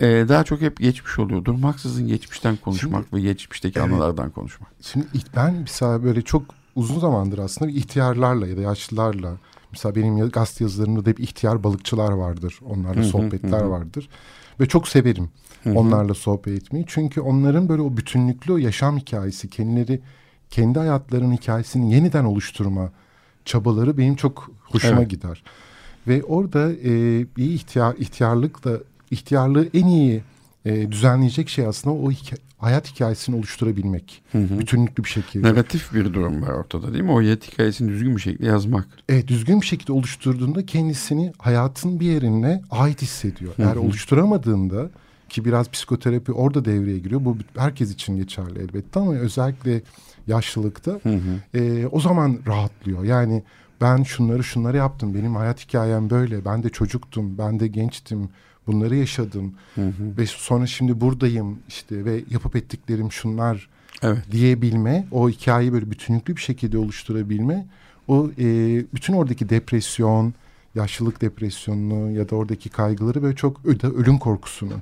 e, 0.00 0.06
daha 0.28 0.44
çok 0.44 0.60
hep 0.60 0.76
geçmiş 0.76 1.18
oluyor. 1.18 1.44
Durmaksızın 1.44 2.08
geçmişten 2.08 2.56
konuşmak 2.56 3.04
şimdi, 3.10 3.16
ve 3.16 3.20
geçmişteki 3.20 3.78
evet, 3.78 3.92
anılardan 3.92 4.30
konuşmak. 4.30 4.70
Şimdi 4.80 5.06
ben 5.36 5.54
mesela 5.54 6.04
böyle 6.04 6.22
çok 6.22 6.42
uzun 6.74 7.00
zamandır 7.00 7.38
aslında 7.38 7.70
ihtiyarlarla 7.70 8.46
ya 8.46 8.56
da 8.56 8.60
yaşlılarla 8.60 9.36
mesela 9.72 9.94
benim 9.94 10.28
gazete 10.28 10.64
yazılarımda 10.64 11.04
da 11.04 11.10
hep 11.10 11.20
ihtiyar 11.20 11.64
balıkçılar 11.64 12.12
vardır. 12.12 12.58
Onlarla 12.64 13.04
sohbetler 13.04 13.62
vardır. 13.62 14.08
Ve 14.60 14.66
çok 14.66 14.88
severim 14.88 15.30
onlarla 15.66 16.14
sohbet 16.14 16.62
etmeyi. 16.62 16.84
Çünkü 16.88 17.20
onların 17.20 17.68
böyle 17.68 17.82
o 17.82 17.96
bütünlüklü 17.96 18.52
o 18.52 18.56
yaşam 18.56 18.98
hikayesi, 18.98 19.50
kendileri 19.50 20.00
kendi 20.50 20.78
hayatlarının 20.78 21.32
hikayesini 21.32 21.94
yeniden 21.94 22.24
oluşturma 22.24 22.92
çabaları 23.50 23.98
benim 23.98 24.16
çok 24.16 24.50
hoşuma 24.62 25.00
evet. 25.00 25.10
gider. 25.10 25.42
Ve 26.08 26.22
orada 26.22 26.72
e, 26.72 26.90
bir 27.36 27.44
ihtiyar, 27.44 27.94
ihtiyarlıkla 27.98 28.78
ihtiyarlığı 29.10 29.68
en 29.74 29.86
iyi 29.86 30.22
e, 30.64 30.92
düzenleyecek 30.92 31.48
şey 31.48 31.66
aslında 31.66 31.96
o 31.96 32.10
hikaye, 32.10 32.40
hayat 32.58 32.92
hikayesini 32.92 33.36
oluşturabilmek. 33.36 34.22
Hı 34.32 34.38
hı. 34.38 34.58
Bütünlüklü 34.58 35.04
bir 35.04 35.08
şekilde. 35.08 35.48
Negatif 35.48 35.94
bir 35.94 36.14
durum 36.14 36.42
var 36.42 36.52
ortada 36.52 36.92
değil 36.92 37.04
mi? 37.04 37.12
O 37.12 37.18
hayat 37.18 37.52
hikayesini 37.52 37.88
düzgün 37.88 38.16
bir 38.16 38.20
şekilde 38.20 38.46
yazmak. 38.46 38.88
Evet 39.08 39.28
düzgün 39.28 39.60
bir 39.60 39.66
şekilde 39.66 39.92
oluşturduğunda 39.92 40.66
kendisini 40.66 41.32
hayatın 41.38 42.00
bir 42.00 42.06
yerine 42.06 42.62
ait 42.70 43.02
hissediyor. 43.02 43.52
Eğer 43.58 43.66
hı 43.66 43.74
hı. 43.74 43.80
oluşturamadığında 43.80 44.90
ki 45.28 45.44
biraz 45.44 45.70
psikoterapi 45.70 46.32
orada 46.32 46.64
devreye 46.64 46.98
giriyor. 46.98 47.24
Bu 47.24 47.36
herkes 47.56 47.92
için 47.92 48.16
geçerli 48.16 48.58
elbette 48.58 49.00
ama 49.00 49.14
özellikle 49.14 49.82
yaşlılıkta 50.30 50.92
hı 51.02 51.08
hı. 51.08 51.58
E, 51.58 51.86
o 51.86 52.00
zaman 52.00 52.38
rahatlıyor. 52.46 53.04
Yani 53.04 53.42
ben 53.80 54.02
şunları 54.02 54.44
şunları 54.44 54.76
yaptım. 54.76 55.14
Benim 55.14 55.36
hayat 55.36 55.60
hikayem 55.60 56.10
böyle. 56.10 56.44
Ben 56.44 56.62
de 56.62 56.68
çocuktum. 56.68 57.38
Ben 57.38 57.60
de 57.60 57.66
gençtim 57.66 58.28
bunları 58.66 58.96
yaşadım 58.96 59.54
hı 59.74 59.86
hı. 59.86 60.16
ve 60.18 60.26
sonra 60.26 60.66
şimdi 60.66 61.00
buradayım 61.00 61.58
işte 61.68 62.04
ve 62.04 62.20
yapıp 62.30 62.56
ettiklerim 62.56 63.12
şunlar 63.12 63.68
evet. 64.02 64.18
diyebilme, 64.30 65.06
o 65.10 65.30
hikayeyi 65.30 65.72
böyle 65.72 65.90
bütünlüklü 65.90 66.36
bir 66.36 66.40
şekilde 66.40 66.78
oluşturabilme, 66.78 67.66
o 68.08 68.30
e, 68.38 68.44
bütün 68.94 69.14
oradaki 69.14 69.48
depresyon, 69.48 70.34
yaşlılık 70.74 71.20
depresyonunu 71.20 72.10
ya 72.10 72.28
da 72.28 72.36
oradaki 72.36 72.68
kaygıları 72.68 73.22
böyle 73.22 73.36
çok 73.36 73.60
ölüm 73.84 74.18
korkusunu 74.18 74.72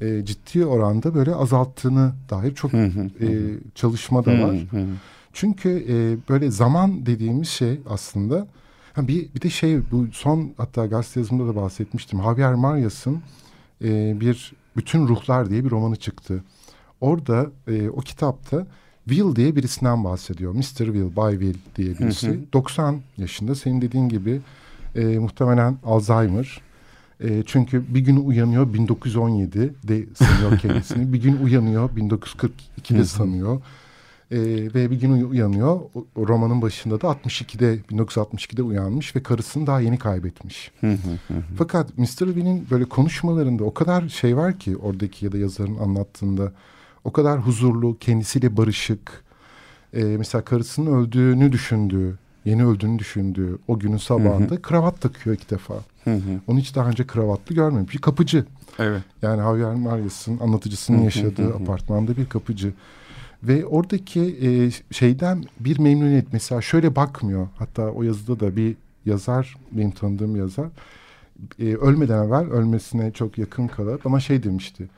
e, 0.00 0.24
ciddi 0.24 0.66
oranda 0.66 1.14
böyle 1.14 1.34
azalttığını 1.34 2.12
dair 2.30 2.54
çok 2.54 2.74
e, 2.74 2.88
çalışma 3.74 4.24
da 4.24 4.32
var. 4.32 4.56
Çünkü 5.32 5.84
e, 5.88 6.28
böyle 6.28 6.50
zaman 6.50 7.06
dediğimiz 7.06 7.48
şey 7.48 7.80
aslında 7.88 8.46
Ha 8.94 9.08
bir, 9.08 9.34
bir 9.34 9.40
de 9.40 9.50
şey 9.50 9.90
bu 9.90 10.06
son 10.12 10.52
hatta 10.56 10.86
gazete 10.86 11.20
yazımında 11.20 11.52
da 11.52 11.56
bahsetmiştim. 11.56 12.22
Javier 12.22 12.54
Marias'ın 12.54 13.22
e, 13.84 14.20
bir 14.20 14.52
Bütün 14.76 15.08
Ruhlar 15.08 15.50
diye 15.50 15.64
bir 15.64 15.70
romanı 15.70 15.96
çıktı. 15.96 16.44
Orada 17.00 17.46
e, 17.68 17.88
o 17.88 18.00
kitapta 18.00 18.66
Will 19.08 19.36
diye 19.36 19.56
birisinden 19.56 20.04
bahsediyor. 20.04 20.52
Mr. 20.52 20.62
Will, 20.62 21.16
Bay 21.16 21.32
Will 21.32 21.58
diye 21.76 21.98
birisi. 21.98 22.28
Hı 22.28 22.32
hı. 22.32 22.52
90 22.52 23.00
yaşında 23.16 23.54
senin 23.54 23.80
dediğin 23.80 24.08
gibi 24.08 24.40
e, 24.94 25.04
muhtemelen 25.04 25.76
Alzheimer. 25.84 26.60
E, 27.20 27.42
çünkü 27.46 27.94
bir 27.94 28.00
gün 28.00 28.16
uyanıyor 28.16 28.74
1917'de 28.74 30.04
sanıyor 30.14 30.58
kendisini. 30.62 31.12
bir 31.12 31.22
gün 31.22 31.36
uyanıyor 31.36 31.90
1942'de 31.90 33.04
sanıyor. 33.04 33.62
E, 34.30 34.38
ve 34.74 34.90
bir 34.90 35.00
gün 35.00 35.30
uyanıyor. 35.30 35.80
O, 35.94 36.06
o 36.16 36.28
romanın 36.28 36.62
başında 36.62 37.00
da 37.00 37.06
62'de 37.06 37.78
1962'de 37.90 38.62
uyanmış 38.62 39.16
ve 39.16 39.22
karısını 39.22 39.66
daha 39.66 39.80
yeni 39.80 39.98
kaybetmiş. 39.98 40.70
Fakat 41.56 41.98
Mr. 41.98 42.36
Bean'in 42.36 42.66
böyle 42.70 42.84
konuşmalarında 42.84 43.64
o 43.64 43.74
kadar 43.74 44.08
şey 44.08 44.36
var 44.36 44.58
ki 44.58 44.76
oradaki 44.76 45.24
ya 45.24 45.32
da 45.32 45.38
yazarın 45.38 45.78
anlattığında 45.78 46.52
o 47.04 47.12
kadar 47.12 47.40
huzurlu, 47.40 47.98
kendisiyle 47.98 48.56
barışık. 48.56 49.24
E, 49.92 50.04
mesela 50.04 50.44
karısının 50.44 50.92
öldüğünü 50.92 51.52
düşündüğü, 51.52 52.18
yeni 52.44 52.66
öldüğünü 52.66 52.98
düşündüğü 52.98 53.58
o 53.68 53.78
günün 53.78 53.96
sabahında 53.96 54.62
kravat 54.62 55.00
takıyor 55.00 55.36
iki 55.36 55.50
defa. 55.50 55.74
Onu 56.46 56.58
hiç 56.58 56.74
daha 56.74 56.88
önce 56.88 57.06
kravatlı 57.06 57.54
görmemiş. 57.54 57.94
Bir 57.94 57.98
kapıcı. 57.98 58.44
Evet. 58.78 59.02
Yani 59.22 59.36
Javier 59.42 59.74
Marias'ın 59.74 60.38
anlatıcısının 60.38 61.02
yaşadığı 61.02 61.54
apartmanda 61.54 62.16
bir 62.16 62.26
kapıcı. 62.26 62.72
Ve 63.42 63.66
oradaki 63.66 64.20
e, 64.20 64.70
şeyden 64.94 65.44
bir 65.60 65.78
memnuniyet 65.78 66.32
mesela 66.32 66.60
şöyle 66.60 66.96
bakmıyor. 66.96 67.48
Hatta 67.56 67.82
o 67.90 68.02
yazıda 68.02 68.40
da 68.40 68.56
bir 68.56 68.76
yazar, 69.06 69.56
benim 69.72 69.90
tanıdığım 69.90 70.36
yazar. 70.36 70.66
e, 71.58 71.74
ölmeden 71.74 72.26
evvel 72.26 72.46
ölmesine 72.50 73.12
çok 73.12 73.38
yakın 73.38 73.66
kala 73.66 73.98
ama 74.04 74.20
şey 74.20 74.42
demişti. 74.42 74.88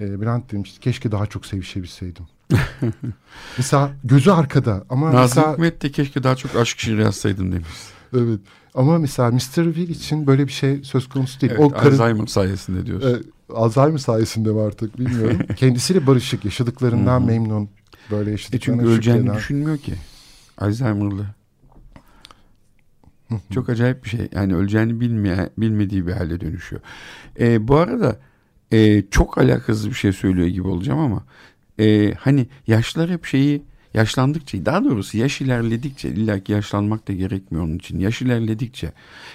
E, 0.00 0.20
Bülent 0.20 0.52
demişti 0.52 0.80
keşke 0.80 1.12
daha 1.12 1.26
çok 1.26 1.46
sevişebilseydim. 1.46 2.24
mesela 3.58 3.90
gözü 4.04 4.30
arkada 4.30 4.84
ama 4.90 5.06
Nazım 5.06 5.20
mesela 5.22 5.52
Hikmet 5.52 5.82
de 5.82 5.90
keşke 5.90 6.22
daha 6.22 6.36
çok 6.36 6.56
aşk 6.56 6.78
şiiri 6.78 7.02
yazsaydım 7.02 7.52
demiş. 7.52 7.68
evet 8.14 8.40
ama 8.74 8.98
mesela 8.98 9.30
Mr. 9.30 9.38
Will 9.64 9.88
için 9.88 10.26
böyle 10.26 10.46
bir 10.46 10.52
şey 10.52 10.82
söz 10.84 11.08
konusu 11.08 11.40
değil. 11.40 11.52
Evet, 11.56 11.64
o 11.64 11.70
karı, 11.70 11.88
Alzheimer 11.88 12.26
sayesinde 12.26 12.86
diyorsun. 12.86 13.14
e, 13.50 13.52
Alzheimer 13.54 13.98
sayesinde 13.98 14.50
mi 14.52 14.60
artık 14.60 14.98
bilmiyorum. 14.98 15.38
Kendisiyle 15.56 16.06
barışık, 16.06 16.44
yaşadıklarından 16.44 17.26
memnun. 17.26 17.68
Böyle 18.10 18.28
E 18.28 18.32
yaşadıklarına 18.32 18.80
çünkü 18.82 18.94
öleceğini 18.94 19.18
şükreden. 19.18 19.38
düşünmüyor 19.38 19.78
ki. 19.78 19.94
Alzheimer'lı. 20.58 21.26
Çok 23.54 23.68
acayip 23.68 24.04
bir 24.04 24.08
şey. 24.08 24.28
Yani 24.32 24.54
öleceğini 24.54 25.00
bilmeye, 25.00 25.50
bilmediği 25.58 26.06
bir 26.06 26.12
hale 26.12 26.40
dönüşüyor. 26.40 26.82
E, 27.40 27.68
bu 27.68 27.76
arada 27.76 28.18
e, 28.72 29.02
çok 29.10 29.38
alakasız 29.38 29.88
bir 29.88 29.94
şey 29.94 30.12
söylüyor 30.12 30.46
gibi 30.48 30.68
olacağım 30.68 30.98
ama 30.98 31.24
e, 31.80 32.14
hani 32.14 32.46
yaşlar 32.66 33.10
hep 33.10 33.24
şeyi 33.24 33.62
yaşlandıkça 33.94 34.66
daha 34.66 34.84
doğrusu 34.84 35.18
yaş 35.18 35.40
ilerledikçe 35.40 36.08
illaki 36.08 36.52
yaşlanmak 36.52 37.08
da 37.08 37.12
gerekmiyor 37.12 37.64
onun 37.64 37.76
için. 37.76 37.98
Yaş 37.98 38.22
ilerledikçe 38.22 38.92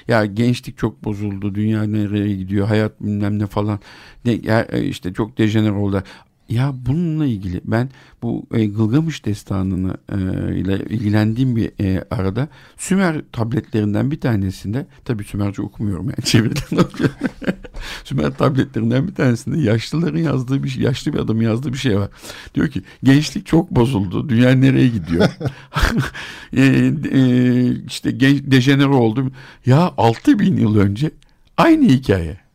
ya 0.08 0.26
gençlik 0.26 0.78
çok 0.78 1.04
bozuldu, 1.04 1.56
dünya 1.56 1.84
nereye 1.84 2.36
gidiyor, 2.36 2.68
hayat 2.68 3.02
bilmem 3.02 3.40
ne 3.40 3.48
falan. 3.48 3.80
Ne, 4.26 4.40
ya, 4.44 4.68
e, 4.72 4.84
işte 4.84 5.14
çok 5.14 5.38
dejener 5.38 5.70
oldu. 5.72 6.04
Ya 6.50 6.74
bununla 6.86 7.26
ilgili 7.26 7.62
ben 7.66 7.90
bu 8.22 8.46
e, 8.54 8.66
Gılgamış 8.66 9.26
destanını 9.26 9.98
e, 10.12 10.16
ile 10.58 10.80
ilgilendiğim 10.90 11.56
bir 11.56 11.72
e, 11.82 12.04
arada 12.12 12.48
Sümer 12.78 13.22
tabletlerinden 13.32 14.12
bir 14.12 14.20
tanesinde 14.22 14.88
tabii 15.06 15.24
Sümerce 15.24 15.62
okumuyorum 15.62 16.06
yani 16.06 16.22
çeviriden 16.26 16.78
okuyorum. 16.78 17.16
Sümer 18.04 18.32
tabletlerinden 18.32 19.08
bir 19.08 19.16
tanesinde 19.16 19.60
yaşlıların 19.60 20.20
yazdığı 20.20 20.64
bir 20.64 20.70
şey, 20.70 20.84
yaşlı 20.84 21.14
bir 21.14 21.20
adamın 21.20 21.44
yazdığı 21.44 21.74
bir 21.74 21.78
şey 21.78 22.00
var. 22.00 22.10
Diyor 22.56 22.68
ki 22.68 22.82
gençlik 23.04 23.46
çok 23.46 23.72
bozuldu. 23.72 24.30
Dünya 24.30 24.52
nereye 24.52 24.88
gidiyor? 24.88 25.30
e, 26.58 26.64
e, 27.12 27.86
işte 27.86 28.12
genç 28.12 28.42
dejenere 28.44 28.88
oldum. 28.88 29.32
Ya 29.66 29.94
6000 29.98 30.58
yıl 30.58 30.76
önce 30.76 31.12
aynı 31.58 31.86
hikaye. 31.86 32.49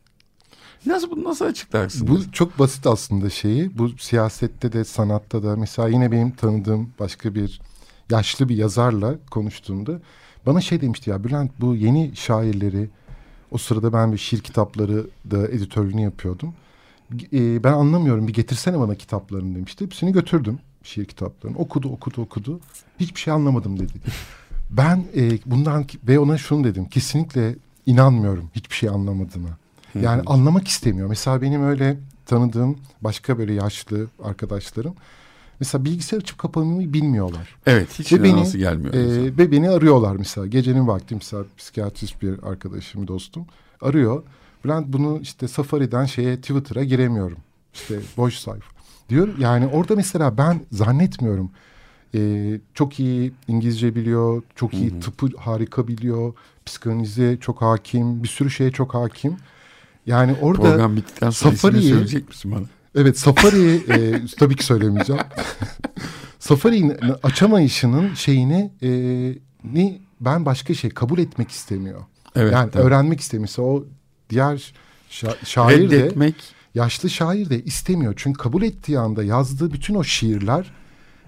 Nasıl 0.87 1.11
bunu 1.11 1.25
nasıl 1.25 1.45
açıklarsın? 1.45 2.09
Bu 2.09 2.33
çok 2.33 2.59
basit 2.59 2.87
aslında 2.87 3.31
şeyi. 3.31 3.79
Bu 3.79 3.89
siyasette 3.89 4.73
de 4.73 4.85
sanatta 4.85 5.43
da 5.43 5.57
mesela 5.57 5.89
yine 5.89 6.13
benim 6.13 6.31
tanıdığım 6.31 6.91
başka 7.01 7.35
bir 7.35 7.61
yaşlı 8.11 8.49
bir 8.49 8.57
yazarla 8.57 9.15
konuştuğumda 9.31 10.01
bana 10.47 10.61
şey 10.61 10.81
demişti 10.81 11.11
ya 11.11 11.25
Bülent 11.25 11.51
bu 11.61 11.75
yeni 11.75 12.17
şairleri 12.17 12.89
o 13.51 13.59
sırada 13.59 13.93
ben 13.93 14.13
bir 14.13 14.19
şiir 14.19 14.41
kitapları 14.41 15.07
da 15.31 15.49
editörlüğünü 15.49 16.01
yapıyordum. 16.01 16.55
E, 17.33 17.65
ben 17.65 17.73
anlamıyorum 17.73 18.29
bir 18.29 18.33
getirsene 18.33 18.79
bana 18.79 18.95
kitaplarını 18.95 19.55
demişti. 19.55 19.85
Hepsini 19.85 20.13
götürdüm 20.13 20.59
şiir 20.83 21.05
kitaplarını. 21.05 21.59
Okudu 21.59 21.89
okudu 21.89 22.21
okudu. 22.21 22.61
Hiçbir 23.01 23.21
şey 23.21 23.35
anlamadım 23.35 23.79
dedi. 23.79 23.93
Ben 24.71 25.05
e, 25.17 25.39
bundan 25.47 25.87
ve 26.09 26.19
ona 26.19 26.39
şunu 26.39 26.65
dedim. 26.65 26.85
Kesinlikle 26.85 27.57
inanmıyorum 27.87 28.51
hiçbir 28.55 28.75
şey 28.75 28.89
anlamadığına. 28.89 29.64
Yani 30.03 30.23
anlamak 30.27 30.69
istemiyor. 30.69 31.09
Mesela 31.09 31.43
benim 31.43 31.65
öyle 31.65 31.97
tanıdığım 32.27 32.79
başka 33.01 33.39
böyle 33.39 33.53
yaşlı 33.53 34.07
arkadaşlarım 34.23 34.95
mesela 35.61 35.85
bilgisayar 35.85 36.19
açıp 36.19 36.39
kapamayı 36.39 36.93
bilmiyorlar. 36.93 37.57
Evet 37.67 37.99
hiç 37.99 38.13
Ve 38.13 38.23
beni, 38.23 38.37
nasıl 38.37 38.59
gelmiyor. 38.59 38.95
e, 38.95 39.39
ve 39.39 39.51
beni 39.51 39.71
arıyorlar 39.71 40.17
mesela. 40.17 40.47
Gecenin 40.47 40.89
vakti 40.89 41.15
mesela 41.15 41.45
psikiyatrist 41.59 42.23
bir 42.23 42.43
arkadaşım, 42.43 43.09
dostum 43.09 43.47
arıyor. 43.81 44.23
Bülent 44.65 44.87
bunu 44.89 45.19
işte 45.23 45.49
Safari'den 45.49 46.05
şeye 46.05 46.37
Twitter'a 46.37 46.85
giremiyorum. 46.85 47.39
İşte 47.75 47.99
boş 48.17 48.35
sayfa. 48.35 48.75
Diyor 49.09 49.29
yani 49.39 49.67
orada 49.67 49.97
mesela 49.97 50.39
ben 50.39 50.61
zannetmiyorum. 50.73 51.51
Ee, 52.15 52.61
çok 52.75 53.01
iyi 53.01 53.33
İngilizce 53.49 53.95
biliyor, 53.95 54.43
çok 54.55 54.75
iyi 54.75 55.01
tıpı 55.01 55.29
harika 55.39 55.89
biliyor, 55.89 56.35
psikanalize 56.67 57.39
çok 57.41 57.63
hakim, 57.63 58.23
bir 58.23 58.29
sürü 58.29 58.51
şeye 58.51 58.73
çok 58.73 58.95
hakim. 58.95 59.37
Yani 60.07 60.37
orada 60.41 60.63
Program 60.63 60.97
bittikten 60.97 61.31
sonra 61.31 61.55
Safari'yi- 61.55 61.89
söyleyecek 61.89 62.29
misin 62.29 62.53
bana? 62.53 62.65
Evet 62.95 63.19
Safari 63.19 63.75
e, 63.89 64.23
tabii 64.39 64.57
ki 64.57 64.65
söylemeyeceğim. 64.65 65.23
Safari'nin 66.39 66.97
açamayışının 67.23 68.15
şeyini 68.15 68.73
e, 68.83 68.89
ni 69.65 70.03
ben 70.21 70.47
başka 70.47 70.75
şey 70.75 70.91
kabul 70.91 71.19
etmek 71.19 71.51
istemiyor. 71.51 72.01
Evet, 72.37 72.53
yani 72.53 72.71
tabii. 72.71 72.83
öğrenmek 72.83 73.21
istemiyorsa 73.21 73.63
o 73.63 73.85
diğer 74.31 74.73
şa- 75.11 75.47
şair 75.47 75.91
de 75.91 75.97
Reddetmek 75.97 76.35
yaşlı 76.75 77.11
şair 77.11 77.51
de 77.51 77.65
istemiyor. 77.65 78.15
Çünkü 78.17 78.39
kabul 78.39 78.63
ettiği 78.63 78.99
anda 78.99 79.25
yazdığı 79.25 79.73
bütün 79.73 79.95
o 79.95 80.05
şiirler 80.05 80.73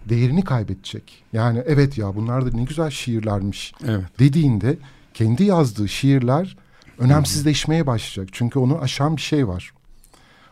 değerini 0.08 0.44
kaybedecek. 0.44 1.24
Yani 1.32 1.62
evet 1.66 1.98
ya 1.98 2.16
bunlar 2.16 2.46
da 2.46 2.56
ne 2.56 2.64
güzel 2.64 2.90
şiirlermiş 2.90 3.72
evet. 3.88 4.04
dediğinde 4.18 4.78
kendi 5.14 5.44
yazdığı 5.44 5.88
şiirler 5.88 6.56
önemsizleşmeye 6.98 7.86
başlayacak. 7.86 8.28
Çünkü 8.32 8.58
onu 8.58 8.78
aşan 8.78 9.16
bir 9.16 9.22
şey 9.22 9.48
var. 9.48 9.72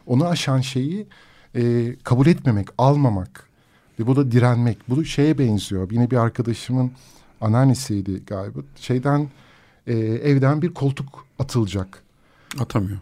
Onu 0.06 0.26
aşan 0.26 0.60
şeyi 0.60 1.06
e, 1.56 1.94
kabul 2.04 2.26
etmemek, 2.26 2.68
almamak 2.78 3.48
ve 4.00 4.06
bu 4.06 4.16
da 4.16 4.32
direnmek. 4.32 4.78
Bu 4.88 5.04
şeye 5.04 5.38
benziyor. 5.38 5.90
Yine 5.90 6.10
bir 6.10 6.16
arkadaşımın 6.16 6.92
anneannesiydi 7.40 8.24
galiba. 8.26 8.58
Şeyden 8.76 9.28
e, 9.86 9.92
evden 9.98 10.62
bir 10.62 10.74
koltuk 10.74 11.26
atılacak. 11.38 12.02
Atamıyor. 12.58 12.98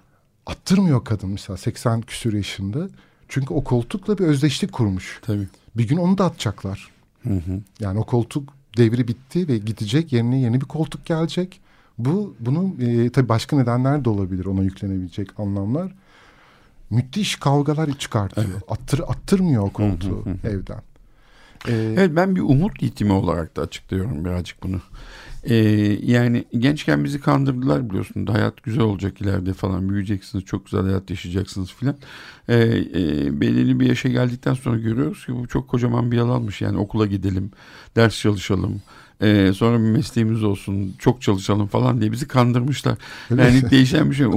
Attırmıyor 0.47 1.05
kadın 1.05 1.31
mesela 1.31 1.57
80 1.57 2.03
küsur 2.03 2.33
yaşında. 2.33 2.89
Çünkü 3.29 3.55
o 3.55 3.65
koltukla 3.65 4.19
bir 4.19 4.25
özdeşlik 4.25 4.73
kurmuş. 4.73 5.21
Tabii. 5.23 5.49
Bir 5.77 5.89
gün 5.89 5.97
onu 5.97 6.19
da 6.19 6.25
atacaklar. 6.25 6.91
Hı 7.23 7.35
hı. 7.35 7.61
Yani 7.81 7.99
o 7.99 8.05
koltuk 8.05 8.55
devri 8.77 9.09
bitti 9.09 9.49
ve 9.49 9.59
gidecek 9.59 10.13
yerine 10.13 10.41
yeni 10.41 10.61
bir 10.61 10.67
koltuk 10.67 11.05
gelecek. 11.05 11.61
Bu 11.99 12.37
bunun 12.41 12.77
e, 12.81 13.11
tabii 13.11 13.29
başka 13.29 13.57
nedenler 13.57 14.05
de 14.05 14.11
olabilir 14.11 14.45
ona 14.45 14.63
yüklenebilecek 14.63 15.41
anlamlar. 15.41 15.93
Müthiş 16.91 17.37
kavgalar 17.37 17.99
çıkartıyor. 17.99 18.61
Attır 18.69 19.01
attırmıyor 19.07 19.63
o 19.63 19.71
koltuğu 19.71 20.25
evden. 20.45 20.83
E, 21.69 21.73
Evet 21.73 22.11
ben 22.17 22.37
bir 22.37 22.41
umut 22.41 22.83
yitimi 22.83 23.13
olarak 23.13 23.57
da 23.57 23.63
açıklıyorum 23.63 24.25
birazcık 24.25 24.63
bunu. 24.63 24.81
Ee, 25.45 25.55
yani 26.03 26.45
gençken 26.59 27.05
bizi 27.05 27.21
kandırdılar 27.21 27.91
biliyorsun. 27.91 28.27
Hayat 28.27 28.63
güzel 28.63 28.83
olacak 28.83 29.21
ileride 29.21 29.53
falan. 29.53 29.89
Büyüyeceksiniz, 29.89 30.45
çok 30.45 30.65
güzel 30.65 30.83
hayat 30.83 31.11
yaşayacaksınız 31.11 31.73
filan. 31.73 31.97
Ee, 32.49 32.55
e, 32.55 33.41
belirli 33.41 33.81
bir 33.81 33.87
yaşa 33.87 34.09
geldikten 34.09 34.55
sonra 34.55 34.79
görüyoruz 34.79 35.27
ki 35.27 35.35
bu 35.35 35.49
çok 35.49 35.69
kocaman 35.69 36.13
bir 36.13 36.17
yalanmış. 36.17 36.61
Yani 36.61 36.79
okula 36.79 37.07
gidelim, 37.07 37.51
ders 37.97 38.21
çalışalım. 38.21 38.83
Ee, 39.23 39.53
sonra 39.55 39.79
bir 39.79 39.89
mesleğimiz 39.91 40.45
olsun, 40.45 40.95
çok 40.99 41.23
çalışalım 41.23 41.67
falan 41.67 42.01
diye 42.01 42.13
bizi 42.13 42.29
kandırmışlar. 42.29 42.99
Öyle 43.31 43.43
Yani 43.45 43.63
mi? 43.63 43.71
değişen 43.71 44.11
bir 44.11 44.17
şey. 44.17 44.27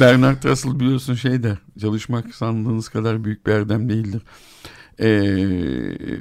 Bernard 0.00 0.44
Russell 0.44 0.80
biliyorsun 0.80 1.14
şey 1.14 1.42
der. 1.42 1.56
Çalışmak 1.80 2.34
sandığınız 2.34 2.88
kadar 2.88 3.24
büyük 3.24 3.46
bir 3.46 3.52
erdem 3.52 3.88
değildir. 3.88 4.22
Ee, 5.00 5.08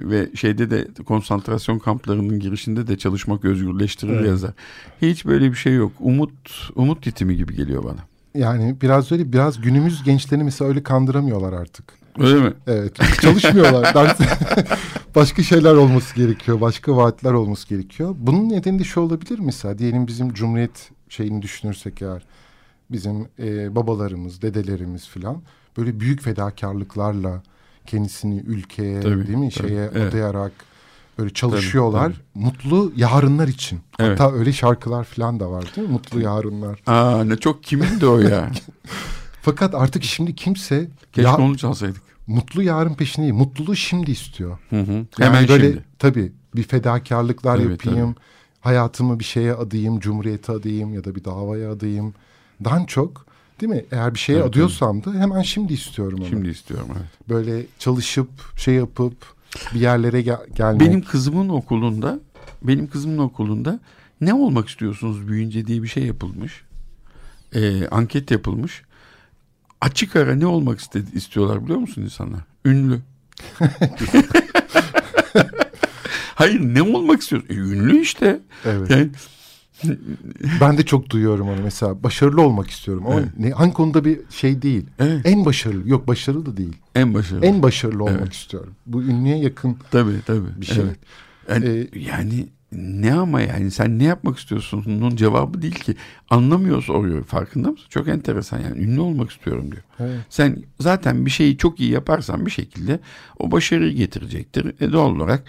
ve 0.09 0.29
şeyde 0.35 0.71
de 0.71 0.87
konsantrasyon 1.05 1.79
kamplarının 1.79 2.39
girişinde 2.39 2.87
de 2.87 2.97
çalışmak 2.97 3.45
özgürleştirir 3.45 4.13
Evet. 4.13 4.27
yazar. 4.27 4.51
Hiç 5.01 5.25
böyle 5.25 5.51
bir 5.51 5.55
şey 5.57 5.73
yok. 5.75 5.91
Umut 5.99 6.69
umut 6.75 7.05
yitimi 7.07 7.37
gibi 7.37 7.55
geliyor 7.55 7.83
bana. 7.83 7.99
yani 8.35 8.75
biraz 8.81 9.11
öyle 9.11 9.33
biraz 9.33 9.61
günümüz 9.61 10.03
gençlerini 10.03 10.43
mesela 10.43 10.69
öyle 10.69 10.83
kandıramıyorlar 10.83 11.53
artık. 11.53 11.85
Öyle 12.19 12.35
mi? 12.41 12.53
Evet 12.67 12.95
çalışmıyorlar. 13.21 13.83
Ders- 13.85 14.77
başka 15.15 15.43
şeyler 15.43 15.73
olması 15.73 16.15
gerekiyor. 16.15 16.61
Başka 16.61 16.97
vaatler 16.97 17.31
olması 17.33 17.67
gerekiyor. 17.69 18.15
Bunun 18.19 18.49
nedeni 18.49 18.79
de 18.79 18.83
şu 18.83 19.01
olabilir 19.01 19.39
mesela. 19.39 19.77
Diyelim 19.77 20.07
bizim 20.07 20.33
Cumhuriyet 20.33 20.89
şeyini 21.09 21.41
düşünürsek 21.41 22.01
eğer. 22.01 22.25
Bizim 22.91 23.27
e, 23.39 23.75
babalarımız, 23.75 24.41
dedelerimiz 24.41 25.07
filan 25.07 25.41
böyle 25.77 25.99
büyük 25.99 26.21
fedakarlıklarla 26.21 27.41
kendisini 27.85 28.39
ülkeye 28.39 29.01
Tabii, 29.01 29.27
değil 29.27 29.37
mi 29.37 29.49
tabii, 29.49 29.67
şeye 29.67 29.89
evet. 29.93 30.13
adayarak 30.13 30.51
böyle 31.17 31.33
çalışıyorlar. 31.33 32.11
tabii. 32.11 32.45
Mutlu 32.45 32.91
yarınlar 32.95 33.47
için. 33.47 33.79
Evet. 33.99 34.19
Hatta 34.19 34.35
öyle 34.35 34.53
şarkılar 34.53 35.03
filan 35.03 35.39
da 35.39 35.51
var 35.51 35.71
değil 35.75 35.87
mi? 35.87 35.93
Mutlu 35.93 36.21
yarınlar. 36.21 36.79
Aa 36.87 37.23
ne 37.23 37.37
çok 37.37 37.63
kimin 37.63 38.01
de 38.01 38.07
o 38.07 38.19
ya. 38.19 38.51
Fakat 39.41 39.75
artık 39.75 40.03
şimdi 40.03 40.35
kimse 40.35 40.89
Keşke 41.13 41.29
ya, 41.29 41.37
onu 41.37 41.57
çalsaydık. 41.57 42.01
Mutlu 42.27 42.63
yarın 42.63 42.93
peşinde 42.93 43.25
değil, 43.25 43.33
mutluluğu 43.33 43.75
şimdi 43.75 44.11
istiyor. 44.11 44.57
Hı 44.69 44.81
hı. 44.81 44.91
Yani 44.91 45.07
Hemen 45.17 45.47
böyle, 45.47 45.69
şimdi. 45.69 45.85
Tabii 45.99 46.31
bir 46.55 46.63
fedakarlıklar 46.63 47.57
Tabii, 47.57 47.71
yapayım. 47.71 48.15
Hayatımı 48.61 49.19
bir 49.19 49.23
şeye 49.23 49.53
adayım, 49.53 49.99
cumhuriyete 49.99 50.51
adayım 50.51 50.93
ya 50.93 51.03
da 51.03 51.15
bir 51.15 51.23
davaya 51.25 51.71
adayım. 51.71 52.13
Dan 52.63 52.85
çok 52.85 53.25
değil 53.61 53.71
mi? 53.71 53.85
Eğer 53.91 54.13
bir 54.13 54.19
şeye 54.19 54.39
Tabii, 54.39 54.49
adıyorsam 54.49 55.03
da 55.03 55.13
hemen 55.13 55.41
şimdi 55.41 55.73
istiyorum 55.73 56.19
onu. 56.21 56.29
Şimdi 56.29 56.49
istiyorum 56.49 56.87
evet. 56.91 57.29
Böyle 57.29 57.65
çalışıp 57.79 58.29
şey 58.57 58.73
yapıp 58.73 59.15
bir 59.73 59.79
yerlere 59.79 60.21
gel- 60.21 60.47
gelmek. 60.55 60.81
Benim 60.81 61.01
kızımın 61.01 61.49
okulunda 61.49 62.19
benim 62.63 62.87
kızımın 62.87 63.17
okulunda 63.17 63.79
ne 64.21 64.33
olmak 64.33 64.69
istiyorsunuz 64.69 65.27
büyüyünce 65.27 65.67
diye 65.67 65.83
bir 65.83 65.87
şey 65.87 66.03
yapılmış. 66.05 66.61
Ee, 67.55 67.87
anket 67.87 68.31
yapılmış. 68.31 68.83
Açık 69.81 70.15
ara 70.15 70.35
ne 70.35 70.45
olmak 70.45 70.79
istedi, 70.79 71.09
istiyorlar 71.13 71.63
biliyor 71.63 71.79
musun 71.79 72.01
insanlar? 72.01 72.39
Ünlü. 72.65 72.99
Hayır 76.35 76.59
ne 76.61 76.81
olmak 76.81 77.21
istiyorsun? 77.21 77.49
E, 77.49 77.53
ünlü 77.53 77.99
işte. 78.01 78.39
Evet. 78.65 78.89
Yani 78.89 79.09
Ben 80.61 80.77
de 80.77 80.85
çok 80.85 81.09
duyuyorum 81.09 81.49
onu 81.49 81.61
mesela 81.63 82.03
başarılı 82.03 82.41
olmak 82.41 82.69
istiyorum 82.69 83.03
ama 83.07 83.19
Evet. 83.19 83.29
ne, 83.39 83.49
hangi 83.51 83.73
konuda 83.73 84.05
bir 84.05 84.19
şey 84.29 84.61
değil. 84.61 84.85
Evet. 84.99 85.25
En 85.25 85.45
başarılı 85.45 85.89
yok 85.89 86.07
başarılı 86.07 86.45
da 86.45 86.57
değil. 86.57 86.77
en 86.95 87.13
başarılı. 87.13 87.45
En 87.45 87.63
başarılı 87.63 88.03
olmak 88.03 88.19
Evet. 88.21 88.33
istiyorum. 88.33 88.73
Bu 88.85 89.03
ünlüye 89.03 89.37
yakın 89.37 89.77
Tabii 89.91 90.21
tabii. 90.25 90.61
bir 90.61 90.65
şey. 90.65 90.83
Evet. 90.83 90.97
Yani, 91.49 91.65
Ee, 91.93 91.99
yani 91.99 92.47
ne 92.71 93.13
ama 93.13 93.41
yani 93.41 93.71
sen 93.71 93.99
ne 93.99 94.03
yapmak 94.03 94.37
istiyorsun? 94.37 94.83
Bunun 94.85 95.15
cevabı 95.15 95.61
değil 95.61 95.75
ki. 95.75 95.95
Anlamıyor 96.29 96.83
soruyor. 96.83 97.23
Farkında 97.23 97.71
mısın? 97.71 97.85
Çok 97.89 98.07
enteresan 98.07 98.59
yani. 98.59 98.83
Ünlü 98.83 98.99
olmak 99.01 99.31
istiyorum 99.31 99.71
diyor. 99.71 99.83
Evet. 99.99 100.19
Sen 100.29 100.63
zaten 100.79 101.25
bir 101.25 101.31
şeyi 101.31 101.57
çok 101.57 101.79
iyi 101.79 101.91
yaparsan 101.91 102.45
bir 102.45 102.51
şekilde 102.51 102.99
o 103.39 103.51
başarıyı 103.51 103.93
getirecektir. 103.93 104.81
E 104.81 104.91
doğal 104.91 105.15
olarak 105.15 105.43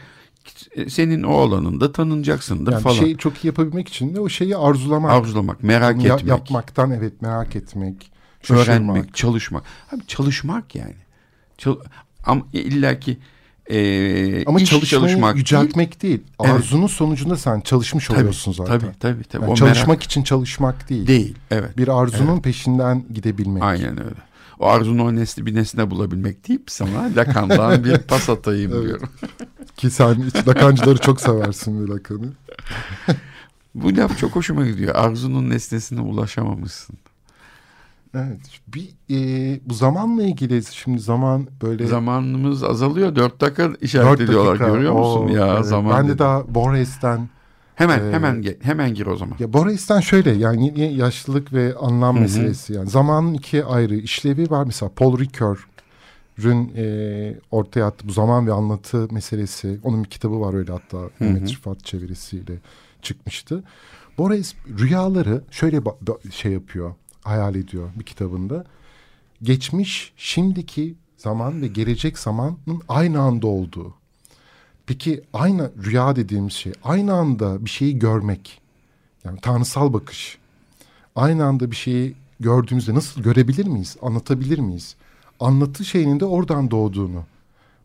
e, 0.74 0.90
senin 0.90 1.22
o 1.22 1.34
alanında 1.36 1.92
tanınacaksındır 1.92 2.72
Yani 2.72 2.82
falan. 2.82 2.94
şeyi 2.94 3.16
çok 3.16 3.44
iyi 3.44 3.46
yapabilmek 3.46 3.88
için 3.88 4.14
de 4.14 4.20
o 4.20 4.28
şeyi 4.28 4.56
arzulamak. 4.56 5.10
Arzulamak, 5.12 5.62
merak 5.62 5.96
Onu 5.96 6.06
etmek, 6.06 6.24
yapmaktan 6.24 6.90
evet 6.90 7.22
merak 7.22 7.56
etmek. 7.56 8.10
Şaşırmak. 8.42 8.68
öğrenmek, 8.68 9.14
çalışmak. 9.14 9.62
Abi 9.92 10.06
çalışmak 10.06 10.74
yani. 10.74 10.94
Çal- 11.58 11.78
ama 12.26 12.42
illaki 12.52 13.18
e, 13.70 14.44
Ama 14.44 14.60
iş 14.60 14.70
çalışmak 14.70 15.34
değil. 15.34 15.36
yüceltmek 15.36 16.02
değil. 16.02 16.20
Evet. 16.44 16.52
Arzunun 16.54 16.86
sonucunda 16.86 17.36
sen 17.36 17.60
çalışmış 17.60 18.06
Tabii, 18.06 18.18
oluyorsun 18.18 18.52
zaten. 18.52 18.80
Tabii 18.80 18.92
tabii. 19.00 19.24
tabii. 19.24 19.42
Yani 19.42 19.52
O 19.52 19.54
çalışmak 19.54 19.88
merak 19.88 20.02
için 20.02 20.22
çalışmak 20.22 20.88
değil. 20.90 21.06
değil. 21.06 21.34
Evet. 21.50 21.78
Bir 21.78 21.88
arzunun 22.02 22.40
peşinden 22.40 23.04
gidebilmek. 23.14 23.62
Aynen 23.62 24.04
öyle. 24.04 24.28
O 24.58 24.66
arzunu 24.66 25.04
o 25.04 25.14
nesli 25.14 25.46
bir 25.46 25.54
nesne 25.54 25.90
bulabilmek 25.90 26.48
deyip 26.48 26.62
sana 26.70 27.10
Lacan'dan 27.16 27.84
bir 27.84 27.98
pas 28.08 28.28
atayım 28.30 28.72
Evet. 28.74 28.84
diyorum. 28.84 29.08
Ki 29.76 29.90
sen 29.90 30.14
hiç 30.14 30.48
Lakancıları 30.48 30.98
çok 30.98 31.20
seversin 31.20 31.88
bu 31.88 31.92
Lacan'ı. 31.92 32.32
Bu 33.74 33.96
laf 33.96 34.18
çok 34.18 34.36
hoşuma 34.36 34.66
gidiyor. 34.66 34.94
Arzunun 34.94 35.50
nesnesine 35.50 36.00
ulaşamamışsın. 36.00 36.96
Evet. 38.14 38.40
Bir, 38.68 38.88
e, 39.10 39.60
bu 39.64 39.74
zamanla 39.74 40.22
ilgili 40.22 40.64
şimdi 40.64 40.98
zaman 41.00 41.46
böyle 41.62 41.86
Zamanımız 41.86 42.64
azalıyor. 42.64 43.16
Dört 43.16 43.40
dakika 43.40 43.70
işaret 43.80 44.08
dört 44.08 44.20
ediyorlar. 44.20 44.52
dakika. 44.52 44.68
Görüyor 44.68 44.92
musun? 44.92 45.24
Oo, 45.24 45.28
ya 45.28 45.54
evet. 45.54 45.66
zaman. 45.66 45.98
Ben 45.98 46.04
de 46.04 46.08
dedi. 46.08 46.18
daha 46.18 46.54
Borges'ten 46.54 47.28
Hemen 47.74 47.98
Ee, 47.98 48.12
hemen 48.12 48.44
hemen 48.62 48.94
gir 48.94 49.06
o 49.06 49.16
zaman. 49.16 49.36
Ya 49.38 49.52
Borges'ten 49.52 50.00
şöyle 50.00 50.30
yani 50.30 50.94
yaşlılık 50.94 51.52
ve 51.52 51.74
anlam 51.74 52.14
Hı 52.14 52.18
hı. 52.18 52.22
meselesi 52.22 52.72
yani 52.72 52.90
zamanın 52.90 53.34
iki 53.34 53.64
ayrı 53.64 53.94
işlevi 53.96 54.50
var 54.50 54.64
mesela 54.64 54.92
Paul 54.96 55.18
Ricoeur'ün 55.18 56.72
e, 56.76 57.34
ortaya 57.50 57.86
attığı 57.86 58.08
bu 58.08 58.12
zaman 58.12 58.46
ve 58.46 58.52
anlatı 58.52 59.08
meselesi 59.10 59.78
onun 59.84 60.04
bir 60.04 60.08
kitabı 60.08 60.40
var 60.40 60.54
öyle 60.54 60.72
hatta. 60.72 60.98
Mehmet 61.20 61.52
Rıfat 61.52 61.84
çevirisiyle 61.84 62.52
çıkmıştı. 63.02 63.64
Borges 64.18 64.54
rüyaları 64.78 65.42
şöyle 65.50 65.80
şey 66.30 66.52
yapıyor 66.52 66.94
hayal 67.28 67.54
ediyor 67.54 67.90
bir 67.96 68.04
kitabında 68.04 68.64
geçmiş 69.42 70.12
şimdiki 70.16 70.94
zaman 71.16 71.62
ve 71.62 71.66
gelecek 71.66 72.18
zamanın 72.18 72.82
aynı 72.88 73.20
anda 73.20 73.46
olduğu. 73.46 73.94
Peki 74.86 75.22
aynı 75.32 75.70
rüya 75.84 76.16
dediğimiz 76.16 76.52
şey 76.52 76.72
aynı 76.84 77.12
anda 77.12 77.64
bir 77.64 77.70
şeyi 77.70 77.98
görmek 77.98 78.60
yani 79.24 79.40
tanrısal 79.40 79.92
bakış. 79.92 80.38
Aynı 81.16 81.44
anda 81.44 81.70
bir 81.70 81.76
şeyi 81.76 82.14
gördüğümüzde 82.40 82.94
nasıl 82.94 83.22
görebilir 83.22 83.66
miyiz? 83.66 83.96
Anlatabilir 84.02 84.58
miyiz? 84.58 84.96
Anlatı 85.40 85.84
şeyinin 85.84 86.20
de 86.20 86.24
oradan 86.24 86.70
doğduğunu 86.70 87.24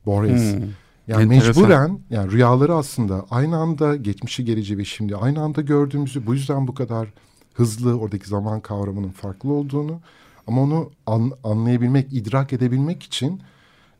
Borges. 0.05 0.55
Hmm. 0.55 0.61
Yani 1.07 1.23
Enteresan. 1.23 1.63
mecburen 1.63 1.99
yani 2.09 2.31
rüyaları 2.31 2.75
aslında 2.75 3.25
aynı 3.31 3.57
anda 3.57 3.95
geçmişi 3.95 4.45
geleceği 4.45 4.77
ve 4.77 4.85
şimdi 4.85 5.15
aynı 5.15 5.41
anda 5.41 5.61
gördüğümüzü 5.61 6.25
bu 6.25 6.33
yüzden 6.33 6.67
bu 6.67 6.73
kadar 6.73 7.07
hızlı 7.54 7.99
oradaki 7.99 8.28
zaman 8.28 8.62
kavramının 8.62 9.10
farklı 9.10 9.51
olduğunu 9.54 9.99
ama 10.47 10.62
onu 10.62 10.89
an- 11.06 11.32
anlayabilmek, 11.43 12.14
idrak 12.14 12.54
edebilmek 12.54 13.04
için 13.04 13.41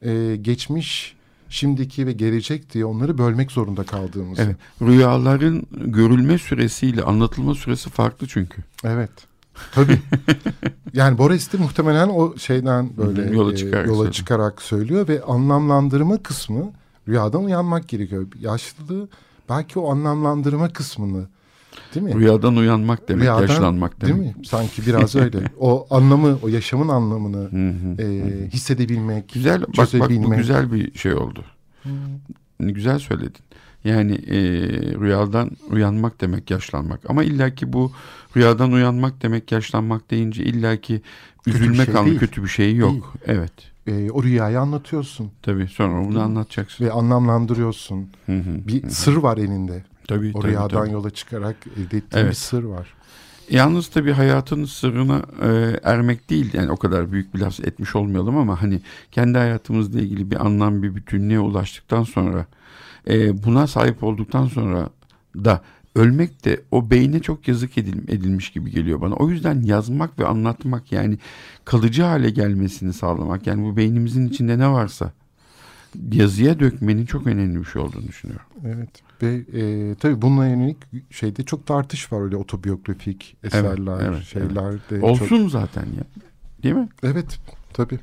e, 0.02 0.36
geçmiş, 0.42 1.16
şimdiki 1.50 2.08
ve 2.08 2.12
gelecek 2.12 2.74
diye 2.74 2.86
onları 2.86 3.18
bölmek 3.18 3.52
zorunda 3.52 3.84
kaldığımızı. 3.84 4.42
Evet. 4.42 4.56
Rüyaların 4.82 5.64
görülme 5.72 6.38
süresiyle 6.38 7.04
anlatılma 7.04 7.56
süresi 7.56 7.90
farklı 7.90 8.28
çünkü. 8.28 8.62
Evet. 8.84 9.12
Tabii. 9.72 10.00
yani 10.94 11.18
Boris 11.18 11.54
de 11.54 11.58
muhtemelen 11.58 12.10
o 12.10 12.38
şeyden 12.38 12.90
böyle 12.98 13.36
yola 13.36 13.54
e, 13.54 13.56
çıkarak 13.56 13.86
yola 13.88 13.96
söylüyor. 13.96 14.14
çıkarak 14.14 14.62
söylüyor 14.62 15.08
ve 15.08 15.22
anlamlandırma 15.24 16.18
kısmı 16.24 16.72
rüyadan 17.08 17.44
uyanmak 17.44 17.88
gerekiyor. 17.88 18.28
Yaşlılığı 18.40 19.08
belki 19.50 19.80
o 19.80 19.92
anlamlandırma 19.92 20.74
kısmını 20.74 21.28
değil 21.96 22.06
mi? 22.06 22.16
Rüyadan 22.16 22.56
uyanmak 22.56 23.10
demek, 23.10 23.24
Rüyadan, 23.24 23.42
yaşlanmak 23.42 24.02
demek. 24.02 24.16
Değil 24.16 24.28
mi? 24.38 24.46
Sanki 24.46 24.86
biraz 24.88 25.16
öyle. 25.16 25.38
O 25.60 25.88
anlamı, 25.96 26.38
o 26.44 26.48
yaşamın 26.48 26.88
anlamını 26.88 27.38
Hı 27.38 27.70
hı. 27.70 28.02
e, 28.02 28.50
hissedebilmek, 28.50 29.34
Güzel 29.34 29.62
bak 29.62 29.68
bak 29.78 29.88
bu 29.88 29.92
çözebilmek. 29.92 30.38
güzel 30.40 30.72
bir 30.72 30.94
şey 30.98 31.14
oldu. 31.14 31.46
Güzel 32.60 33.00
söyledin. 33.00 33.42
Yani 33.84 34.12
e, 34.14 34.38
rüyadan 35.00 35.52
uyanmak 35.72 36.22
demek 36.22 36.52
yaşlanmak. 36.52 37.10
Ama 37.10 37.24
illaki 37.24 37.74
bu 37.74 37.92
rüyadan 38.38 38.72
uyanmak 38.72 39.22
demek 39.24 39.52
yaşlanmak 39.52 40.12
deyince 40.12 40.44
illaki 40.44 41.02
üzülmek 41.48 41.86
şey 41.86 41.94
anlamı 41.94 42.08
değil. 42.08 42.20
kötü 42.20 42.44
bir 42.44 42.48
şey 42.48 42.76
yok. 42.76 42.92
Değil. 42.92 43.04
Evet. 43.26 43.52
E, 43.88 44.12
o 44.12 44.24
rüyayı 44.24 44.60
anlatıyorsun 44.60 45.32
Tabii 45.42 45.68
sonra 45.68 46.06
bunu 46.10 46.22
anlatacaksın. 46.22 46.86
ve 46.86 46.92
anlamlandırıyorsun. 46.92 48.08
Hı 48.26 48.38
hı. 48.38 48.68
Bir 48.68 48.90
sır 48.90 49.16
var 49.16 49.38
elinde. 49.38 49.84
Tabii, 50.08 50.32
O 50.36 50.40
tabii, 50.42 50.52
rüyadan 50.52 50.70
tabii. 50.84 50.92
yola 50.92 51.10
çıkarak 51.10 51.56
elde 51.78 51.84
ettiğin 51.84 52.04
bir 52.14 52.18
Evet. 52.18 52.38
sır 52.38 52.64
var. 52.64 52.94
Yalnız 53.50 53.88
tabii 53.88 54.12
hayatın 54.12 54.66
sırrına 54.66 55.22
e, 55.42 55.80
ermek 55.84 56.30
değil 56.30 56.50
yani 56.54 56.72
o 56.72 56.78
kadar 56.78 57.12
büyük 57.12 57.34
bir 57.36 57.40
laf 57.40 57.60
etmiş 57.60 57.96
olmayalım 57.96 58.38
ama 58.38 58.62
hani 58.62 58.82
kendi 59.12 59.38
hayatımızla 59.38 60.00
ilgili 60.02 60.32
bir 60.32 60.46
anlam 60.46 60.84
bir 60.84 60.96
bütünlüğe 60.96 61.40
ulaştıktan 61.40 62.04
sonra 62.04 62.46
e, 63.10 63.44
buna 63.44 63.68
sahip 63.68 64.04
olduktan 64.04 64.46
sonra 64.48 64.90
da 65.36 65.62
ölmek 65.96 66.46
de 66.46 66.62
o 66.72 66.90
beyne 66.90 67.20
çok 67.20 67.48
yazık 67.48 67.78
edil- 67.78 68.12
edilmiş 68.12 68.50
gibi 68.52 68.72
geliyor 68.72 69.02
bana. 69.02 69.16
O 69.16 69.30
yüzden 69.30 69.62
yazmak 69.62 70.20
ve 70.20 70.26
anlatmak 70.26 70.92
yani 70.92 71.18
kalıcı 71.66 72.04
hale 72.04 72.30
gelmesini 72.30 72.94
sağlamak 72.94 73.48
yani 73.48 73.64
bu 73.64 73.78
beynimizin 73.78 74.30
içinde 74.30 74.60
ne 74.60 74.70
varsa 74.70 75.12
yazıya 76.12 76.60
dökmenin 76.60 77.06
çok 77.06 77.28
önemli 77.28 77.60
bir 77.60 77.66
şey 77.66 77.82
olduğunu 77.82 78.08
düşünüyorum. 78.08 78.46
Evet 78.66 78.90
ve 79.24 79.60
e, 79.60 79.96
tabii 79.96 80.22
bununla 80.22 80.48
yönelik 80.48 80.78
şeyde 81.12 81.44
çok 81.44 81.66
tartış 81.68 82.14
var 82.14 82.22
öyle 82.22 82.36
otobiyografik 82.36 83.38
eserler, 83.44 84.08
evet, 84.08 84.24
şeyler 84.24 84.74
de 84.90 85.02
Olsun 85.02 85.28
çok. 85.28 85.52
zaten 85.52 85.86
ya. 85.86 86.04
Değil 86.64 86.76
mi? 86.76 86.90
Evet 87.04 87.40
tabii. 87.74 88.00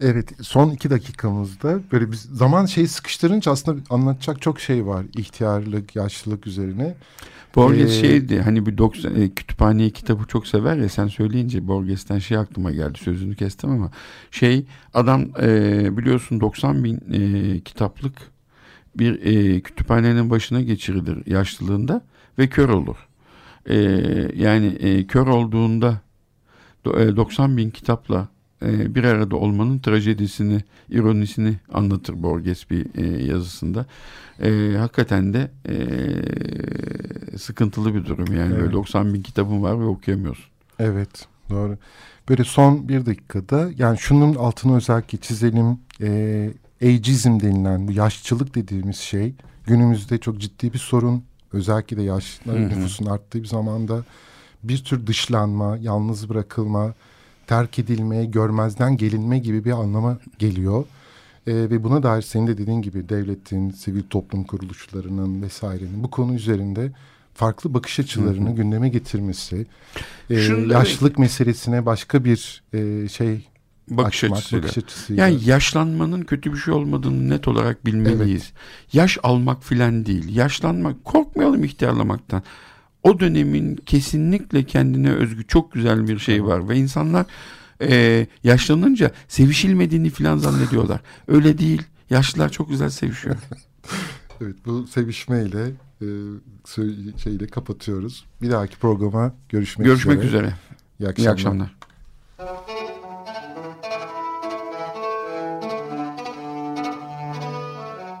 Evet 0.00 0.32
son 0.40 0.70
iki 0.70 0.90
dakikamızda 0.90 1.80
böyle 1.92 2.12
bir 2.12 2.16
zaman 2.16 2.66
şeyi 2.66 2.88
sıkıştırınca 2.88 3.52
aslında 3.52 3.80
anlatacak 3.90 4.42
çok 4.42 4.60
şey 4.60 4.86
var. 4.86 5.06
İhtiyarlık, 5.16 5.96
yaşlılık 5.96 6.46
üzerine. 6.46 6.94
Borges 7.56 7.90
Ee, 7.90 8.00
şeydi 8.00 8.40
hani 8.40 8.66
bir 8.66 8.78
90 8.78 9.14
e, 9.14 9.28
kütüphaneyi 9.28 9.90
kitabı 9.90 10.24
çok 10.26 10.46
sever 10.46 10.76
ya 10.76 10.88
sen 10.88 11.06
söyleyince 11.06 11.68
Borges'ten 11.68 12.18
şey 12.18 12.38
aklıma 12.38 12.70
geldi 12.70 12.98
sözünü 12.98 13.36
kestim 13.36 13.70
ama 13.70 13.90
şey 14.30 14.66
adam 14.94 15.26
e, 15.42 15.96
biliyorsun 15.96 16.40
90 16.40 16.84
bin 16.84 17.00
e, 17.12 17.60
kitaplık 17.60 18.12
bir 18.96 19.24
e, 19.24 19.60
kütüphanenin 19.60 20.30
başına 20.30 20.60
geçirilir 20.60 21.26
yaşlılığında 21.26 22.04
ve 22.38 22.48
kör 22.48 22.68
olur. 22.68 22.96
E, 23.66 23.76
yani 24.36 24.66
e, 24.66 25.06
kör 25.06 25.26
olduğunda 25.26 26.00
do- 26.84 27.12
e, 27.12 27.16
90 27.16 27.56
bin 27.56 27.70
kitapla 27.70 28.28
e, 28.62 28.94
bir 28.94 29.04
arada 29.04 29.36
olmanın 29.36 29.78
trajedisini, 29.78 30.60
ironisini 30.90 31.56
anlatır 31.72 32.22
Borges 32.22 32.70
bir 32.70 32.86
e, 32.94 33.24
yazısında. 33.24 33.86
E, 34.42 34.74
hakikaten 34.78 35.32
de 35.34 35.50
e, 35.68 35.76
sıkıntılı 37.38 37.94
bir 37.94 38.04
durum 38.06 38.36
yani 38.36 38.52
Evet. 38.52 38.62
böyle 38.62 38.72
90 38.72 39.14
bin 39.14 39.22
kitabın 39.22 39.62
var 39.62 39.80
ve 39.80 39.84
okuyamıyorsun. 39.84 40.44
Evet 40.78 41.26
doğru. 41.50 41.78
Böyle 42.28 42.44
son 42.44 42.88
bir 42.88 43.06
dakikada 43.06 43.70
yani 43.76 43.98
şunun 43.98 44.34
altını 44.34 44.76
özellikle 44.76 45.18
çizelim. 45.18 45.78
E, 46.00 46.50
ageism 46.82 47.40
denilen 47.40 47.88
bu 47.88 47.92
yaşçılık 47.92 48.54
dediğimiz 48.54 48.96
şey 48.96 49.34
günümüzde 49.66 50.18
çok 50.18 50.38
ciddi 50.38 50.72
bir 50.72 50.78
sorun. 50.78 51.24
Özellikle 51.52 51.96
de 51.96 52.02
yaşlı 52.02 52.52
Hı 52.52 52.56
hı. 52.56 52.68
nüfusun 52.68 53.06
arttığı 53.06 53.42
bir 53.42 53.48
zamanda 53.48 54.04
bir 54.62 54.84
tür 54.84 55.06
dışlanma, 55.06 55.76
yalnız 55.80 56.28
bırakılma, 56.28 56.94
terk 57.50 57.78
edilme, 57.78 58.24
görmezden 58.24 58.96
gelinme 58.96 59.38
gibi 59.38 59.64
bir 59.64 59.70
anlama 59.70 60.18
geliyor. 60.38 60.84
E, 61.46 61.54
ve 61.54 61.84
buna 61.84 62.02
dair 62.02 62.22
senin 62.22 62.46
de 62.46 62.58
dediğin 62.58 62.82
gibi 62.82 63.08
devletin, 63.08 63.70
sivil 63.70 64.02
toplum 64.02 64.44
kuruluşlarının 64.44 65.42
vesairenin 65.42 66.02
bu 66.02 66.10
konu 66.10 66.34
üzerinde 66.34 66.92
farklı 67.34 67.74
bakış 67.74 68.00
açılarını 68.00 68.48
Hı 68.48 68.52
hı. 68.52 68.56
gündeme 68.56 68.88
getirmesi, 68.88 69.66
e, 70.30 70.34
da- 70.36 70.72
yaşlılık 70.72 71.18
meselesine 71.18 71.86
başka 71.86 72.24
bir 72.24 72.62
e, 72.72 73.08
şey 73.08 73.48
bakış 73.88 74.24
açmak, 74.24 74.38
açısıyla. 74.38 74.62
bakış 74.62 74.78
açısıyla. 74.78 75.26
Yani 75.26 75.44
yaşlanmanın 75.44 76.22
kötü 76.22 76.52
bir 76.52 76.58
şey 76.58 76.74
olmadığını 76.74 77.28
net 77.30 77.48
olarak 77.48 77.86
bilmeliyiz. 77.86 78.52
Yaş 78.92 79.18
almak 79.22 79.64
filan 79.64 80.06
değil. 80.06 80.36
Yaşlanmak, 80.36 81.04
korkmayalım 81.04 81.64
ihtiyarlamaktan. 81.64 82.42
O 83.02 83.20
dönemin 83.20 83.76
kesinlikle 83.76 84.64
kendine 84.64 85.10
özgü 85.10 85.46
çok 85.46 85.72
güzel 85.72 86.08
bir 86.08 86.18
şey 86.18 86.44
var 86.44 86.68
ve 86.68 86.76
insanlar 86.76 87.26
e, 87.82 88.26
yaşlanınca 88.44 89.10
sevişilmediğini 89.28 90.10
filan 90.10 90.38
zannediyorlar. 90.38 91.00
Öyle 91.28 91.58
değil. 91.58 91.82
Yaşlılar 92.10 92.48
çok 92.48 92.68
güzel 92.68 92.90
sevişiyor. 92.90 93.36
Evet 94.42 94.56
bu 94.66 94.86
sevişmeyle 94.86 95.66
e, 96.02 96.06
şeyle 97.22 97.46
kapatıyoruz. 97.46 98.24
Bir 98.42 98.50
dahaki 98.50 98.76
programa 98.78 99.34
görüşmek, 99.48 99.86
Görüşmek 99.86 100.24
üzere. 100.24 100.28
üzere. 100.28 100.54
İyi 101.00 101.08
akşamlar. 101.08 101.30
İyi 101.30 101.32
akşamlar. 101.32 101.74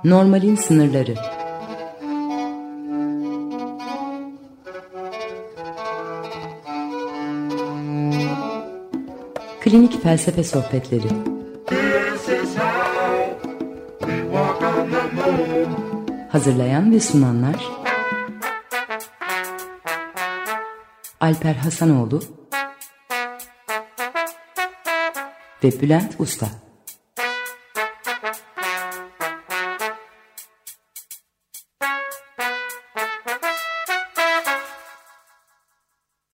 Normalin 0.04 0.56
sınırları. 0.56 1.14
Klinik 9.70 10.02
felsefe 10.02 10.44
sohbetleri. 10.44 11.08
Hazırlayan 16.28 16.92
ve 16.92 17.00
sunanlar 17.00 17.54
Alper 21.20 21.54
Hasanoğlu 21.54 22.22
ve 25.64 25.80
Bülent 25.80 26.14
Usta. 26.18 26.46